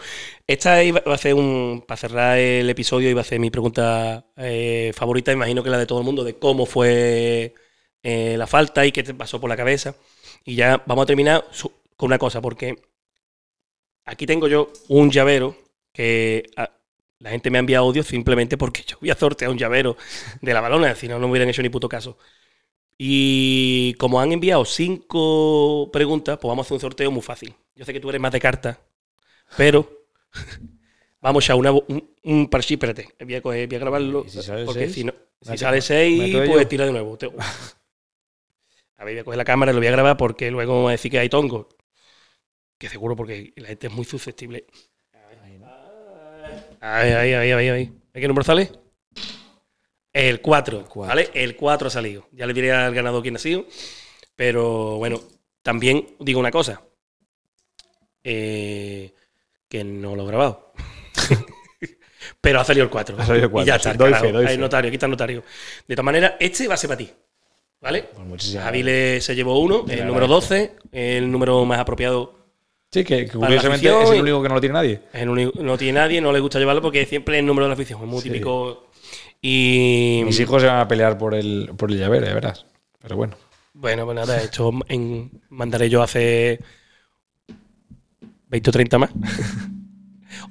Esta 0.47 0.81
iba 0.81 1.01
a 1.05 1.17
ser 1.17 1.33
un. 1.33 1.83
Para 1.85 1.97
cerrar 1.97 2.37
el 2.37 2.69
episodio, 2.69 3.09
iba 3.09 3.21
a 3.21 3.25
ser 3.25 3.39
mi 3.39 3.49
pregunta 3.49 4.25
eh, 4.37 4.91
favorita, 4.95 5.31
imagino 5.31 5.61
que 5.61 5.69
la 5.69 5.77
de 5.77 5.85
todo 5.85 5.99
el 5.99 6.05
mundo, 6.05 6.23
de 6.23 6.35
cómo 6.35 6.65
fue 6.65 7.53
eh, 8.03 8.35
la 8.37 8.47
falta 8.47 8.85
y 8.85 8.91
qué 8.91 9.03
te 9.03 9.13
pasó 9.13 9.41
por 9.41 9.49
la 9.49 9.57
cabeza. 9.57 9.95
Y 10.45 10.55
ya 10.55 10.81
vamos 10.85 11.03
a 11.03 11.07
terminar 11.07 11.45
con 11.97 12.07
una 12.07 12.17
cosa, 12.17 12.41
porque 12.41 12.81
aquí 14.05 14.25
tengo 14.25 14.47
yo 14.47 14.71
un 14.87 15.11
llavero 15.11 15.55
que 15.93 16.49
ah, 16.55 16.71
la 17.21 17.31
gente 17.31 17.49
me 17.51 17.57
ha 17.57 17.61
enviado 17.61 17.85
audio 17.85 18.03
simplemente 18.03 18.57
porque 18.57 18.83
yo 18.87 18.97
voy 19.01 19.11
a 19.11 19.15
sortear 19.15 19.51
un 19.51 19.57
llavero 19.57 19.97
de 20.41 20.53
la 20.53 20.61
balona, 20.61 20.95
si 20.95 21.07
no, 21.07 21.15
no 21.19 21.27
me 21.27 21.31
hubieran 21.33 21.49
hecho 21.49 21.61
ni 21.61 21.69
puto 21.69 21.89
caso. 21.89 22.17
Y 22.97 23.95
como 23.95 24.21
han 24.21 24.31
enviado 24.31 24.65
cinco 24.65 25.89
preguntas, 25.93 26.37
pues 26.41 26.49
vamos 26.49 26.65
a 26.65 26.67
hacer 26.67 26.75
un 26.75 26.81
sorteo 26.81 27.11
muy 27.11 27.23
fácil. 27.23 27.55
Yo 27.75 27.85
sé 27.85 27.93
que 27.93 27.99
tú 27.99 28.09
eres 28.09 28.21
más 28.21 28.31
de 28.33 28.39
cartas, 28.41 28.79
pero 29.55 29.89
Vamos 31.21 31.49
a 31.49 31.55
una, 31.55 31.71
un, 31.71 32.09
un 32.23 32.47
parchís, 32.49 32.71
espérate. 32.71 33.09
Voy 33.19 33.35
a, 33.35 33.41
coger- 33.43 33.67
voy 33.67 33.75
a 33.75 33.79
grabarlo. 33.79 34.25
¿Y 34.25 34.29
si 34.29 34.41
sale 34.41 34.65
porque 34.65 34.87
seis? 34.87 34.93
si, 34.93 35.03
no, 35.03 35.13
si 35.41 35.57
¿Me 35.57 35.57
sale 35.57 35.81
meto 36.17 36.43
6, 36.43 36.43
yo? 36.43 36.43
pues 36.43 36.67
tira 36.67 36.85
de 36.85 36.91
nuevo. 36.91 37.17
A 38.97 39.03
ver, 39.03 39.15
voy 39.15 39.19
a 39.19 39.23
coger 39.25 39.37
la 39.37 39.43
cámara 39.43 39.71
y 39.71 39.73
lo 39.75 39.81
voy 39.81 39.87
a 39.87 39.91
grabar 39.91 40.15
porque 40.15 40.49
luego 40.49 40.77
me 40.77 40.83
va 40.83 40.89
a 40.89 40.91
decir 40.93 41.11
que 41.11 41.19
hay 41.19 41.27
tongo. 41.27 41.67
Que 42.79 42.89
seguro 42.89 43.15
porque 43.15 43.53
la 43.55 43.67
gente 43.69 43.87
es 43.87 43.93
muy 43.93 44.03
susceptible. 44.05 44.65
Ahí, 46.81 47.11
ahí, 47.11 47.33
ahí, 47.33 47.51
ahí, 47.51 47.69
ahí. 47.69 47.93
¿A 48.13 48.19
qué 48.19 48.27
número 48.27 48.43
sale? 48.43 48.71
El 50.13 50.41
4, 50.41 50.85
cuatro. 50.89 51.07
¿vale? 51.09 51.29
El 51.33 51.55
4 51.55 51.87
ha 51.87 51.91
salido. 51.91 52.27
Ya 52.33 52.45
le 52.45 52.53
diré 52.53 52.71
al 52.73 52.93
ganador 52.93 53.21
quién 53.21 53.35
ha 53.35 53.39
sido. 53.39 53.65
Pero 54.35 54.97
bueno, 54.97 55.21
también 55.61 56.15
digo 56.19 56.39
una 56.39 56.51
cosa. 56.51 56.81
Eh, 58.23 59.13
que 59.69 59.83
no 59.83 60.15
lo 60.15 60.23
he 60.23 60.27
grabado. 60.27 60.73
Pero 62.41 62.59
ha 62.59 62.63
salido 62.65 62.83
el 62.83 62.89
4. 62.89 63.15
Ha 63.19 63.25
salido 63.25 63.45
el 63.45 63.51
cuatro, 63.51 63.65
Y 63.65 63.67
ya 63.67 63.75
está. 63.75 63.93
Doy 63.93 64.09
carajo. 64.11 64.25
fe, 64.25 64.31
doy 64.31 64.45
fe. 64.47 64.53
el 64.53 64.59
notario, 64.59 64.87
aquí 64.89 64.95
está 64.95 65.05
el 65.05 65.11
notario. 65.11 65.43
De 65.87 65.95
todas 65.95 66.05
maneras, 66.05 66.33
este 66.39 66.67
va 66.67 66.73
a 66.73 66.77
ser 66.77 66.87
para 66.89 66.97
ti. 66.97 67.11
¿Vale? 67.79 68.03
Pues 68.13 68.27
muchísimas 68.27 68.65
Javi 68.65 68.83
le- 68.83 69.21
se 69.21 69.33
llevó 69.35 69.59
uno, 69.59 69.85
el 69.89 70.05
número 70.05 70.25
agradezco. 70.25 70.55
12, 70.55 70.75
el 70.91 71.31
número 71.31 71.65
más 71.65 71.79
apropiado. 71.79 72.40
Sí, 72.91 73.03
que, 73.05 73.25
que 73.25 73.31
curiosamente 73.37 73.87
es 74.03 74.09
el 74.11 74.21
único 74.21 74.41
que 74.43 74.49
no 74.49 74.55
lo 74.55 74.61
tiene 74.61 74.73
nadie. 74.73 75.01
Es 75.13 75.21
el 75.21 75.29
único- 75.29 75.61
no 75.63 75.77
tiene 75.77 75.93
nadie, 75.99 76.19
no 76.19 76.31
le 76.33 76.39
gusta 76.41 76.59
llevarlo 76.59 76.81
porque 76.81 77.05
siempre 77.05 77.35
es 77.35 77.39
el 77.39 77.45
número 77.45 77.65
de 77.65 77.69
la 77.69 77.73
afición, 77.75 78.01
es 78.01 78.07
muy 78.07 78.21
Sí. 78.21 78.29
típico. 78.29 78.87
Y 79.41 80.21
Mis 80.25 80.39
hijos 80.39 80.61
se 80.61 80.67
van 80.67 80.79
a 80.79 80.87
pelear 80.87 81.17
por 81.17 81.33
el, 81.33 81.71
por 81.77 81.89
el 81.89 81.97
llavero, 81.97 82.25
ya 82.25 82.33
verás. 82.33 82.65
Pero 83.01 83.15
bueno. 83.15 83.35
bueno, 83.73 84.03
pues 84.05 84.15
nada, 84.15 84.41
esto 84.41 84.71
en- 84.89 85.31
mandaré 85.49 85.89
yo 85.89 86.03
hace 86.03 86.59
20 88.49 88.69
o 88.69 88.73
30 88.73 88.97
más. 88.99 89.11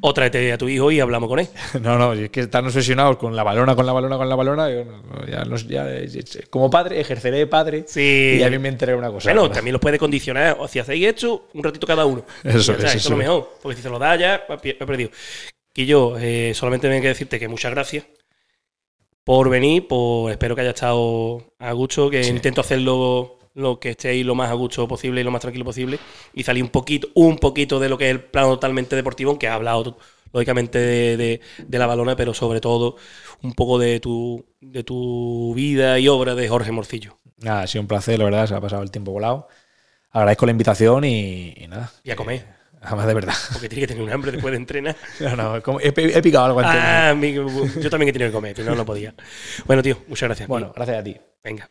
o 0.03 0.15
tráete 0.15 0.53
a 0.53 0.57
tu 0.59 0.69
hijo 0.69 0.91
y 0.91 0.99
hablamos 1.01 1.29
con 1.29 1.39
él. 1.41 1.49
No, 1.83 1.99
no, 1.99 2.13
es 2.15 2.31
que 2.31 2.41
están 2.41 2.65
obsesionados 2.67 3.17
con 3.19 3.37
la 3.37 3.43
balona, 3.43 3.75
con 3.77 3.85
la 3.87 3.93
balona, 3.93 4.17
con 4.17 4.29
la 4.29 4.35
balona. 4.35 4.71
yo 4.71 4.85
no- 4.85 5.03
no, 5.03 5.27
ya 5.27 5.45
no- 5.45 5.57
ya, 5.57 5.85
eh, 5.91 6.09
como 6.49 6.71
padre, 6.71 7.01
ejerceré 7.01 7.39
de 7.39 7.47
padre. 7.47 7.85
Sí. 7.87 8.37
Y 8.41 8.43
a 8.43 8.51
mí 8.51 8.59
me 8.59 8.69
enteré 8.69 8.95
una 8.95 9.11
cosa. 9.11 9.29
Bueno, 9.29 9.43
¿verdad? 9.43 9.57
también 9.57 9.73
los 9.75 9.81
puede 9.81 9.99
condicionar. 9.99 10.57
O 10.59 10.67
si 10.69 10.79
hacéis 10.79 11.07
esto, 11.07 11.49
un 11.55 11.63
ratito 11.63 11.87
cada 11.87 12.07
uno. 12.07 12.25
Eso 12.45 12.73
es, 12.73 12.95
eso 12.95 13.11
lo 13.11 13.17
mejor. 13.17 13.51
Porque 13.63 13.77
si 13.77 13.83
se 13.83 13.91
lo 13.91 13.99
da 13.99 14.17
ya, 14.17 14.43
pi- 14.63 14.71
he 14.71 14.87
perdido. 14.87 15.11
Y 15.75 15.87
yo 15.87 16.17
eh, 16.19 16.53
solamente 16.55 16.89
tengo 16.89 17.03
que 17.03 17.09
decirte 17.09 17.39
que 17.39 17.49
muchas 17.49 17.71
gracias 17.73 18.05
por 19.25 19.49
venir. 19.51 19.87
Por, 19.87 20.31
espero 20.31 20.55
que 20.55 20.63
haya 20.63 20.71
estado 20.71 21.45
a 21.59 21.73
gusto. 21.73 22.11
Que 22.11 22.25
Sí. 22.25 22.31
intento 22.31 22.61
hacerlo 22.61 23.39
lo 23.55 23.79
que 23.81 23.91
estéis 23.91 24.25
lo 24.25 24.35
más 24.35 24.51
a 24.51 24.55
gusto 24.55 24.87
posible 24.89 25.21
y 25.21 25.25
lo 25.25 25.31
más 25.31 25.41
tranquilo 25.43 25.65
posible. 25.65 25.99
Y 26.35 26.43
salir 26.45 26.63
un 26.63 26.71
poquito, 26.71 27.09
un 27.15 27.39
poquito 27.39 27.79
de 27.81 27.89
lo 27.89 27.99
que 27.99 28.07
es 28.07 28.11
el 28.13 28.21
plano 28.23 28.51
totalmente 28.51 28.97
deportivo, 28.97 29.31
aunque 29.31 29.49
ha 29.49 29.55
hablado 29.55 29.99
lógicamente 30.33 30.79
de, 30.79 31.17
de- 31.17 31.41
de 31.59 31.79
la 31.79 31.87
balona, 31.87 32.15
pero 32.17 32.35
sobre 32.35 32.61
todo 32.61 32.97
un 33.43 33.53
poco 33.55 33.79
de 33.79 33.99
tu, 34.01 34.45
de 34.61 34.85
tu 34.85 35.53
vida 35.55 35.99
y 35.99 36.09
obra 36.09 36.35
de 36.35 36.49
Jorge 36.49 36.71
Morcillo. 36.73 37.17
Nada, 37.39 37.63
ha 37.63 37.67
sido 37.67 37.83
un 37.83 37.89
placer, 37.89 38.19
la 38.19 38.25
verdad, 38.27 38.47
se 38.47 38.55
ha 38.55 38.61
pasado 38.61 38.83
el 38.83 38.91
tiempo 38.91 39.13
volado. 39.13 39.49
Agradezco 40.13 40.47
la 40.47 40.53
invitación 40.53 41.05
y, 41.05 41.55
y 41.57 41.69
nada. 41.69 41.91
Y 42.05 42.11
a 42.11 42.17
comer. 42.17 42.45
Además, 42.83 43.07
de 43.07 43.15
verdad. 43.15 43.35
Porque 43.53 43.69
tiene 43.69 43.83
que 43.83 43.87
tener 43.89 44.03
un 44.03 44.11
hambre 44.11 44.33
después 44.33 44.53
de 44.53 44.57
entrenar. 44.57 44.97
No, 45.21 45.37
no, 45.37 45.57
he, 45.81 45.93
picado 45.93 46.47
algo 46.47 46.61
antes. 46.61 46.75
Ah, 46.77 47.15
mi- 47.17 47.33
yo 47.35 47.91
también 47.91 48.09
he 48.09 48.13
tenido 48.13 48.31
que 48.31 48.35
comer, 48.35 48.55
pero 48.57 48.71
no 48.71 48.77
lo 48.77 48.87
podía. 48.87 49.15
Bueno, 49.67 49.83
tío, 49.83 49.99
muchas 50.09 50.29
gracias. 50.29 50.49
Bueno, 50.49 50.73
gracias 50.75 50.99
a 50.99 51.03
ti. 51.05 51.17
venga. 51.45 51.71